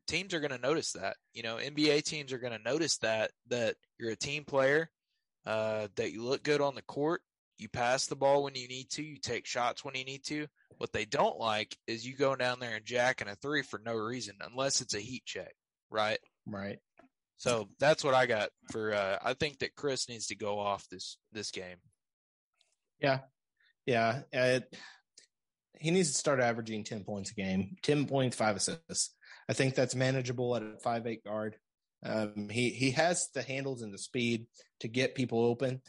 teams 0.07 0.35
are 0.35 0.41
going 0.41 0.51
to 0.51 0.59
notice 0.59 0.93
that. 0.93 1.17
You 1.33 1.43
know, 1.43 1.57
NBA 1.57 2.05
teams 2.05 2.33
are 2.33 2.39
going 2.39 2.57
to 2.57 2.63
notice 2.63 2.99
that 2.99 3.31
that 3.49 3.77
you're 3.99 4.11
a 4.11 4.17
team 4.17 4.45
player, 4.45 4.91
uh, 5.47 5.89
that 5.97 6.13
you 6.13 6.23
look 6.23 6.43
good 6.43 6.61
on 6.61 6.75
the 6.75 6.83
court, 6.83 7.23
you 7.59 7.69
pass 7.69 8.07
the 8.07 8.17
ball 8.17 8.43
when 8.43 8.55
you 8.55 8.69
need 8.69 8.91
to, 8.91 9.03
you 9.03 9.19
take 9.19 9.47
shots 9.47 9.85
when 9.85 9.95
you 9.95 10.05
need 10.05 10.25
to. 10.27 10.47
What 10.79 10.93
they 10.93 11.05
don't 11.05 11.39
like 11.39 11.77
is 11.87 12.07
you 12.07 12.17
going 12.17 12.39
down 12.39 12.59
there 12.61 12.77
and 12.77 12.85
jacking 12.85 13.29
a 13.29 13.37
three 13.37 13.63
for 13.63 13.81
no 13.85 13.95
reason, 13.95 14.37
unless 14.41 14.81
it's 14.81 14.95
a 14.95 15.01
heat 15.01 15.25
check, 15.25 15.55
right? 15.91 16.19
Right. 16.47 16.79
So 17.37 17.69
that's 17.79 18.03
what 18.05 18.15
I 18.15 18.27
got 18.27 18.51
for. 18.71 18.95
Uh, 18.95 19.19
I 19.23 19.35
think 19.35 19.59
that 19.59 19.75
Chris 19.75 20.09
needs 20.09 20.29
to 20.29 20.37
go 20.37 20.59
off 20.59 20.89
this 20.89 21.19
this 21.33 21.51
game. 21.51 21.77
Yeah, 23.01 23.21
yeah. 23.87 24.23
It, 24.33 24.77
he 25.79 25.91
needs 25.91 26.11
to 26.13 26.19
start 26.19 26.41
averaging 26.41 26.85
ten 26.85 27.05
points 27.05 27.33
a 27.33 27.35
game, 27.35 27.77
ten 27.83 28.07
points, 28.07 28.37
five 28.37 28.57
assists. 28.57 29.15
I 29.49 29.53
think 29.53 29.75
that's 29.75 29.95
manageable 29.95 30.57
at 30.57 30.63
a 30.63 30.79
five 30.83 31.07
eight 31.07 31.25
guard. 31.25 31.57
Um, 32.05 32.49
he 32.51 32.71
he 32.71 32.93
has 32.93 33.29
the 33.35 33.43
handles 33.43 33.83
and 33.83 33.93
the 33.93 33.99
speed 33.99 34.47
to 34.81 34.89
get 34.89 35.15
people 35.15 35.45
open. 35.45 35.83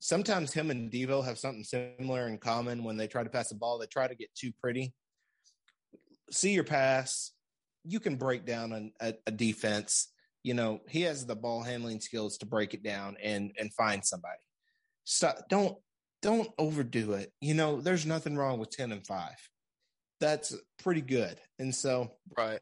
Sometimes 0.00 0.52
him 0.52 0.70
and 0.70 0.90
Devo 0.90 1.24
have 1.24 1.38
something 1.38 1.64
similar 1.64 2.28
in 2.28 2.38
common. 2.38 2.84
When 2.84 2.96
they 2.96 3.08
try 3.08 3.24
to 3.24 3.30
pass 3.30 3.48
the 3.48 3.56
ball, 3.56 3.78
they 3.78 3.86
try 3.86 4.06
to 4.06 4.14
get 4.14 4.34
too 4.34 4.52
pretty. 4.60 4.94
See 6.30 6.52
your 6.52 6.64
pass, 6.64 7.32
you 7.84 8.00
can 8.00 8.16
break 8.16 8.44
down 8.44 8.72
an, 8.72 8.92
a, 9.00 9.14
a 9.26 9.30
defense. 9.30 10.12
You 10.44 10.54
know 10.54 10.80
he 10.88 11.02
has 11.02 11.26
the 11.26 11.34
ball 11.34 11.62
handling 11.62 12.00
skills 12.00 12.38
to 12.38 12.46
break 12.46 12.72
it 12.72 12.82
down 12.82 13.16
and 13.22 13.52
and 13.58 13.74
find 13.74 14.04
somebody. 14.04 14.38
So 15.04 15.32
don't 15.50 15.76
don't 16.22 16.48
overdo 16.58 17.14
it. 17.14 17.32
You 17.40 17.54
know, 17.54 17.80
there's 17.80 18.06
nothing 18.06 18.36
wrong 18.36 18.58
with 18.58 18.70
10 18.70 18.90
and 18.92 19.06
5. 19.06 19.30
That's 20.20 20.54
pretty 20.82 21.00
good. 21.00 21.38
And 21.60 21.72
so, 21.72 22.12
right 22.36 22.60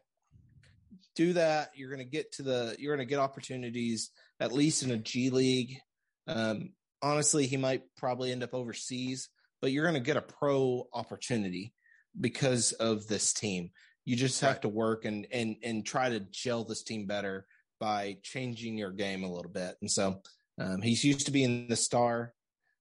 do 1.17 1.33
that, 1.33 1.71
you're 1.75 1.89
going 1.89 1.97
to 1.97 2.05
get 2.05 2.31
to 2.31 2.43
the 2.43 2.75
you're 2.77 2.95
going 2.95 3.05
to 3.05 3.09
get 3.09 3.19
opportunities 3.19 4.11
at 4.39 4.53
least 4.53 4.83
in 4.83 4.91
a 4.91 4.97
G 4.97 5.31
League. 5.31 5.79
Um, 6.27 6.73
honestly, 7.01 7.47
he 7.47 7.57
might 7.57 7.83
probably 7.97 8.31
end 8.31 8.43
up 8.43 8.53
overseas, 8.53 9.29
but 9.61 9.71
you're 9.71 9.85
going 9.85 9.95
to 9.95 9.99
get 9.99 10.17
a 10.17 10.21
pro 10.21 10.87
opportunity 10.93 11.73
because 12.19 12.71
of 12.73 13.07
this 13.07 13.33
team. 13.33 13.71
You 14.05 14.15
just 14.15 14.41
have 14.41 14.61
to 14.61 14.69
work 14.69 15.03
and 15.03 15.27
and 15.31 15.57
and 15.63 15.85
try 15.85 16.09
to 16.09 16.21
gel 16.21 16.63
this 16.63 16.83
team 16.83 17.07
better 17.07 17.45
by 17.79 18.17
changing 18.23 18.77
your 18.77 18.91
game 18.91 19.23
a 19.23 19.31
little 19.31 19.51
bit. 19.51 19.75
And 19.81 19.91
so 19.91 20.21
um, 20.59 20.81
he's 20.81 21.03
used 21.03 21.25
to 21.25 21.31
being 21.31 21.67
the 21.67 21.75
star. 21.75 22.33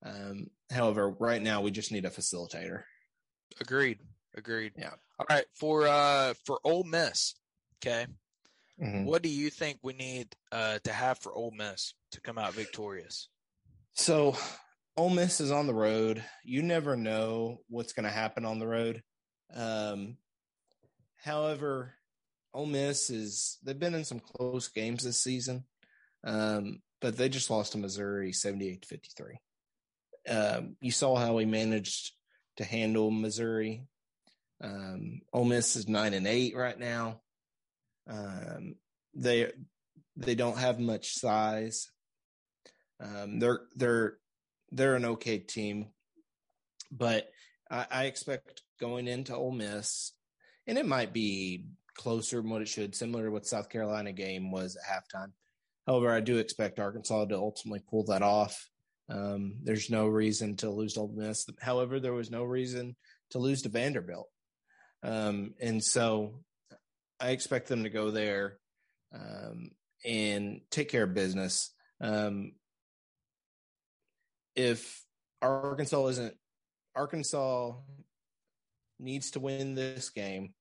Um, 0.05 0.47
however, 0.71 1.11
right 1.11 1.43
now 1.43 1.63
we 1.63 1.73
just 1.73 1.91
need 1.91 2.05
a 2.05 2.11
facilitator. 2.11 2.85
Agreed. 3.61 3.99
Agreed. 4.37 4.73
Yeah. 4.79 4.93
All 5.19 5.27
right. 5.29 5.47
For 5.55 5.89
uh 5.89 6.35
for 6.45 6.61
Ole 6.63 6.85
Miss, 6.85 7.35
okay. 7.79 8.07
Mm-hmm. 8.81 9.05
What 9.05 9.23
do 9.23 9.29
you 9.31 9.51
think 9.51 9.79
we 9.83 9.95
need 9.95 10.37
uh, 10.53 10.79
to 10.85 10.93
have 10.93 11.19
for 11.19 11.33
Ole 11.33 11.53
Miss 11.57 11.95
to 12.13 12.21
come 12.21 12.37
out 12.37 12.53
victorious? 12.53 13.29
So, 13.97 14.37
Ole 14.97 15.11
Miss 15.11 15.41
is 15.41 15.51
on 15.51 15.67
the 15.67 15.75
road. 15.75 16.23
You 16.45 16.63
never 16.63 16.97
know 16.97 17.59
what's 17.69 17.93
going 17.93 18.05
to 18.05 18.11
happen 18.11 18.45
on 18.45 18.59
the 18.59 18.67
road. 18.67 19.03
Um, 19.55 20.17
however, 21.23 21.95
Ole 22.55 22.67
Miss 22.67 23.11
is 23.11 23.59
they've 23.63 23.79
been 23.79 23.95
in 23.95 24.05
some 24.05 24.21
close 24.21 24.69
games 24.69 25.05
this 25.05 25.21
season, 25.21 25.65
um, 26.25 26.81
but 27.01 27.17
they 27.17 27.29
just 27.29 27.51
lost 27.51 27.73
to 27.73 27.79
Missouri 27.79 28.33
seventy-eight 28.33 28.83
to 28.83 28.89
fifty-three. 28.89 29.39
Um, 30.29 30.77
you 30.81 30.91
saw 30.91 31.17
how 31.17 31.37
he 31.39 31.45
managed 31.45 32.13
to 32.57 32.65
handle 32.65 33.11
Missouri. 33.11 33.87
Um, 34.63 35.21
Ole 35.33 35.45
Miss 35.45 35.77
is 35.77 35.89
nine 35.89 36.15
and 36.15 36.27
eight 36.27 36.57
right 36.57 36.79
now. 36.79 37.21
Um, 38.09 38.77
they 39.15 39.53
they 40.17 40.35
don't 40.35 40.59
have 40.59 40.81
much 40.81 41.13
size. 41.15 41.91
Um, 43.01 43.39
they're 43.39 43.61
they're 43.75 44.17
they're 44.73 44.97
an 44.97 45.05
okay 45.05 45.39
team, 45.39 45.89
but 46.91 47.29
I, 47.71 47.87
I 47.91 48.05
expect 48.05 48.63
going 48.81 49.09
into 49.09 49.35
Ole 49.35 49.53
Miss, 49.53 50.13
and 50.67 50.79
it 50.79 50.87
might 50.87 51.13
be 51.13 51.67
closer 51.97 52.41
than 52.41 52.51
what 52.51 52.63
it 52.63 52.69
should, 52.69 52.95
similar 52.95 53.27
to 53.27 53.31
what 53.31 53.47
South 53.47 53.69
Carolina 53.69 54.13
game 54.13 54.51
was 54.51 54.77
at 54.77 55.05
halftime. 55.05 55.33
However, 55.87 56.13
I 56.13 56.21
do 56.21 56.39
expect 56.39 56.81
Arkansas 56.81 57.27
to 57.27 57.37
ultimately 57.37 57.83
pull 57.89 58.05
that 58.05 58.23
off. 58.23 58.69
Um, 59.09 59.59
there's 59.63 59.89
no 59.89 60.07
reason 60.07 60.57
to 60.57 60.71
lose 60.71 60.95
to 60.95 61.01
Ole 61.01 61.15
Miss. 61.15 61.47
However, 61.61 62.01
there 62.01 62.13
was 62.13 62.31
no 62.31 62.43
reason 62.43 62.97
to 63.31 63.39
lose 63.39 63.63
to 63.63 63.69
Vanderbilt. 63.69 64.29
Um, 65.03 65.55
and 65.61 65.83
so 65.83 66.41
I 67.21 67.31
expect 67.31 67.69
them 67.69 67.85
to 67.85 67.91
go 67.91 68.11
there 68.11 68.59
um, 69.15 69.71
and 70.05 70.61
take 70.71 70.89
care 70.89 71.05
of 71.05 71.15
business. 71.15 71.73
Um, 72.01 72.53
if 74.57 75.05
Arkansas 75.43 76.07
isn't, 76.07 76.35
Arkansas 76.95 77.75
needs 78.99 79.31
to 79.33 79.41
win 79.41 79.75
this 79.75 80.11
game 80.11 80.55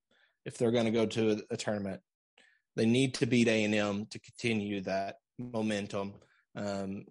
if 0.46 0.58
they're 0.58 0.72
going 0.72 0.86
to 0.86 0.92
go 0.92 1.06
to 1.06 1.32
a, 1.32 1.38
a, 1.52 1.58
tournament. 1.58 2.02
They 2.76 2.86
need 2.86 3.16
to 3.16 3.26
beat 3.26 3.48
A 3.48 3.64
and 3.64 3.74
M 3.74 4.06
to 4.12 4.20
continue 4.20 4.82
that 4.82 5.16
momentum. 5.40 6.14
Um, 6.56 7.06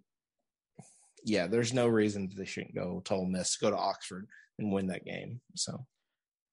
yeah, 1.25 1.47
there's 1.47 1.73
no 1.73 1.89
reason 1.89 2.31
they 2.37 2.45
shouldn't 2.45 2.75
go 2.75 3.01
to 3.05 3.15
Ole 3.15 3.27
Miss, 3.27 3.57
go 3.57 3.71
to 3.71 3.77
Oxford 3.77 4.27
and 4.59 4.71
win 4.71 4.89
that 4.89 5.07
game. 5.07 5.41
So, 5.57 5.87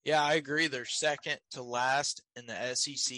yeah, 0.06 0.24
I 0.24 0.36
agree. 0.36 0.68
They're 0.68 0.86
second 0.86 1.40
to 1.52 1.62
last 1.62 2.22
in 2.38 2.46
the 2.48 2.76
SEC. 2.76 3.18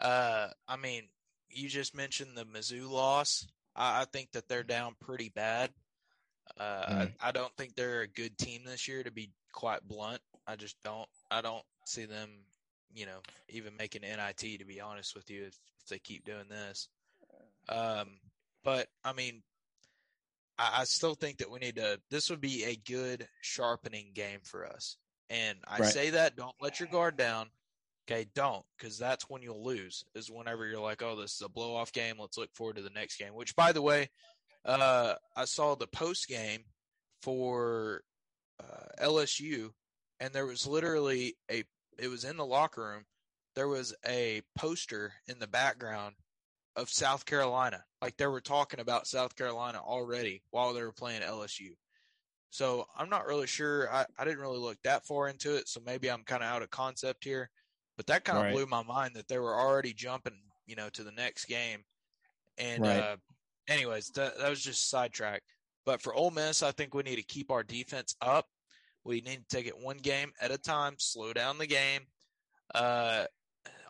Uh, 0.00 0.48
I 0.68 0.76
mean, 0.76 1.08
you 1.50 1.68
just 1.68 1.94
mentioned 1.94 2.36
the 2.36 2.44
Mizzou 2.44 2.88
loss. 2.88 3.46
I, 3.74 4.02
I 4.02 4.04
think 4.12 4.30
that 4.32 4.48
they're 4.48 4.62
down 4.62 4.94
pretty 5.00 5.32
bad. 5.34 5.70
Uh, 6.58 6.86
mm. 6.86 7.12
I, 7.20 7.28
I, 7.28 7.32
don't 7.32 7.54
think 7.56 7.74
they're 7.74 8.02
a 8.02 8.08
good 8.08 8.36
team 8.38 8.62
this 8.64 8.88
year, 8.88 9.02
to 9.02 9.10
be 9.10 9.30
quite 9.52 9.86
blunt. 9.86 10.20
I 10.46 10.56
just 10.56 10.76
don't. 10.82 11.08
I 11.30 11.40
don't 11.40 11.64
see 11.86 12.06
them, 12.06 12.30
you 12.94 13.06
know, 13.06 13.20
even 13.48 13.76
making 13.78 14.02
NIT. 14.02 14.58
To 14.58 14.64
be 14.64 14.80
honest 14.80 15.14
with 15.14 15.30
you, 15.30 15.42
if, 15.42 15.58
if 15.82 15.88
they 15.88 15.98
keep 15.98 16.24
doing 16.24 16.48
this. 16.48 16.88
Um, 17.68 18.18
but 18.64 18.88
I 19.04 19.12
mean, 19.12 19.42
I, 20.58 20.80
I, 20.80 20.84
still 20.84 21.14
think 21.14 21.38
that 21.38 21.50
we 21.50 21.58
need 21.58 21.76
to. 21.76 22.00
This 22.10 22.30
would 22.30 22.40
be 22.40 22.64
a 22.64 22.76
good 22.76 23.28
sharpening 23.40 24.10
game 24.14 24.40
for 24.42 24.66
us. 24.66 24.96
And 25.28 25.58
I 25.66 25.78
right. 25.78 25.92
say 25.92 26.10
that 26.10 26.36
don't 26.36 26.54
let 26.60 26.80
your 26.80 26.88
guard 26.88 27.16
down. 27.16 27.46
Okay, 28.10 28.26
don't, 28.34 28.64
because 28.76 28.98
that's 28.98 29.30
when 29.30 29.40
you'll 29.42 29.64
lose. 29.64 30.04
Is 30.16 30.30
whenever 30.30 30.66
you're 30.66 30.80
like, 30.80 31.02
oh, 31.02 31.14
this 31.14 31.34
is 31.34 31.42
a 31.42 31.48
blow 31.48 31.76
off 31.76 31.92
game. 31.92 32.16
Let's 32.18 32.36
look 32.36 32.52
forward 32.54 32.76
to 32.76 32.82
the 32.82 32.90
next 32.90 33.18
game. 33.18 33.34
Which, 33.34 33.54
by 33.54 33.70
the 33.70 33.82
way, 33.82 34.08
uh, 34.64 35.14
I 35.36 35.44
saw 35.44 35.74
the 35.74 35.86
post 35.86 36.28
game 36.28 36.64
for 37.22 38.02
uh, 38.60 39.04
LSU, 39.04 39.70
and 40.20 40.32
there 40.32 40.46
was 40.46 40.66
literally 40.66 41.36
a. 41.50 41.64
It 41.98 42.08
was 42.08 42.24
in 42.24 42.36
the 42.36 42.46
locker 42.46 42.82
room. 42.82 43.04
There 43.56 43.68
was 43.68 43.94
a 44.06 44.42
poster 44.56 45.12
in 45.26 45.38
the 45.38 45.46
background 45.46 46.14
of 46.76 46.88
South 46.88 47.26
Carolina. 47.26 47.82
Like 48.00 48.16
they 48.16 48.26
were 48.26 48.40
talking 48.40 48.80
about 48.80 49.06
South 49.06 49.36
Carolina 49.36 49.80
already 49.84 50.42
while 50.50 50.72
they 50.72 50.82
were 50.82 50.92
playing 50.92 51.22
LSU. 51.22 51.74
So 52.50 52.86
I'm 52.96 53.08
not 53.08 53.26
really 53.26 53.46
sure. 53.46 53.92
I, 53.92 54.06
I 54.18 54.24
didn't 54.24 54.40
really 54.40 54.58
look 54.58 54.78
that 54.82 55.04
far 55.06 55.28
into 55.28 55.54
it. 55.56 55.68
So 55.68 55.80
maybe 55.84 56.10
I'm 56.10 56.24
kind 56.24 56.42
of 56.42 56.48
out 56.48 56.62
of 56.62 56.70
concept 56.70 57.24
here. 57.24 57.50
But 57.96 58.06
that 58.06 58.24
kind 58.24 58.38
of 58.38 58.44
right. 58.44 58.54
blew 58.54 58.66
my 58.66 58.82
mind 58.82 59.14
that 59.14 59.28
they 59.28 59.38
were 59.38 59.54
already 59.54 59.92
jumping, 59.92 60.40
you 60.66 60.74
know, 60.74 60.88
to 60.90 61.04
the 61.04 61.12
next 61.12 61.46
game. 61.46 61.84
And 62.58 62.82
right. 62.82 62.98
uh, 62.98 63.16
anyways, 63.70 64.10
that, 64.10 64.38
that 64.38 64.50
was 64.50 64.62
just 64.62 64.90
sidetrack. 64.90 65.42
But 65.86 66.02
for 66.02 66.14
Ole 66.14 66.30
Miss, 66.30 66.62
I 66.62 66.72
think 66.72 66.94
we 66.94 67.02
need 67.02 67.16
to 67.16 67.22
keep 67.22 67.50
our 67.50 67.62
defense 67.62 68.14
up. 68.20 68.46
We 69.04 69.22
need 69.22 69.48
to 69.48 69.56
take 69.56 69.66
it 69.66 69.78
one 69.78 69.96
game 69.96 70.32
at 70.40 70.50
a 70.50 70.58
time, 70.58 70.94
slow 70.98 71.32
down 71.32 71.58
the 71.58 71.66
game. 71.66 72.02
Uh, 72.74 73.24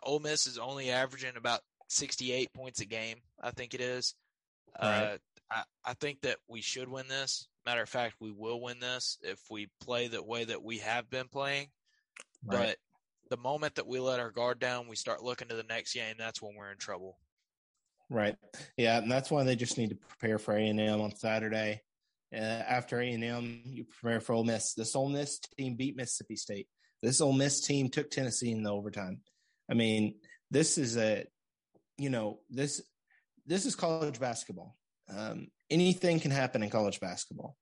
Ole 0.03 0.19
Miss 0.19 0.47
is 0.47 0.57
only 0.57 0.89
averaging 0.89 1.35
about 1.35 1.59
68 1.89 2.53
points 2.53 2.79
a 2.79 2.85
game, 2.85 3.17
I 3.41 3.51
think 3.51 3.73
it 3.73 3.81
is. 3.81 4.15
Right. 4.81 5.03
Uh, 5.03 5.17
I, 5.51 5.63
I 5.85 5.93
think 5.95 6.21
that 6.21 6.37
we 6.47 6.61
should 6.61 6.87
win 6.87 7.07
this. 7.09 7.49
Matter 7.65 7.81
of 7.81 7.89
fact, 7.89 8.15
we 8.19 8.31
will 8.31 8.61
win 8.61 8.79
this 8.79 9.17
if 9.21 9.39
we 9.49 9.67
play 9.81 10.07
the 10.07 10.23
way 10.23 10.45
that 10.45 10.63
we 10.63 10.77
have 10.79 11.09
been 11.09 11.27
playing. 11.27 11.67
Right. 12.45 12.57
But 12.57 12.77
the 13.29 13.37
moment 13.37 13.75
that 13.75 13.87
we 13.87 13.99
let 13.99 14.19
our 14.19 14.31
guard 14.31 14.59
down, 14.59 14.87
we 14.87 14.95
start 14.95 15.23
looking 15.23 15.49
to 15.49 15.55
the 15.55 15.63
next 15.63 15.93
game. 15.93 16.15
That's 16.17 16.41
when 16.41 16.55
we're 16.55 16.71
in 16.71 16.77
trouble. 16.77 17.17
Right. 18.11 18.35
Yeah, 18.75 18.97
and 18.97 19.09
that's 19.09 19.31
why 19.31 19.43
they 19.43 19.55
just 19.55 19.77
need 19.77 19.91
to 19.91 19.95
prepare 19.95 20.37
for 20.37 20.53
A 20.53 20.67
and 20.67 20.81
M 20.81 20.99
on 20.99 21.15
Saturday. 21.15 21.81
Uh, 22.35 22.39
after 22.39 22.99
A 22.99 23.09
and 23.09 23.23
M, 23.23 23.61
you 23.63 23.85
prepare 23.85 24.19
for 24.19 24.33
Ole 24.33 24.43
Miss. 24.43 24.73
This 24.73 24.97
Ole 24.97 25.07
Miss 25.07 25.39
team 25.57 25.75
beat 25.75 25.95
Mississippi 25.95 26.35
State. 26.35 26.67
This 27.01 27.21
Ole 27.21 27.31
Miss 27.31 27.61
team 27.61 27.87
took 27.89 28.11
Tennessee 28.11 28.51
in 28.51 28.63
the 28.63 28.69
overtime. 28.69 29.21
I 29.69 29.75
mean, 29.75 30.15
this 30.49 30.77
is 30.77 30.97
a, 30.97 31.25
you 31.97 32.09
know, 32.09 32.39
this 32.49 32.81
this 33.45 33.65
is 33.65 33.75
college 33.75 34.19
basketball. 34.19 34.75
Um, 35.09 35.47
anything 35.69 36.19
can 36.19 36.31
happen 36.31 36.63
in 36.63 36.69
college 36.69 36.99
basketball. 36.99 37.55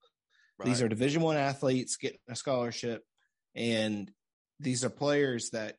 Right. 0.57 0.65
These 0.65 0.81
are 0.81 0.87
Division 0.87 1.21
One 1.21 1.37
athletes 1.37 1.97
getting 1.97 2.19
a 2.27 2.35
scholarship, 2.35 3.03
and 3.55 4.11
these 4.59 4.83
are 4.83 4.89
players 4.89 5.51
that 5.51 5.75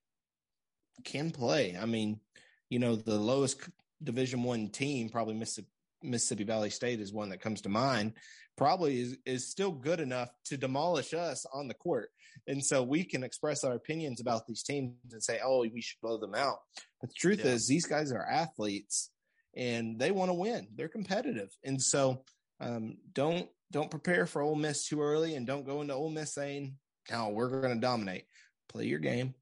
can 1.05 1.33
play. 1.33 1.77
I 1.77 1.87
mean, 1.87 2.21
you 2.69 2.79
know, 2.79 2.95
the 2.95 3.19
lowest 3.19 3.69
Division 4.03 4.43
One 4.43 4.69
team, 4.69 5.09
probably 5.09 5.35
Mississippi, 5.35 5.69
Mississippi 6.03 6.45
Valley 6.45 6.71
State 6.71 7.01
is 7.01 7.13
one 7.13 7.29
that 7.31 7.41
comes 7.41 7.61
to 7.63 7.69
mind. 7.69 8.15
Probably 8.57 9.01
is 9.01 9.17
is 9.25 9.51
still 9.51 9.73
good 9.73 10.01
enough 10.01 10.31
to 10.47 10.57
demolish 10.57 11.15
us 11.15 11.47
on 11.53 11.69
the 11.69 11.75
court, 11.75 12.11
and 12.47 12.65
so 12.65 12.83
we 12.83 13.05
can 13.05 13.23
express 13.23 13.65
our 13.65 13.75
opinions 13.75 14.21
about 14.21 14.47
these 14.47 14.63
teams 14.63 14.95
and 15.13 15.23
say, 15.23 15.41
"Oh, 15.43 15.61
we 15.61 15.81
should 15.81 16.01
blow 16.01 16.19
them 16.19 16.35
out." 16.35 16.59
But 17.01 17.11
the 17.11 17.17
truth 17.17 17.41
yeah. 17.45 17.53
is, 17.53 17.67
these 17.67 17.87
guys 17.87 18.13
are 18.13 18.25
athletes, 18.25 19.11
and 19.57 19.99
they 19.99 20.11
want 20.11 20.31
to 20.31 20.35
win. 20.35 20.69
They're 20.75 20.89
competitive, 20.89 21.51
and 21.65 21.81
so 21.81 22.25
um, 22.61 22.99
don't 23.13 23.49
don't 23.71 23.91
prepare 23.91 24.27
for 24.27 24.43
Ole 24.43 24.57
Miss 24.57 24.87
too 24.87 25.01
early, 25.01 25.37
and 25.37 25.47
don't 25.47 25.67
go 25.67 25.81
into 25.81 25.95
Ole 25.95 26.11
Miss 26.11 26.35
saying, 26.35 26.77
"No, 27.11 27.29
we're 27.29 27.49
going 27.49 27.75
to 27.75 27.81
dominate." 27.81 28.25
Play 28.69 28.85
your 28.85 29.01
game, 29.01 29.35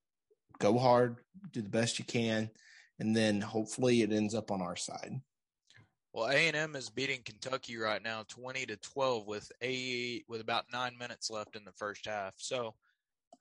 go 0.59 0.79
hard, 0.79 1.18
do 1.53 1.61
the 1.61 1.68
best 1.68 1.99
you 1.99 2.05
can 2.05 2.51
and 2.99 3.15
then 3.17 3.41
hopefully 3.41 4.03
it 4.03 4.13
ends 4.13 4.35
up 4.35 4.51
on 4.51 4.63
our 4.63 4.77
side. 4.77 5.21
Well, 6.13 6.29
A 6.29 6.49
and 6.49 6.57
M 6.57 6.75
is 6.75 6.91
beating 6.91 7.21
Kentucky 7.25 7.77
right 7.77 8.03
now, 8.03 8.25
twenty 8.29 8.67
to 8.67 8.77
twelve, 8.77 9.27
with 9.27 9.51
a 9.63 10.25
with 10.29 10.41
about 10.41 10.65
nine 10.73 10.97
minutes 10.99 11.31
left 11.31 11.55
in 11.55 11.65
the 11.65 11.73
first 11.73 12.07
half. 12.07 12.35
So 12.37 12.75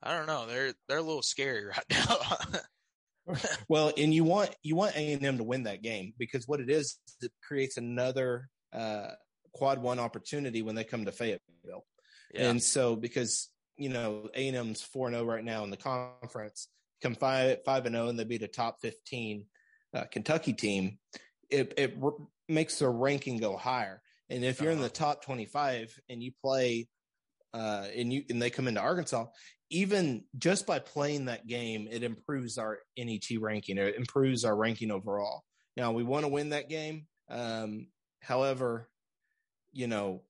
I 0.03 0.15
don't 0.15 0.27
know. 0.27 0.45
They're 0.45 0.73
they're 0.87 0.97
a 0.97 1.03
little 1.03 1.21
scary 1.21 1.65
right 1.67 1.85
now. 1.89 3.35
well, 3.67 3.91
and 3.97 4.13
you 4.13 4.23
want 4.23 4.55
you 4.63 4.75
want 4.75 4.95
A 4.95 5.13
and 5.13 5.25
M 5.25 5.37
to 5.37 5.43
win 5.43 5.63
that 5.63 5.81
game 5.81 6.13
because 6.17 6.47
what 6.47 6.59
it 6.59 6.69
is, 6.69 6.97
it 7.21 7.31
creates 7.41 7.77
another 7.77 8.49
uh, 8.73 9.11
quad 9.53 9.81
one 9.81 9.99
opportunity 9.99 10.61
when 10.61 10.75
they 10.75 10.83
come 10.83 11.05
to 11.05 11.11
Fayetteville. 11.11 11.85
Yeah. 12.33 12.49
And 12.49 12.61
so 12.61 12.95
because 12.95 13.49
you 13.77 13.89
know 13.89 14.29
A 14.35 14.47
and 14.47 14.57
M's 14.57 14.87
4-0 14.95 15.25
right 15.25 15.43
now 15.43 15.63
in 15.63 15.69
the 15.69 15.77
conference, 15.77 16.67
come 17.01 17.15
five 17.15 17.59
five 17.65 17.85
and 17.85 17.95
zero, 17.95 18.05
oh 18.05 18.09
and 18.09 18.19
they 18.19 18.23
beat 18.23 18.43
a 18.43 18.47
top 18.47 18.77
fifteen 18.81 19.45
uh, 19.93 20.05
Kentucky 20.11 20.53
team, 20.53 20.99
it 21.49 21.73
it 21.77 21.97
r- 22.01 22.13
makes 22.47 22.79
their 22.79 22.91
ranking 22.91 23.37
go 23.37 23.57
higher. 23.57 24.01
And 24.29 24.43
if 24.43 24.61
you're 24.61 24.71
in 24.71 24.79
the 24.79 24.85
uh-huh. 24.85 24.93
top 24.93 25.23
twenty 25.23 25.45
five 25.45 25.93
and 26.09 26.21
you 26.21 26.31
play, 26.43 26.87
uh, 27.53 27.85
and 27.95 28.11
you 28.11 28.23
and 28.29 28.41
they 28.41 28.49
come 28.49 28.67
into 28.67 28.81
Arkansas, 28.81 29.25
even 29.69 30.23
just 30.37 30.65
by 30.65 30.79
playing 30.79 31.25
that 31.25 31.47
game, 31.47 31.87
it 31.89 32.03
improves 32.03 32.57
our 32.57 32.79
NET 32.97 33.25
ranking. 33.39 33.77
It 33.77 33.95
improves 33.95 34.45
our 34.45 34.55
ranking 34.55 34.91
overall. 34.91 35.43
Now 35.75 35.91
we 35.91 36.03
want 36.03 36.25
to 36.25 36.29
win 36.29 36.49
that 36.49 36.69
game. 36.69 37.05
Um, 37.29 37.87
however, 38.21 38.89
you 39.71 39.87
know, 39.87 40.23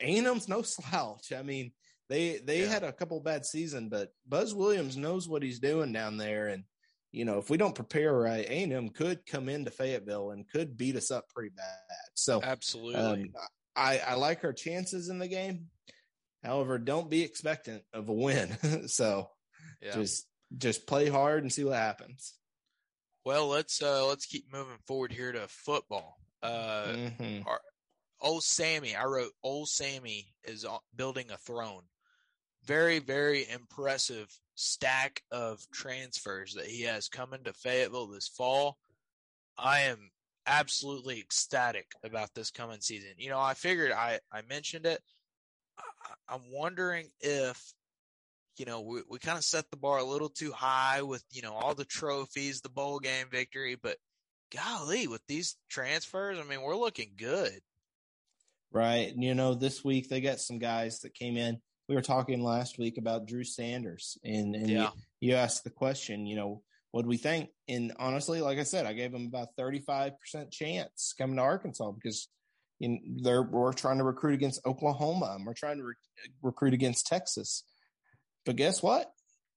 A&M's 0.00 0.48
no 0.48 0.62
slouch. 0.62 1.32
I 1.32 1.42
mean, 1.42 1.72
they 2.08 2.38
they 2.38 2.62
yeah. 2.62 2.68
had 2.68 2.84
a 2.84 2.92
couple 2.92 3.20
bad 3.20 3.44
season, 3.44 3.88
but 3.88 4.12
Buzz 4.26 4.54
Williams 4.54 4.96
knows 4.96 5.28
what 5.28 5.42
he's 5.42 5.58
doing 5.58 5.92
down 5.92 6.16
there, 6.16 6.48
and 6.48 6.64
you 7.12 7.24
know 7.24 7.38
if 7.38 7.50
we 7.50 7.58
don't 7.58 7.74
prepare 7.74 8.14
right, 8.14 8.46
A 8.46 8.62
and 8.62 8.72
M 8.72 8.88
could 8.88 9.26
come 9.26 9.48
into 9.48 9.70
Fayetteville 9.70 10.30
and 10.30 10.48
could 10.48 10.76
beat 10.76 10.96
us 10.96 11.10
up 11.10 11.28
pretty 11.28 11.50
bad. 11.54 11.66
So 12.14 12.40
absolutely, 12.42 13.00
um, 13.00 13.32
I 13.76 13.98
I 13.98 14.14
like 14.14 14.42
our 14.44 14.54
chances 14.54 15.10
in 15.10 15.18
the 15.18 15.28
game. 15.28 15.66
However, 16.42 16.78
don't 16.78 17.10
be 17.10 17.22
expectant 17.22 17.82
of 17.92 18.08
a 18.08 18.12
win. 18.12 18.56
so 18.88 19.28
yeah. 19.82 19.92
just 19.92 20.26
just 20.56 20.86
play 20.86 21.08
hard 21.08 21.42
and 21.42 21.52
see 21.52 21.64
what 21.64 21.74
happens. 21.74 22.34
Well, 23.26 23.48
let's 23.48 23.82
uh 23.82 24.06
let's 24.06 24.24
keep 24.24 24.50
moving 24.50 24.78
forward 24.86 25.12
here 25.12 25.32
to 25.32 25.46
football. 25.48 26.16
Uh, 26.42 26.86
mm-hmm. 26.86 27.48
our, 27.48 27.60
old 28.20 28.44
Sammy, 28.44 28.96
I 28.96 29.04
wrote 29.04 29.32
old 29.42 29.68
Sammy 29.68 30.32
is 30.44 30.64
building 30.96 31.30
a 31.30 31.36
throne 31.36 31.82
very, 32.68 32.98
very 32.98 33.46
impressive 33.50 34.28
stack 34.54 35.22
of 35.32 35.66
transfers 35.72 36.54
that 36.54 36.66
he 36.66 36.82
has 36.82 37.08
coming 37.08 37.42
to 37.44 37.52
Fayetteville 37.54 38.08
this 38.08 38.28
fall. 38.28 38.76
I 39.56 39.80
am 39.80 40.10
absolutely 40.46 41.18
ecstatic 41.18 41.86
about 42.04 42.34
this 42.34 42.50
coming 42.50 42.80
season. 42.80 43.10
You 43.16 43.30
know, 43.30 43.40
I 43.40 43.54
figured 43.54 43.90
I, 43.90 44.20
I 44.30 44.42
mentioned 44.48 44.84
it. 44.84 45.00
I, 46.28 46.34
am 46.34 46.42
wondering 46.52 47.08
if, 47.20 47.72
you 48.58 48.66
know, 48.66 48.82
we, 48.82 49.00
we 49.08 49.18
kind 49.18 49.38
of 49.38 49.44
set 49.44 49.70
the 49.70 49.76
bar 49.78 49.98
a 49.98 50.04
little 50.04 50.28
too 50.28 50.52
high 50.52 51.02
with, 51.02 51.24
you 51.30 51.40
know, 51.40 51.54
all 51.54 51.74
the 51.74 51.86
trophies, 51.86 52.60
the 52.60 52.68
bowl 52.68 52.98
game 52.98 53.28
victory, 53.30 53.76
but 53.82 53.96
golly, 54.54 55.06
with 55.06 55.22
these 55.26 55.56
transfers, 55.70 56.38
I 56.38 56.44
mean, 56.44 56.60
we're 56.60 56.76
looking 56.76 57.12
good. 57.16 57.60
Right. 58.70 59.14
You 59.16 59.34
know, 59.34 59.54
this 59.54 59.82
week 59.82 60.10
they 60.10 60.20
got 60.20 60.40
some 60.40 60.58
guys 60.58 61.00
that 61.00 61.14
came 61.14 61.38
in. 61.38 61.60
We 61.88 61.94
were 61.94 62.02
talking 62.02 62.42
last 62.42 62.78
week 62.78 62.98
about 62.98 63.26
Drew 63.26 63.44
Sanders, 63.44 64.18
and, 64.22 64.54
and 64.54 64.68
Yeah. 64.68 64.90
you, 65.20 65.30
you 65.30 65.34
asked 65.34 65.64
the 65.64 65.70
question, 65.70 66.26
you 66.26 66.36
know, 66.36 66.62
what 66.90 67.02
do 67.02 67.08
we 67.08 67.16
think? 67.16 67.50
And 67.68 67.92
honestly, 67.98 68.40
like 68.40 68.58
I 68.58 68.62
said, 68.62 68.86
I 68.86 68.92
gave 68.92 69.12
him 69.12 69.26
about 69.26 69.56
35% 69.58 70.50
chance 70.50 71.14
coming 71.16 71.36
to 71.36 71.42
Arkansas 71.42 71.90
because 71.92 72.28
know, 72.80 72.98
they're, 73.22 73.42
we're 73.42 73.72
trying 73.72 73.98
to 73.98 74.04
recruit 74.04 74.34
against 74.34 74.64
Oklahoma 74.66 75.34
and 75.36 75.46
we're 75.46 75.54
trying 75.54 75.78
to 75.78 75.84
re- 75.84 75.94
recruit 76.42 76.74
against 76.74 77.06
Texas. 77.06 77.64
But 78.46 78.56
guess 78.56 78.82
what? 78.82 79.12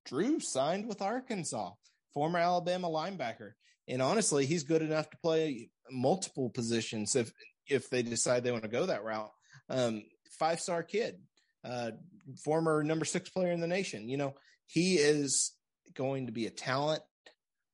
Drew 0.06 0.40
signed 0.40 0.88
with 0.88 1.02
Arkansas, 1.02 1.72
former 2.14 2.40
Alabama 2.40 2.90
linebacker. 2.90 3.52
And 3.88 4.02
honestly, 4.02 4.46
he's 4.46 4.64
good 4.64 4.82
enough 4.82 5.10
to 5.12 5.18
play 5.22 5.70
multiple 5.90 6.50
positions 6.50 7.16
if 7.16 7.32
if 7.70 7.90
they 7.90 8.02
decide 8.04 8.44
they 8.44 8.52
want 8.52 8.64
to 8.64 8.70
go 8.70 8.86
that 8.88 9.04
route. 9.04 9.32
Um, 9.70 10.04
five 10.40 10.60
star 10.60 10.84
kid, 10.84 11.20
uh, 11.64 11.92
former 12.44 12.84
number 12.84 13.06
six 13.06 13.30
player 13.30 13.52
in 13.52 13.62
the 13.62 13.68
nation. 13.68 14.10
You 14.10 14.18
know, 14.18 14.36
he 14.68 14.96
is 14.96 15.54
going 15.94 16.28
to 16.28 16.32
be 16.32 16.46
a 16.48 16.52
talent 16.52 17.02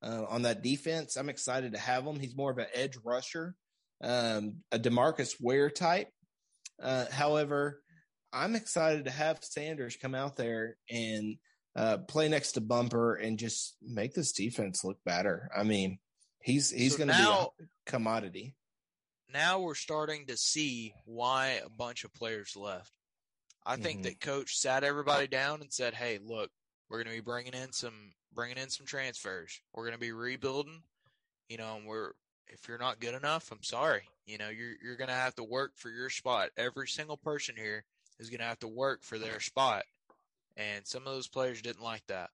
uh, 0.03 0.23
on 0.29 0.43
that 0.43 0.63
defense. 0.63 1.15
I'm 1.15 1.29
excited 1.29 1.73
to 1.73 1.79
have 1.79 2.05
him. 2.05 2.19
He's 2.19 2.35
more 2.35 2.51
of 2.51 2.57
an 2.57 2.67
edge 2.73 2.97
rusher, 3.03 3.55
um, 4.03 4.57
a 4.71 4.79
Demarcus 4.79 5.35
Ware 5.39 5.69
type. 5.69 6.09
Uh, 6.81 7.05
however, 7.11 7.81
I'm 8.33 8.55
excited 8.55 9.05
to 9.05 9.11
have 9.11 9.43
Sanders 9.43 9.97
come 9.99 10.13
out 10.13 10.35
there 10.35 10.77
and 10.89 11.37
uh, 11.75 11.97
play 11.99 12.27
next 12.27 12.53
to 12.53 12.61
Bumper 12.61 13.15
and 13.15 13.37
just 13.39 13.77
make 13.81 14.13
this 14.13 14.31
defense 14.31 14.83
look 14.83 14.97
better. 15.05 15.49
I 15.55 15.63
mean, 15.63 15.99
he's 16.41 16.69
he's 16.71 16.93
So 16.93 16.97
going 16.97 17.09
to 17.09 17.15
be 17.15 17.23
a 17.63 17.67
commodity. 17.91 18.55
now 19.31 19.59
we're 19.59 19.75
starting 19.75 20.25
to 20.27 20.37
see 20.37 20.93
why 21.05 21.59
a 21.65 21.69
bunch 21.69 22.03
of 22.03 22.13
players 22.13 22.53
left. 22.55 22.91
I 23.67 23.75
think 23.75 23.99
Mhm. 23.99 24.03
that 24.03 24.19
coach 24.21 24.57
sat 24.57 24.83
everybody 24.83 25.27
down 25.27 25.61
and 25.61 25.71
said, 25.71 25.93
"Hey, 25.93 26.17
look, 26.19 26.51
we're 26.89 27.03
going 27.03 27.13
to 27.13 27.21
be 27.21 27.25
bringing 27.25 27.53
in 27.53 27.73
some 27.73 28.13
bringing 28.31 28.57
in 28.57 28.69
some 28.69 28.85
transfers. 28.85 29.61
We're 29.73 29.83
going 29.83 29.93
to 29.93 29.99
be 29.99 30.11
rebuilding. 30.11 30.83
You 31.49 31.57
know, 31.57 31.75
and 31.77 31.85
we're 31.85 32.13
if 32.47 32.67
you're 32.67 32.77
not 32.77 32.99
good 33.01 33.13
enough, 33.13 33.51
I'm 33.51 33.63
sorry. 33.63 34.09
You 34.25 34.37
know, 34.37 34.49
you're 34.49 34.75
you're 34.81 34.95
going 34.95 35.09
to 35.09 35.13
have 35.13 35.35
to 35.35 35.43
work 35.43 35.73
for 35.77 35.89
your 35.89 36.09
spot. 36.09 36.51
Every 36.57 36.87
single 36.87 37.17
person 37.17 37.55
here 37.57 37.83
is 38.19 38.29
going 38.29 38.39
to 38.39 38.45
have 38.45 38.59
to 38.59 38.67
work 38.67 39.03
for 39.03 39.19
their 39.19 39.39
spot." 39.39 39.85
And 40.55 40.87
some 40.87 41.05
of 41.05 41.13
those 41.13 41.27
players 41.27 41.61
didn't 41.61 41.83
like 41.83 42.05
that. 42.07 42.31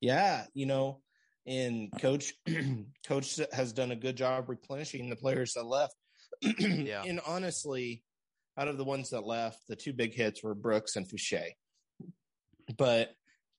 Yeah, 0.00 0.46
you 0.54 0.66
know, 0.66 1.02
and 1.46 1.90
coach 2.00 2.32
coach 3.06 3.38
has 3.52 3.72
done 3.72 3.90
a 3.90 3.96
good 3.96 4.16
job 4.16 4.48
replenishing 4.48 5.08
the 5.10 5.16
players 5.16 5.52
that 5.52 5.64
left. 5.64 5.94
Yeah. 6.58 7.02
And 7.04 7.20
honestly, 7.26 8.02
out 8.56 8.68
of 8.68 8.78
the 8.78 8.84
ones 8.84 9.10
that 9.10 9.26
left, 9.26 9.66
the 9.68 9.76
two 9.76 9.92
big 9.92 10.14
hits 10.14 10.42
were 10.42 10.54
Brooks 10.54 10.96
and 10.96 11.06
Fouché. 11.08 11.50
But 12.76 13.10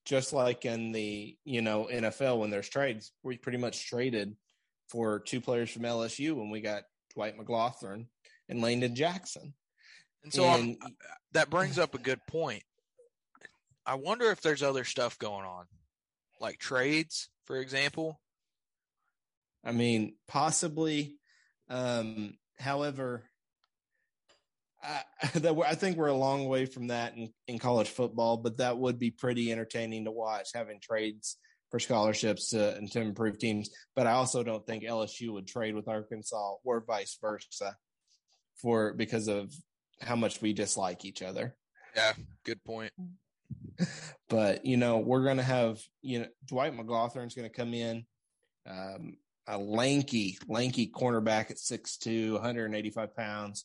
just 0.04 0.32
like 0.32 0.64
in 0.64 0.92
the, 0.92 1.36
you 1.44 1.62
know, 1.62 1.88
NFL 1.92 2.38
when 2.38 2.50
there's 2.50 2.68
trades, 2.68 3.12
we 3.22 3.36
pretty 3.36 3.58
much 3.58 3.88
traded 3.88 4.36
for 4.88 5.20
two 5.20 5.40
players 5.40 5.70
from 5.70 5.82
LSU 5.82 6.34
when 6.34 6.50
we 6.50 6.60
got 6.60 6.84
Dwight 7.14 7.36
McGlothern 7.38 8.06
and 8.48 8.62
Landon 8.62 8.94
Jackson. 8.94 9.54
And 10.24 10.32
so 10.32 10.44
and 10.44 10.76
that 11.32 11.50
brings 11.50 11.78
up 11.78 11.94
a 11.94 11.98
good 11.98 12.20
point. 12.26 12.62
I 13.84 13.94
wonder 13.94 14.30
if 14.30 14.40
there's 14.40 14.62
other 14.62 14.84
stuff 14.84 15.18
going 15.18 15.44
on, 15.44 15.66
like 16.40 16.58
trades, 16.58 17.28
for 17.44 17.56
example. 17.56 18.20
I 19.64 19.72
mean, 19.72 20.14
possibly. 20.26 21.16
Um, 21.68 22.34
however, 22.58 23.24
I, 24.86 25.26
that 25.38 25.56
I 25.66 25.74
think 25.74 25.96
we're 25.96 26.08
a 26.08 26.14
long 26.14 26.46
way 26.46 26.66
from 26.66 26.88
that 26.88 27.16
in, 27.16 27.32
in 27.48 27.58
college 27.58 27.88
football, 27.88 28.36
but 28.36 28.58
that 28.58 28.78
would 28.78 28.98
be 28.98 29.10
pretty 29.10 29.50
entertaining 29.52 30.04
to 30.04 30.12
watch 30.12 30.50
having 30.54 30.80
trades 30.80 31.36
for 31.70 31.80
scholarships 31.80 32.50
to, 32.50 32.76
and 32.76 32.90
to 32.92 33.00
improve 33.00 33.38
teams. 33.38 33.70
But 33.94 34.06
I 34.06 34.12
also 34.12 34.42
don't 34.42 34.66
think 34.66 34.84
LSU 34.84 35.32
would 35.32 35.46
trade 35.46 35.74
with 35.74 35.88
Arkansas 35.88 36.54
or 36.64 36.84
vice 36.86 37.18
versa 37.20 37.76
for 38.56 38.94
because 38.94 39.28
of 39.28 39.52
how 40.00 40.16
much 40.16 40.40
we 40.40 40.52
dislike 40.52 41.04
each 41.04 41.22
other. 41.22 41.56
Yeah, 41.94 42.12
good 42.44 42.62
point. 42.64 42.92
but 44.28 44.66
you 44.66 44.76
know 44.76 44.98
we're 44.98 45.22
going 45.22 45.36
to 45.36 45.42
have 45.42 45.80
you 46.02 46.20
know 46.20 46.26
Dwight 46.46 46.76
McGlothern's 46.76 47.34
going 47.34 47.48
to 47.48 47.54
come 47.54 47.74
in, 47.74 48.04
um, 48.68 49.16
a 49.46 49.58
lanky, 49.58 50.38
lanky 50.48 50.88
cornerback 50.88 51.50
at 51.50 51.56
6'2", 51.56 52.32
185 52.32 53.16
pounds. 53.16 53.64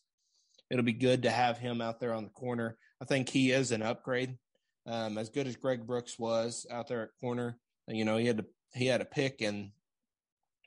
It'll 0.71 0.86
be 0.86 0.93
good 0.93 1.23
to 1.23 1.29
have 1.29 1.57
him 1.57 1.81
out 1.81 1.99
there 1.99 2.13
on 2.13 2.23
the 2.23 2.29
corner. 2.29 2.77
I 3.01 3.05
think 3.05 3.27
he 3.27 3.51
is 3.51 3.71
an 3.71 3.81
upgrade. 3.81 4.38
Um, 4.88 5.17
as 5.17 5.29
good 5.29 5.45
as 5.45 5.57
Greg 5.57 5.86
Brooks 5.86 6.17
was 6.17 6.65
out 6.71 6.88
there 6.88 7.03
at 7.03 7.10
corner, 7.19 7.57
you 7.88 8.05
know 8.05 8.17
he 8.17 8.25
had 8.25 8.38
to 8.38 8.45
he 8.73 8.88
had 8.88 9.01
a 9.01 9.05
pick 9.05 9.41
in 9.41 9.73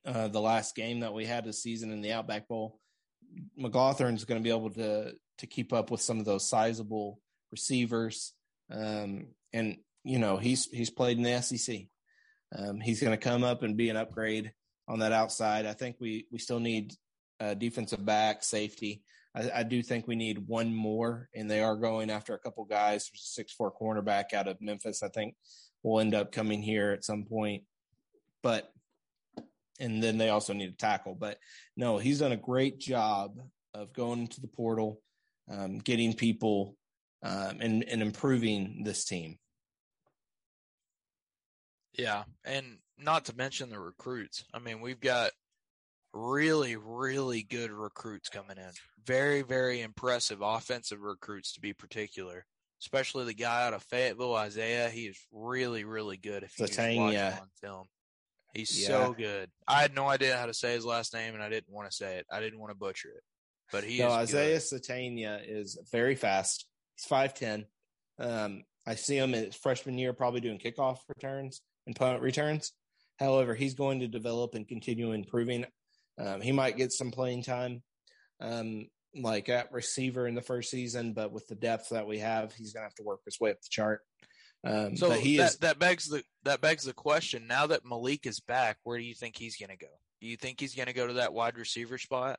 uh, 0.04 0.28
the 0.28 0.40
last 0.40 0.76
game 0.76 1.00
that 1.00 1.14
we 1.14 1.24
had 1.24 1.44
this 1.44 1.62
season 1.62 1.90
in 1.90 2.02
the 2.02 2.12
Outback 2.12 2.46
Bowl. 2.46 2.78
McGlothern's 3.58 4.24
going 4.24 4.40
to 4.40 4.44
be 4.44 4.54
able 4.54 4.70
to 4.70 5.14
to 5.38 5.46
keep 5.46 5.72
up 5.72 5.90
with 5.90 6.02
some 6.02 6.18
of 6.18 6.26
those 6.26 6.48
sizable 6.48 7.18
receivers. 7.50 8.34
Um, 8.70 9.28
and 9.52 9.78
you 10.04 10.18
know, 10.18 10.36
he's 10.36 10.66
he's 10.66 10.90
played 10.90 11.16
in 11.16 11.22
the 11.22 11.40
SEC. 11.40 11.86
Um, 12.56 12.78
he's 12.80 13.00
going 13.00 13.16
to 13.16 13.16
come 13.16 13.42
up 13.42 13.62
and 13.62 13.76
be 13.76 13.88
an 13.88 13.96
upgrade 13.96 14.52
on 14.86 14.98
that 14.98 15.12
outside. 15.12 15.66
I 15.66 15.72
think 15.72 15.96
we 15.98 16.26
we 16.30 16.38
still 16.38 16.60
need 16.60 16.92
uh, 17.40 17.54
defensive 17.54 18.04
back, 18.04 18.44
safety. 18.44 19.02
I, 19.34 19.50
I 19.56 19.62
do 19.62 19.82
think 19.82 20.06
we 20.06 20.16
need 20.16 20.46
one 20.46 20.74
more, 20.74 21.28
and 21.34 21.50
they 21.50 21.60
are 21.60 21.76
going 21.76 22.10
after 22.10 22.34
a 22.34 22.38
couple 22.38 22.64
guys. 22.64 23.08
There's 23.08 23.22
a 23.22 23.34
six 23.34 23.52
four 23.52 23.72
cornerback 23.72 24.32
out 24.32 24.48
of 24.48 24.60
Memphis. 24.60 25.02
I 25.02 25.08
think 25.08 25.34
will 25.82 26.00
end 26.00 26.14
up 26.14 26.32
coming 26.32 26.62
here 26.62 26.92
at 26.92 27.04
some 27.04 27.24
point, 27.24 27.64
but 28.42 28.70
and 29.80 30.02
then 30.02 30.18
they 30.18 30.30
also 30.30 30.52
need 30.52 30.70
a 30.70 30.76
tackle. 30.76 31.14
But 31.14 31.38
no, 31.76 31.98
he's 31.98 32.20
done 32.20 32.32
a 32.32 32.36
great 32.36 32.78
job 32.78 33.38
of 33.74 33.92
going 33.92 34.20
into 34.20 34.40
the 34.40 34.48
portal, 34.48 35.00
um, 35.50 35.78
getting 35.78 36.14
people 36.14 36.76
um, 37.22 37.58
and, 37.60 37.84
and 37.84 38.02
improving 38.02 38.82
this 38.84 39.04
team. 39.04 39.38
Yeah, 41.92 42.24
and 42.44 42.78
not 42.98 43.24
to 43.26 43.36
mention 43.36 43.70
the 43.70 43.78
recruits. 43.78 44.44
I 44.52 44.58
mean, 44.58 44.80
we've 44.80 45.00
got 45.00 45.30
really, 46.12 46.76
really 46.76 47.42
good 47.42 47.70
recruits 47.70 48.28
coming 48.28 48.56
in. 48.58 48.70
Very, 49.06 49.42
very 49.42 49.80
impressive 49.80 50.40
offensive 50.42 51.00
recruits 51.00 51.52
to 51.54 51.60
be 51.60 51.72
particular. 51.72 52.46
Especially 52.80 53.24
the 53.24 53.34
guy 53.34 53.66
out 53.66 53.72
of 53.74 53.82
Fayetteville, 53.84 54.34
Isaiah. 54.34 54.90
He 54.90 55.06
is 55.06 55.18
really, 55.32 55.84
really 55.84 56.16
good. 56.16 56.42
If 56.42 56.58
you 56.58 56.64
watch 56.64 56.76
him 56.76 57.32
on 57.40 57.48
film, 57.60 57.86
he's 58.52 58.78
Yeah. 58.80 58.88
so 58.88 59.14
good. 59.14 59.50
I 59.66 59.80
had 59.80 59.94
no 59.94 60.06
idea 60.08 60.36
how 60.36 60.46
to 60.46 60.54
say 60.54 60.72
his 60.74 60.84
last 60.84 61.14
name, 61.14 61.34
and 61.34 61.42
I 61.42 61.48
didn't 61.48 61.72
want 61.72 61.90
to 61.90 61.96
say 61.96 62.16
it. 62.18 62.26
I 62.30 62.40
didn't 62.40 62.58
want 62.58 62.72
to 62.72 62.76
butcher 62.76 63.08
it, 63.10 63.22
but 63.72 63.84
he 63.84 64.00
no, 64.00 64.08
is 64.08 64.12
Isaiah 64.34 64.58
good. 64.58 64.82
Sategna 64.82 65.40
is 65.46 65.78
very 65.90 66.14
fast. 66.14 66.66
He's 66.96 67.06
five 67.06 67.32
ten. 67.32 67.66
Um, 68.18 68.64
I 68.86 68.96
see 68.96 69.16
him 69.16 69.32
in 69.34 69.46
his 69.46 69.56
freshman 69.56 69.96
year, 69.96 70.12
probably 70.12 70.40
doing 70.40 70.58
kickoff 70.58 70.98
returns 71.08 71.62
and 71.86 71.96
punt 71.96 72.20
returns. 72.20 72.72
However, 73.18 73.54
he's 73.54 73.74
going 73.74 74.00
to 74.00 74.08
develop 74.08 74.54
and 74.54 74.68
continue 74.68 75.12
improving. 75.12 75.64
Um, 76.18 76.40
he 76.42 76.52
might 76.52 76.76
get 76.76 76.92
some 76.92 77.10
playing 77.10 77.44
time, 77.44 77.82
um, 78.44 78.88
like 79.14 79.48
at 79.48 79.72
receiver 79.72 80.26
in 80.26 80.34
the 80.34 80.42
first 80.42 80.70
season, 80.70 81.12
but 81.12 81.32
with 81.32 81.46
the 81.48 81.54
depth 81.54 81.90
that 81.90 82.06
we 82.06 82.18
have, 82.18 82.52
he's 82.52 82.72
going 82.72 82.82
to 82.82 82.86
have 82.86 82.94
to 82.96 83.02
work 83.04 83.20
his 83.24 83.38
way 83.40 83.50
up 83.50 83.60
the 83.60 83.68
chart. 83.70 84.00
Um, 84.66 84.96
So 84.96 85.08
but 85.08 85.18
he 85.20 85.36
that, 85.38 85.50
is 85.50 85.56
that 85.58 85.78
begs 85.78 86.08
the 86.08 86.22
that 86.44 86.60
begs 86.60 86.84
the 86.84 86.92
question. 86.94 87.46
Now 87.46 87.66
that 87.68 87.84
Malik 87.84 88.26
is 88.26 88.40
back, 88.40 88.78
where 88.84 88.98
do 88.98 89.04
you 89.04 89.14
think 89.14 89.36
he's 89.36 89.56
going 89.56 89.70
to 89.70 89.76
go? 89.76 89.92
Do 90.20 90.26
you 90.26 90.36
think 90.36 90.60
he's 90.60 90.74
going 90.74 90.86
to 90.86 90.92
go 90.94 91.06
to 91.06 91.14
that 91.14 91.32
wide 91.32 91.56
receiver 91.58 91.98
spot? 91.98 92.38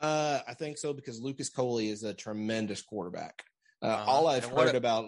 Uh, 0.00 0.40
I 0.46 0.54
think 0.54 0.78
so 0.78 0.92
because 0.92 1.20
Lucas 1.20 1.48
Coley 1.48 1.88
is 1.88 2.04
a 2.04 2.14
tremendous 2.14 2.82
quarterback. 2.82 3.42
Uh, 3.82 3.86
Uh-huh. 3.86 4.10
All 4.10 4.26
I've 4.28 4.44
heard 4.44 4.74
about 4.74 5.06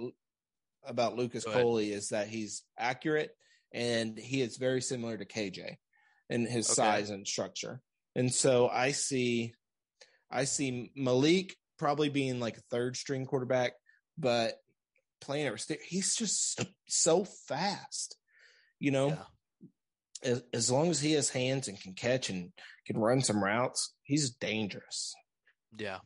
about 0.84 1.16
Lucas. 1.16 1.44
Coley 1.44 1.92
is 1.92 2.08
that 2.08 2.28
he's 2.28 2.62
accurate 2.78 3.30
and 3.72 4.18
he 4.18 4.40
is 4.40 4.56
very 4.56 4.80
similar 4.80 5.16
to 5.16 5.24
KJ 5.24 5.76
in 6.30 6.46
his 6.46 6.66
Okay. 6.66 6.74
size 6.74 7.11
and 7.11 7.26
structure. 7.26 7.82
And 8.16 8.32
so 8.32 8.68
I 8.68 8.92
see, 8.92 9.54
I 10.30 10.44
see 10.44 10.92
Malik 10.94 11.56
probably 11.78 12.08
being 12.08 12.40
like 12.40 12.56
a 12.56 12.62
third 12.70 12.96
string 12.96 13.26
quarterback, 13.26 13.72
but 14.18 14.54
playing 15.20 15.46
at 15.46 15.52
receiver, 15.52 15.80
he's 15.86 16.14
just 16.14 16.60
so, 16.86 17.24
fast. 17.24 18.16
You 18.78 18.90
know, 18.92 19.08
Yeah. 19.08 19.24
as, 20.22 20.42
as 20.52 20.70
long 20.70 20.90
as 20.90 21.00
he 21.00 21.12
has 21.12 21.30
hands 21.30 21.68
and 21.68 21.80
can 21.80 21.94
catch 21.94 22.30
and 22.30 22.52
can 22.86 22.96
run 22.98 23.20
some 23.22 23.42
routes, 23.42 23.94
he's 24.02 24.30
dangerous. 24.30 25.14
Yeah. 25.76 25.98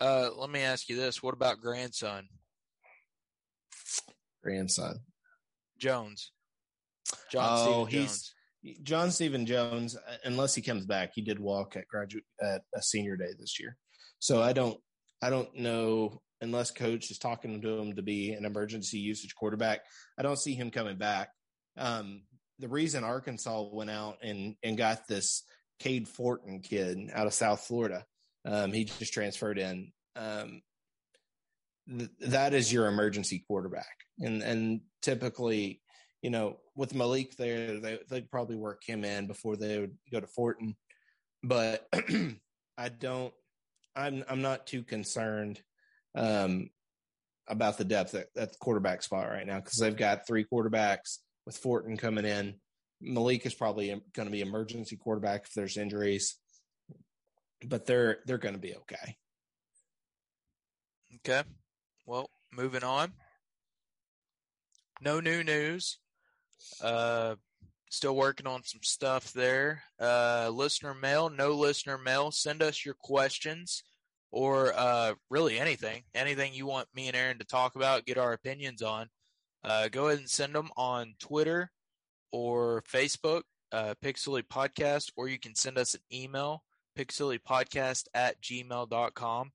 Uh, 0.00 0.30
let 0.36 0.50
me 0.50 0.60
ask 0.60 0.88
you 0.88 0.96
this: 0.96 1.22
What 1.22 1.34
about 1.34 1.60
grandson 1.60 2.28
Grandson. 4.42 5.00
Jones? 5.78 6.32
John 7.30 7.48
Oh, 7.50 7.84
Steven 7.86 8.00
he's- 8.00 8.10
Jones. 8.10 8.34
John 8.82 9.10
Stephen 9.10 9.46
Jones, 9.46 9.96
unless 10.24 10.54
he 10.54 10.62
comes 10.62 10.84
back, 10.84 11.12
he 11.14 11.22
did 11.22 11.38
walk 11.38 11.76
at 11.76 11.88
graduate 11.88 12.24
at 12.42 12.62
a 12.74 12.82
senior 12.82 13.16
day 13.16 13.30
this 13.38 13.60
year. 13.60 13.76
So 14.18 14.42
I 14.42 14.52
don't 14.52 14.78
I 15.22 15.30
don't 15.30 15.54
know 15.56 16.20
unless 16.40 16.70
coach 16.70 17.10
is 17.10 17.18
talking 17.18 17.60
to 17.60 17.78
him 17.78 17.96
to 17.96 18.02
be 18.02 18.32
an 18.32 18.44
emergency 18.44 18.98
usage 18.98 19.34
quarterback. 19.34 19.80
I 20.18 20.22
don't 20.22 20.38
see 20.38 20.54
him 20.54 20.70
coming 20.70 20.96
back. 20.96 21.30
Um, 21.76 22.22
the 22.58 22.68
reason 22.68 23.04
Arkansas 23.04 23.68
went 23.72 23.90
out 23.90 24.18
and 24.22 24.56
and 24.62 24.76
got 24.76 25.06
this 25.06 25.44
Cade 25.78 26.08
Fortin 26.08 26.60
kid 26.60 26.98
out 27.12 27.26
of 27.26 27.34
South 27.34 27.60
Florida, 27.60 28.04
um, 28.44 28.72
he 28.72 28.84
just 28.84 29.12
transferred 29.12 29.58
in. 29.58 29.92
Um, 30.16 30.62
th- 31.88 32.10
that 32.20 32.54
is 32.54 32.72
your 32.72 32.86
emergency 32.86 33.44
quarterback, 33.46 33.96
and 34.18 34.42
and 34.42 34.80
typically, 35.02 35.80
you 36.22 36.30
know, 36.30 36.58
with 36.74 36.94
Malik 36.94 37.36
there, 37.36 37.78
they 37.80 37.98
they'd 38.08 38.30
probably 38.30 38.56
work 38.56 38.82
him 38.84 39.04
in 39.04 39.26
before 39.26 39.56
they 39.56 39.78
would 39.78 39.96
go 40.10 40.20
to 40.20 40.26
Fortin. 40.26 40.76
But 41.42 41.86
I 42.78 42.88
don't. 42.88 43.32
I'm 43.94 44.24
I'm 44.28 44.42
not 44.42 44.66
too 44.66 44.82
concerned 44.82 45.60
um, 46.14 46.70
about 47.46 47.78
the 47.78 47.84
depth 47.84 48.14
at, 48.14 48.26
at 48.36 48.52
the 48.52 48.58
quarterback 48.58 49.02
spot 49.02 49.28
right 49.28 49.46
now 49.46 49.60
because 49.60 49.78
they've 49.78 49.96
got 49.96 50.26
three 50.26 50.44
quarterbacks 50.44 51.18
with 51.46 51.56
Fortin 51.56 51.96
coming 51.96 52.24
in. 52.24 52.54
Malik 53.00 53.46
is 53.46 53.54
probably 53.54 53.88
going 54.14 54.26
to 54.26 54.32
be 54.32 54.40
emergency 54.40 54.96
quarterback 54.96 55.44
if 55.44 55.52
there's 55.54 55.76
injuries, 55.76 56.36
but 57.64 57.86
they're 57.86 58.18
they're 58.26 58.38
going 58.38 58.54
to 58.54 58.60
be 58.60 58.74
okay. 58.74 59.16
Okay. 61.16 61.48
Well, 62.06 62.28
moving 62.52 62.84
on. 62.84 63.12
No 65.00 65.20
new 65.20 65.44
news. 65.44 65.98
Uh, 66.82 67.36
still 67.90 68.16
working 68.16 68.46
on 68.46 68.62
some 68.64 68.82
stuff 68.82 69.32
there. 69.32 69.82
Uh, 70.00 70.50
listener 70.52 70.94
mail, 70.94 71.30
no 71.30 71.52
listener 71.52 71.98
mail. 71.98 72.30
Send 72.30 72.62
us 72.62 72.84
your 72.84 72.94
questions 72.94 73.82
or 74.30 74.72
uh, 74.76 75.14
really 75.30 75.58
anything, 75.58 76.02
anything 76.14 76.52
you 76.52 76.66
want 76.66 76.88
me 76.94 77.08
and 77.08 77.16
Aaron 77.16 77.38
to 77.38 77.44
talk 77.44 77.76
about, 77.76 78.04
get 78.04 78.18
our 78.18 78.32
opinions 78.32 78.82
on. 78.82 79.08
Uh, 79.64 79.88
go 79.88 80.08
ahead 80.08 80.18
and 80.18 80.28
send 80.28 80.54
them 80.54 80.70
on 80.76 81.14
Twitter 81.18 81.70
or 82.30 82.82
Facebook, 82.82 83.42
uh, 83.72 83.94
Pig 84.00 84.18
Silly 84.18 84.42
Podcast, 84.42 85.10
or 85.16 85.28
you 85.28 85.38
can 85.38 85.54
send 85.54 85.78
us 85.78 85.94
an 85.94 86.00
email, 86.12 86.62
pigsillypodcast 86.96 88.04
at 88.14 88.40
gmail.com. 88.40 89.50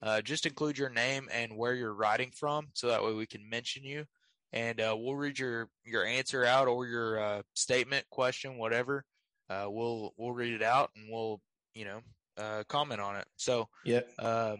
Uh, 0.00 0.20
just 0.20 0.46
include 0.46 0.78
your 0.78 0.90
name 0.90 1.28
and 1.32 1.56
where 1.56 1.74
you're 1.74 1.94
writing 1.94 2.30
from, 2.32 2.68
so 2.74 2.86
that 2.86 3.02
way 3.02 3.12
we 3.14 3.26
can 3.26 3.48
mention 3.48 3.82
you, 3.82 4.04
and 4.52 4.80
uh, 4.80 4.96
we'll 4.98 5.16
read 5.16 5.38
your 5.38 5.68
your 5.84 6.04
answer 6.04 6.44
out 6.44 6.68
or 6.68 6.86
your 6.86 7.20
uh, 7.20 7.42
statement, 7.54 8.06
question, 8.10 8.58
whatever. 8.58 9.04
Uh, 9.50 9.66
we'll 9.68 10.12
we'll 10.16 10.32
read 10.32 10.54
it 10.54 10.62
out 10.62 10.90
and 10.96 11.06
we'll 11.10 11.40
you 11.74 11.84
know 11.84 12.00
uh, 12.38 12.64
comment 12.68 13.00
on 13.00 13.16
it. 13.16 13.26
So, 13.36 13.68
yeah, 13.84 14.00
um, 14.18 14.58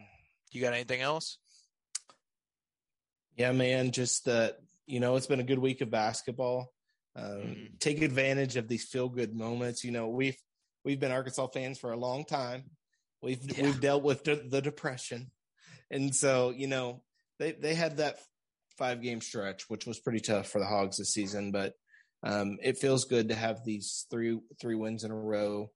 you 0.50 0.60
got 0.60 0.74
anything 0.74 1.00
else? 1.00 1.38
Yeah, 3.36 3.52
man. 3.52 3.92
Just 3.92 4.24
that 4.26 4.58
you 4.86 5.00
know, 5.00 5.16
it's 5.16 5.26
been 5.26 5.40
a 5.40 5.44
good 5.44 5.58
week 5.58 5.80
of 5.80 5.90
basketball. 5.90 6.72
Um, 7.16 7.24
mm-hmm. 7.24 7.64
Take 7.78 8.02
advantage 8.02 8.56
of 8.56 8.68
these 8.68 8.84
feel 8.84 9.08
good 9.08 9.34
moments. 9.34 9.84
You 9.84 9.92
know, 9.92 10.08
we've 10.08 10.36
we've 10.84 11.00
been 11.00 11.12
Arkansas 11.12 11.46
fans 11.48 11.78
for 11.78 11.92
a 11.92 11.96
long 11.96 12.24
time. 12.24 12.64
We've 13.22 13.40
yeah. 13.42 13.64
we've 13.64 13.80
dealt 13.80 14.02
with 14.02 14.24
the, 14.24 14.36
the 14.36 14.60
depression, 14.60 15.30
and 15.90 16.14
so 16.14 16.50
you 16.50 16.66
know 16.66 17.02
they 17.38 17.52
they 17.52 17.74
had 17.74 17.98
that 17.98 18.18
five 18.78 19.02
game 19.02 19.20
stretch, 19.20 19.68
which 19.68 19.86
was 19.86 19.98
pretty 19.98 20.20
tough 20.20 20.48
for 20.48 20.60
the 20.60 20.66
Hogs 20.66 20.96
this 20.96 21.12
season. 21.12 21.50
But 21.52 21.74
um, 22.22 22.58
it 22.62 22.78
feels 22.78 23.04
good 23.04 23.28
to 23.28 23.34
have 23.34 23.64
these 23.64 24.06
three 24.10 24.38
three 24.60 24.74
wins 24.74 25.04
in 25.04 25.10
a 25.10 25.16
row. 25.16 25.70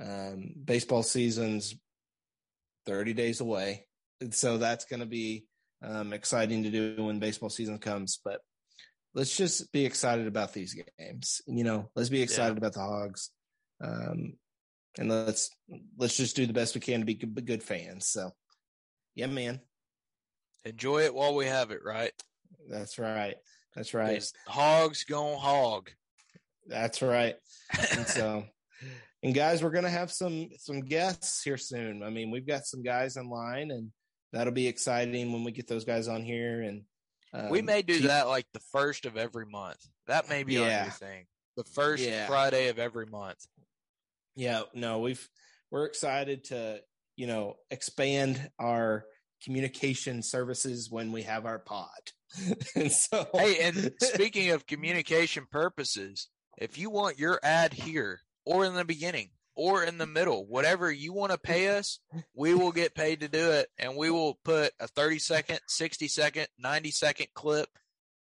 Um, 0.00 0.52
baseball 0.64 1.02
season's 1.02 1.74
thirty 2.86 3.14
days 3.14 3.40
away, 3.40 3.86
and 4.20 4.34
so 4.34 4.58
that's 4.58 4.84
going 4.84 5.00
to 5.00 5.06
be 5.06 5.46
um, 5.82 6.12
exciting 6.12 6.64
to 6.64 6.70
do 6.70 7.02
when 7.02 7.18
baseball 7.18 7.50
season 7.50 7.78
comes. 7.78 8.20
But 8.24 8.40
let's 9.14 9.36
just 9.36 9.72
be 9.72 9.86
excited 9.86 10.26
about 10.26 10.52
these 10.52 10.76
games. 10.98 11.40
You 11.46 11.64
know, 11.64 11.90
let's 11.96 12.10
be 12.10 12.22
excited 12.22 12.54
yeah. 12.54 12.58
about 12.58 12.72
the 12.74 12.80
Hogs. 12.80 13.30
Um, 13.82 14.34
and 14.98 15.08
let's 15.08 15.50
let's 15.96 16.16
just 16.16 16.36
do 16.36 16.46
the 16.46 16.52
best 16.52 16.74
we 16.74 16.80
can 16.80 17.00
to 17.00 17.06
be 17.06 17.14
good, 17.14 17.46
good 17.46 17.62
fans. 17.62 18.08
So, 18.08 18.32
yeah, 19.14 19.26
man. 19.26 19.60
Enjoy 20.64 21.02
it 21.02 21.14
while 21.14 21.34
we 21.34 21.46
have 21.46 21.70
it, 21.70 21.80
right? 21.84 22.12
That's 22.68 22.98
right. 22.98 23.36
That's 23.74 23.94
right. 23.94 24.22
Hogs 24.46 25.04
going 25.04 25.38
hog. 25.38 25.90
That's 26.66 27.00
right. 27.00 27.36
and 27.92 28.06
so, 28.06 28.44
and 29.22 29.34
guys, 29.34 29.62
we're 29.62 29.70
gonna 29.70 29.90
have 29.90 30.12
some 30.12 30.50
some 30.58 30.80
guests 30.80 31.42
here 31.42 31.56
soon. 31.56 32.02
I 32.02 32.10
mean, 32.10 32.30
we've 32.30 32.46
got 32.46 32.66
some 32.66 32.82
guys 32.82 33.16
in 33.16 33.28
line, 33.28 33.70
and 33.70 33.90
that'll 34.32 34.52
be 34.52 34.66
exciting 34.66 35.32
when 35.32 35.44
we 35.44 35.52
get 35.52 35.66
those 35.66 35.84
guys 35.84 36.08
on 36.08 36.22
here. 36.22 36.62
And 36.62 36.82
um, 37.32 37.50
we 37.50 37.62
may 37.62 37.82
do 37.82 38.00
that 38.00 38.28
like 38.28 38.46
the 38.52 38.60
first 38.72 39.06
of 39.06 39.16
every 39.16 39.46
month. 39.46 39.78
That 40.06 40.28
may 40.28 40.42
be 40.42 40.54
yeah. 40.54 40.84
our 40.84 40.90
thing. 40.90 41.26
The 41.56 41.64
first 41.64 42.04
yeah. 42.04 42.26
Friday 42.26 42.68
of 42.68 42.78
every 42.78 43.06
month. 43.06 43.44
Yeah, 44.36 44.62
no, 44.74 45.00
we've 45.00 45.28
we're 45.70 45.86
excited 45.86 46.44
to 46.44 46.80
you 47.16 47.26
know 47.26 47.56
expand 47.70 48.50
our 48.58 49.04
communication 49.42 50.22
services 50.22 50.90
when 50.90 51.12
we 51.12 51.22
have 51.22 51.46
our 51.46 51.58
pod. 51.58 51.88
and 52.74 52.92
so, 52.92 53.26
hey, 53.34 53.58
and 53.60 53.92
speaking 54.00 54.50
of 54.50 54.66
communication 54.66 55.46
purposes, 55.50 56.28
if 56.58 56.78
you 56.78 56.90
want 56.90 57.18
your 57.18 57.40
ad 57.42 57.72
here 57.72 58.20
or 58.44 58.64
in 58.64 58.74
the 58.74 58.84
beginning 58.84 59.30
or 59.54 59.84
in 59.84 59.98
the 59.98 60.06
middle, 60.06 60.46
whatever 60.46 60.90
you 60.90 61.12
want 61.12 61.32
to 61.32 61.38
pay 61.38 61.68
us, 61.76 61.98
we 62.34 62.54
will 62.54 62.72
get 62.72 62.94
paid 62.94 63.20
to 63.20 63.28
do 63.28 63.50
it, 63.52 63.68
and 63.78 63.96
we 63.96 64.10
will 64.10 64.38
put 64.44 64.72
a 64.78 64.86
thirty 64.86 65.18
second, 65.18 65.60
sixty 65.66 66.08
second, 66.08 66.48
ninety 66.58 66.90
second 66.90 67.28
clip 67.34 67.68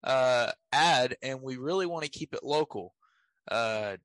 uh, 0.03 0.51
ad, 0.71 1.17
and 1.21 1.41
we 1.41 1.57
really 1.57 1.85
want 1.85 2.03
to 2.03 2.09
keep 2.09 2.33
it 2.33 2.43
local. 2.43 2.93
Uh, 3.49 3.97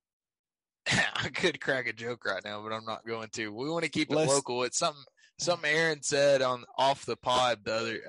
I 0.87 1.29
could 1.29 1.61
crack 1.61 1.87
a 1.87 1.93
joke 1.93 2.27
right 2.27 2.45
now, 2.45 2.63
but 2.63 2.75
I'm 2.75 2.85
not 2.85 3.07
going 3.07 3.29
to. 3.35 3.49
We 3.53 3.71
want 3.71 3.85
to 3.85 3.91
keep 3.91 4.11
it 4.11 4.17
Let's, 4.17 4.31
local. 4.31 4.65
It's 4.65 4.79
something 4.79 5.05
something 5.39 5.71
Aaron 5.71 6.03
said 6.03 6.43
on 6.43 6.65
off 6.79 7.07
the 7.07 7.17
pod 7.17 7.61
the 7.65 7.75
other 7.75 8.01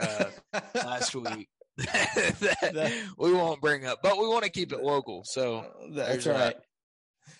uh, 0.53 0.59
last 0.75 1.15
week 1.15 1.49
that, 1.77 2.71
that, 2.73 2.93
we 3.17 3.33
won't 3.33 3.59
bring 3.59 3.85
up, 3.85 3.99
but 4.01 4.17
we 4.17 4.27
want 4.27 4.45
to 4.45 4.49
keep 4.49 4.71
it 4.71 4.81
local. 4.81 5.23
So 5.25 5.57
uh, 5.57 5.65
that's 5.91 6.25
right. 6.25 6.37
That. 6.37 6.61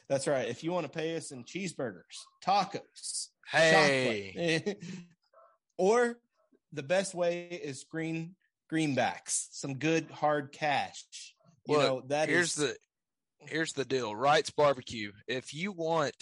That's 0.09 0.27
right. 0.27 0.47
If 0.47 0.63
you 0.63 0.71
want 0.71 0.85
to 0.85 0.91
pay 0.91 1.15
us 1.15 1.31
in 1.31 1.45
cheeseburgers, 1.45 2.01
tacos, 2.45 3.29
hey, 3.49 4.75
or 5.77 6.17
the 6.73 6.83
best 6.83 7.15
way 7.15 7.47
is 7.49 7.85
green 7.89 8.35
greenbacks, 8.71 9.47
some 9.51 9.75
good 9.75 10.11
hard 10.11 10.51
cash. 10.51 11.05
You 11.67 11.77
Look, 11.77 11.83
know 11.83 12.03
that 12.07 12.27
here's 12.27 12.57
is, 12.57 12.67
the 12.67 12.75
here's 13.47 13.73
the 13.73 13.85
deal. 13.85 14.15
Wright's 14.15 14.51
Barbecue. 14.51 15.11
If 15.27 15.53
you 15.53 15.71
want 15.71 16.15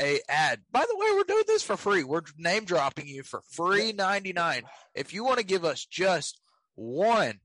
a 0.00 0.20
ad, 0.28 0.60
by 0.70 0.84
the 0.86 0.96
way, 0.96 1.06
we're 1.14 1.24
doing 1.24 1.44
this 1.46 1.62
for 1.62 1.76
free. 1.76 2.04
We're 2.04 2.22
name 2.36 2.64
dropping 2.64 3.06
you 3.06 3.22
for 3.22 3.40
free 3.52 3.92
ninety 3.92 4.32
nine. 4.32 4.62
If 4.94 5.14
you 5.14 5.24
want 5.24 5.38
to 5.38 5.44
give 5.44 5.64
us 5.64 5.84
just 5.84 6.40
one, 6.76 7.40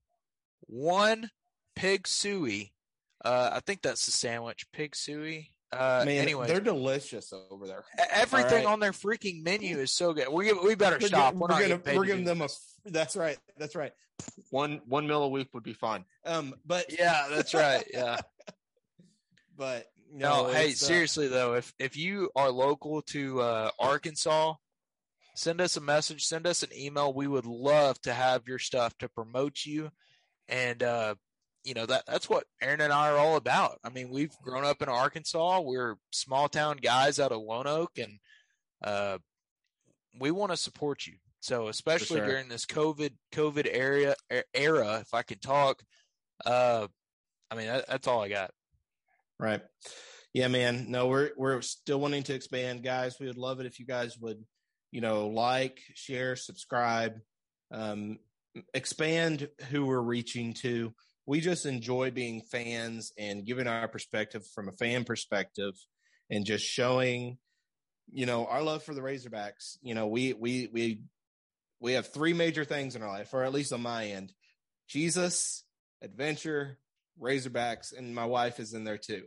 one 0.61 1.29
pig 1.75 2.07
suey, 2.07 2.73
uh, 3.25 3.49
I 3.53 3.59
think 3.61 3.81
that's 3.81 4.05
the 4.05 4.11
sandwich 4.11 4.65
pig 4.71 4.95
suey. 4.95 5.51
Uh, 5.73 6.03
Man, 6.05 6.21
anyway, 6.21 6.47
they're 6.47 6.59
delicious 6.59 7.33
over 7.49 7.65
there. 7.65 7.85
Everything 8.11 8.65
right. 8.65 8.73
on 8.73 8.81
their 8.81 8.91
freaking 8.91 9.41
menu 9.41 9.77
is 9.77 9.93
so 9.93 10.11
good. 10.11 10.27
We 10.29 10.51
we 10.51 10.75
better 10.75 10.97
we're 10.99 11.07
stop. 11.07 11.33
we're, 11.33 11.47
we're, 11.47 11.77
gonna, 11.79 11.97
we're 11.97 12.05
giving 12.05 12.25
them 12.25 12.41
a. 12.41 12.49
That's 12.85 13.15
right. 13.15 13.37
That's 13.57 13.73
right. 13.73 13.93
One 14.49 14.81
one 14.85 15.07
meal 15.07 15.23
a 15.23 15.29
week 15.29 15.47
would 15.53 15.63
be 15.63 15.73
fine. 15.73 16.03
Um, 16.25 16.55
but 16.65 16.97
yeah, 16.99 17.27
that's 17.29 17.53
right. 17.53 17.85
Yeah. 17.93 18.17
but 19.57 19.87
no, 20.11 20.47
no 20.47 20.53
hey, 20.53 20.71
uh, 20.71 20.73
seriously 20.73 21.29
though, 21.29 21.53
if 21.53 21.73
if 21.79 21.95
you 21.95 22.29
are 22.35 22.51
local 22.51 23.01
to 23.03 23.39
uh, 23.39 23.71
Arkansas, 23.79 24.55
send 25.35 25.61
us 25.61 25.77
a 25.77 25.81
message, 25.81 26.25
send 26.25 26.47
us 26.47 26.63
an 26.63 26.69
email. 26.77 27.13
We 27.13 27.27
would 27.27 27.45
love 27.45 28.01
to 28.01 28.13
have 28.13 28.47
your 28.47 28.59
stuff 28.59 28.97
to 28.99 29.09
promote 29.09 29.65
you, 29.65 29.91
and 30.47 30.81
uh, 30.81 31.15
you 31.63 31.73
know 31.73 31.85
that 31.85 32.03
that's 32.07 32.29
what 32.29 32.45
Aaron 32.61 32.81
and 32.81 32.93
I 32.93 33.11
are 33.11 33.17
all 33.17 33.35
about. 33.35 33.79
I 33.83 33.89
mean, 33.89 34.09
we've 34.09 34.35
grown 34.43 34.65
up 34.65 34.81
in 34.81 34.89
Arkansas. 34.89 35.61
We're 35.61 35.95
small 36.11 36.49
town 36.49 36.77
guys 36.77 37.19
out 37.19 37.31
of 37.31 37.41
Lone 37.41 37.67
Oak, 37.67 37.91
and 37.97 38.19
uh, 38.83 39.17
we 40.19 40.31
want 40.31 40.51
to 40.51 40.57
support 40.57 41.07
you. 41.07 41.13
So, 41.39 41.69
especially 41.69 42.17
sure. 42.17 42.27
during 42.27 42.49
this 42.49 42.65
COVID 42.65 43.11
COVID 43.33 43.67
area 43.71 44.15
era, 44.53 44.99
if 45.01 45.13
I 45.13 45.23
can 45.23 45.39
talk, 45.39 45.81
uh, 46.45 46.87
I 47.49 47.55
mean 47.55 47.67
that, 47.67 47.87
that's 47.87 48.07
all 48.07 48.21
I 48.21 48.29
got. 48.29 48.51
Right. 49.39 49.61
Yeah, 50.33 50.47
man. 50.47 50.85
No, 50.89 51.07
we're 51.07 51.31
we're 51.35 51.61
still 51.61 51.99
wanting 51.99 52.23
to 52.23 52.33
expand, 52.33 52.83
guys. 52.83 53.17
We 53.19 53.27
would 53.27 53.37
love 53.37 53.59
it 53.59 53.65
if 53.65 53.79
you 53.79 53.85
guys 53.85 54.17
would, 54.19 54.43
you 54.91 55.01
know, 55.01 55.27
like, 55.27 55.79
share, 55.95 56.35
subscribe, 56.35 57.19
um, 57.71 58.19
expand 58.73 59.49
who 59.69 59.85
we're 59.85 60.01
reaching 60.01 60.53
to. 60.55 60.93
We 61.25 61.39
just 61.39 61.65
enjoy 61.65 62.11
being 62.11 62.41
fans 62.41 63.13
and 63.17 63.45
giving 63.45 63.67
our 63.67 63.87
perspective 63.87 64.45
from 64.53 64.67
a 64.67 64.73
fan 64.73 65.05
perspective 65.05 65.73
and 66.29 66.45
just 66.45 66.65
showing 66.65 67.37
you 68.11 68.25
know 68.25 68.45
our 68.47 68.61
love 68.61 68.83
for 68.83 68.93
the 68.93 69.01
razorbacks. 69.01 69.77
You 69.81 69.95
know 69.95 70.07
we 70.07 70.33
we 70.33 70.67
we 70.71 71.01
we 71.79 71.93
have 71.93 72.07
three 72.07 72.33
major 72.33 72.65
things 72.65 72.95
in 72.95 73.01
our 73.01 73.09
life 73.09 73.33
or 73.33 73.43
at 73.43 73.53
least 73.53 73.73
on 73.73 73.81
my 73.81 74.07
end. 74.07 74.33
Jesus 74.87 75.63
adventure 76.01 76.77
razorbacks 77.19 77.97
and 77.97 78.13
my 78.13 78.25
wife 78.25 78.59
is 78.59 78.73
in 78.73 78.83
there 78.83 78.97
too. 78.97 79.23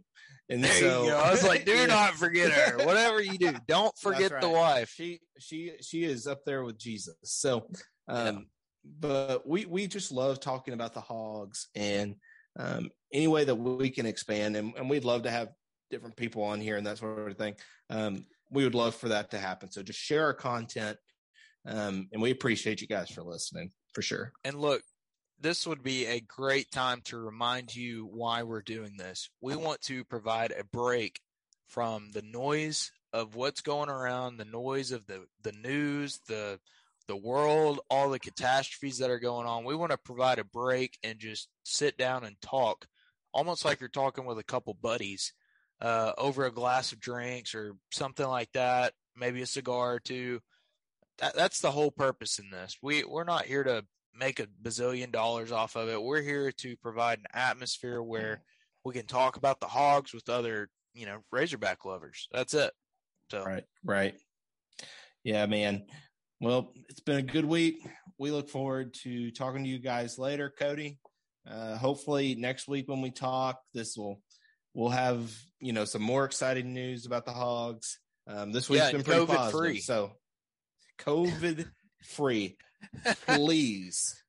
And 0.49 0.63
There 0.63 0.73
so 0.73 1.05
you 1.05 1.11
go. 1.11 1.19
I 1.19 1.31
was 1.31 1.43
like, 1.43 1.65
do 1.65 1.87
not 1.89 2.15
forget 2.15 2.51
her. 2.53 2.85
Whatever 2.85 3.23
you 3.23 3.39
do, 3.39 3.55
don't 3.67 3.97
forget 3.99 4.31
That's 4.31 4.45
the 4.45 4.51
wife. 4.51 4.91
she 4.95 5.21
she 5.39 5.73
she 5.81 6.05
is 6.05 6.27
up 6.27 6.45
there 6.45 6.65
with 6.65 6.79
jesus. 6.79 7.17
So 7.23 7.69
um 8.09 8.47
but 8.85 9.47
we 9.49 9.65
we 9.65 9.87
just 9.87 10.13
love 10.13 10.41
talking 10.41 10.75
about 10.75 10.93
the 10.93 11.01
hogs 11.01 11.69
and 11.75 12.17
um 12.59 12.91
any 13.13 13.27
way 13.27 13.45
that 13.45 13.55
we 13.55 13.91
can 13.91 14.07
expand 14.07 14.57
and, 14.57 14.75
and 14.77 14.91
we'd 14.91 15.05
love 15.05 15.23
to 15.23 15.31
have 15.31 15.49
different 15.91 16.17
people 16.17 16.43
on 16.43 16.61
here 16.61 16.77
and 16.77 16.87
that 16.87 16.99
sort 16.99 17.31
of 17.31 17.39
thing. 17.39 17.55
Um 17.91 18.27
we 18.51 18.65
would 18.65 18.75
love 18.75 18.95
for 18.95 19.09
that 19.09 19.31
to 19.31 19.39
happen. 19.39 19.71
So 19.71 19.83
just 19.83 19.99
share 19.99 20.25
our 20.25 20.35
content 20.35 20.99
um 21.67 22.09
and 22.13 22.21
we 22.21 22.31
appreciate 22.31 22.83
you 22.83 22.87
guys 22.87 23.09
for 23.11 23.23
listening 23.23 23.71
for 23.95 24.03
sure. 24.03 24.33
And 24.45 24.61
look, 24.61 24.83
this 25.41 25.67
would 25.67 25.83
be 25.83 26.07
a 26.07 26.21
great 26.21 26.71
time 26.71 27.01
to 27.07 27.19
remind 27.19 27.75
you 27.75 28.07
why 28.11 28.43
we're 28.43 28.63
doing 28.63 28.97
this. 28.97 29.29
We 29.41 29.57
want 29.57 29.83
to 29.83 30.05
provide 30.05 30.53
a 30.53 30.65
break 30.65 31.21
from 31.69 32.11
the 32.13 32.23
noise 32.23 32.93
of 33.13 33.35
what's 33.35 33.61
going 33.61 33.89
around, 33.89 34.37
the 34.37 34.45
noise 34.45 34.93
of 34.93 35.07
the, 35.07 35.27
the 35.43 35.53
news, 35.53 36.21
the 36.29 36.59
the 37.07 37.17
world, 37.17 37.81
all 37.91 38.11
the 38.11 38.19
catastrophes 38.19 38.99
that 38.99 39.11
are 39.11 39.19
going 39.19 39.47
on. 39.47 39.65
We 39.65 39.75
want 39.77 39.93
to 39.93 39.99
provide 39.99 40.39
a 40.39 40.45
break 40.45 40.99
and 41.03 41.19
just 41.19 41.49
sit 41.63 41.99
down 41.99 42.25
and 42.25 42.41
talk, 42.41 42.87
almost 43.33 43.65
like 43.65 43.81
you're 43.81 43.89
talking 43.89 44.25
with 44.25 44.39
a 44.39 44.45
couple 44.45 44.75
buddies 44.75 45.33
uh, 45.81 46.13
over 46.17 46.47
a 46.47 46.53
glass 46.53 46.93
of 46.93 47.01
drinks 47.01 47.55
or 47.55 47.75
something 47.91 48.27
like 48.27 48.51
that, 48.53 48.95
maybe 49.17 49.43
a 49.43 49.47
cigar 49.47 49.95
or 49.95 50.01
two. 50.01 50.41
That, 51.19 51.37
that's 51.37 51.61
the 51.61 51.71
whole 51.71 51.91
purpose 51.91 52.39
in 52.39 52.51
this. 52.51 52.79
We 52.83 53.05
we're 53.05 53.25
not 53.25 53.45
here 53.45 53.65
to 53.65 53.85
make 54.19 54.41
a 54.41 54.47
bazillion 54.63 55.11
dollars 55.13 55.53
off 55.53 55.77
of 55.77 55.89
it. 55.89 56.03
We're 56.03 56.23
here 56.23 56.53
to 56.53 56.77
provide 56.77 57.19
an 57.19 57.27
atmosphere 57.33 58.03
where 58.03 58.43
we 58.85 58.95
can 58.95 59.07
talk 59.07 59.37
about 59.37 59.61
the 59.61 59.67
hogs 59.67 60.13
with 60.13 60.29
other, 60.29 60.69
you 60.95 61.07
know, 61.07 61.19
Razorback 61.33 61.85
lovers. 61.85 62.29
That's 62.33 62.55
it. 62.55 62.73
So 63.31 63.43
right 63.43 63.65
right 63.83 64.15
yeah 65.25 65.47
man 65.47 65.87
well 66.41 66.73
it's 66.91 67.01
been 67.01 67.17
a 67.17 67.23
good 67.23 67.47
week 67.47 67.85
we 68.19 68.31
look 68.31 68.51
forward 68.51 68.93
to 69.03 69.31
talking 69.31 69.65
to 69.65 69.71
you 69.71 69.79
guys 69.79 70.19
later 70.19 70.53
cody 70.57 70.99
uh 71.51 71.77
hopefully 71.77 72.35
next 72.35 72.69
week 72.69 72.87
when 72.87 73.01
we 73.01 73.11
talk 73.11 73.61
this 73.73 73.97
will 73.97 74.21
we'll 74.75 74.91
have 74.91 75.35
you 75.59 75.73
know 75.73 75.87
some 75.87 76.03
more 76.03 76.27
exciting 76.27 76.75
news 76.75 77.07
about 77.07 77.25
the 77.25 77.33
hogs 77.33 77.99
um 78.29 78.53
this 78.53 78.69
week's 78.69 78.85
Yeah, 78.85 78.93
been 78.93 79.03
pretty 79.03 79.21
COVID 79.23 79.37
positive 79.37 79.59
free. 79.61 79.81
so 79.81 80.13
covid 80.99 81.67
free 82.05 82.59
please 83.27 84.23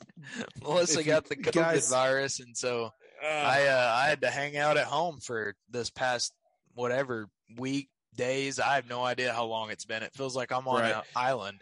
Melissa 0.62 1.00
If 1.00 1.06
got 1.06 1.28
the 1.28 1.36
COVID 1.36 1.52
guys- 1.52 1.90
virus, 1.90 2.40
and 2.40 2.56
so 2.56 2.90
I 3.22 3.66
uh, 3.66 3.92
I 3.96 4.08
had 4.08 4.20
to 4.22 4.30
hang 4.30 4.56
out 4.56 4.76
at 4.76 4.86
home 4.86 5.18
for 5.20 5.54
this 5.70 5.90
past 5.90 6.32
whatever 6.74 7.28
week 7.56 7.88
days. 8.16 8.58
I 8.60 8.74
have 8.76 8.88
no 8.88 9.02
idea 9.04 9.32
how 9.32 9.44
long 9.46 9.70
it's 9.70 9.84
been. 9.84 10.02
It 10.02 10.12
feels 10.14 10.34
like 10.36 10.52
I'm 10.52 10.66
on 10.68 10.80
Right. 10.80 10.94
an 10.94 11.02
island. 11.16 11.60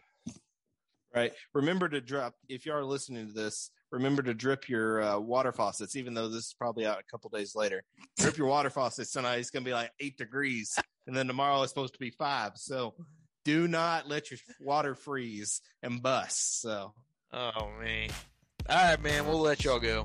right 1.14 1.32
remember 1.54 1.88
to 1.88 2.00
drop 2.00 2.34
if 2.48 2.66
you 2.66 2.72
are 2.72 2.84
listening 2.84 3.26
to 3.28 3.32
this 3.32 3.70
remember 3.90 4.22
to 4.22 4.34
drip 4.34 4.68
your 4.68 5.00
uh, 5.02 5.18
water 5.18 5.52
faucets 5.52 5.96
even 5.96 6.12
though 6.12 6.28
this 6.28 6.46
is 6.48 6.54
probably 6.58 6.84
out 6.84 6.98
a 6.98 7.04
couple 7.10 7.30
days 7.30 7.54
later 7.54 7.82
drip 8.18 8.36
your 8.36 8.48
water 8.48 8.68
faucets 8.68 9.12
tonight 9.12 9.36
it's 9.36 9.48
going 9.50 9.62
to 9.64 9.68
be 9.68 9.72
like 9.72 9.90
eight 10.00 10.18
degrees 10.18 10.76
and 11.06 11.16
then 11.16 11.26
tomorrow 11.26 11.62
it's 11.62 11.70
supposed 11.72 11.92
to 11.94 11.98
be 12.00 12.10
five 12.10 12.52
so 12.56 12.92
do 13.46 13.68
not 13.68 14.08
let 14.08 14.32
your 14.32 14.40
water 14.60 14.96
freeze 14.96 15.60
and 15.80 16.02
bust 16.02 16.60
so 16.60 16.92
Oh 17.32 17.70
man. 17.80 18.08
All 18.68 18.76
right, 18.76 19.00
man. 19.00 19.24
We'll 19.26 19.38
let 19.40 19.64
y'all 19.64 19.78
go. 19.78 20.04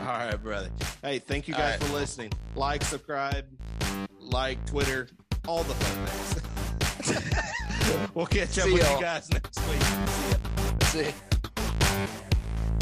all 0.00 0.04
right 0.04 0.42
brother 0.42 0.70
hey 1.02 1.18
thank 1.20 1.46
you 1.48 1.54
guys 1.54 1.80
right. 1.80 1.88
for 1.88 1.94
listening 1.94 2.32
like 2.56 2.82
subscribe 2.84 3.44
like 4.18 4.64
twitter 4.66 5.08
all 5.46 5.62
the 5.64 5.74
fun 5.74 6.06
things 6.06 8.08
we'll 8.14 8.26
catch 8.26 8.58
up 8.58 8.64
See 8.66 8.72
with 8.72 8.82
y'all. 8.82 8.96
you 8.96 9.02
guys 9.02 9.30
next 9.30 9.58
week 9.68 9.82
See 10.82 11.02
ya. 11.02 11.06
See. 11.06 11.14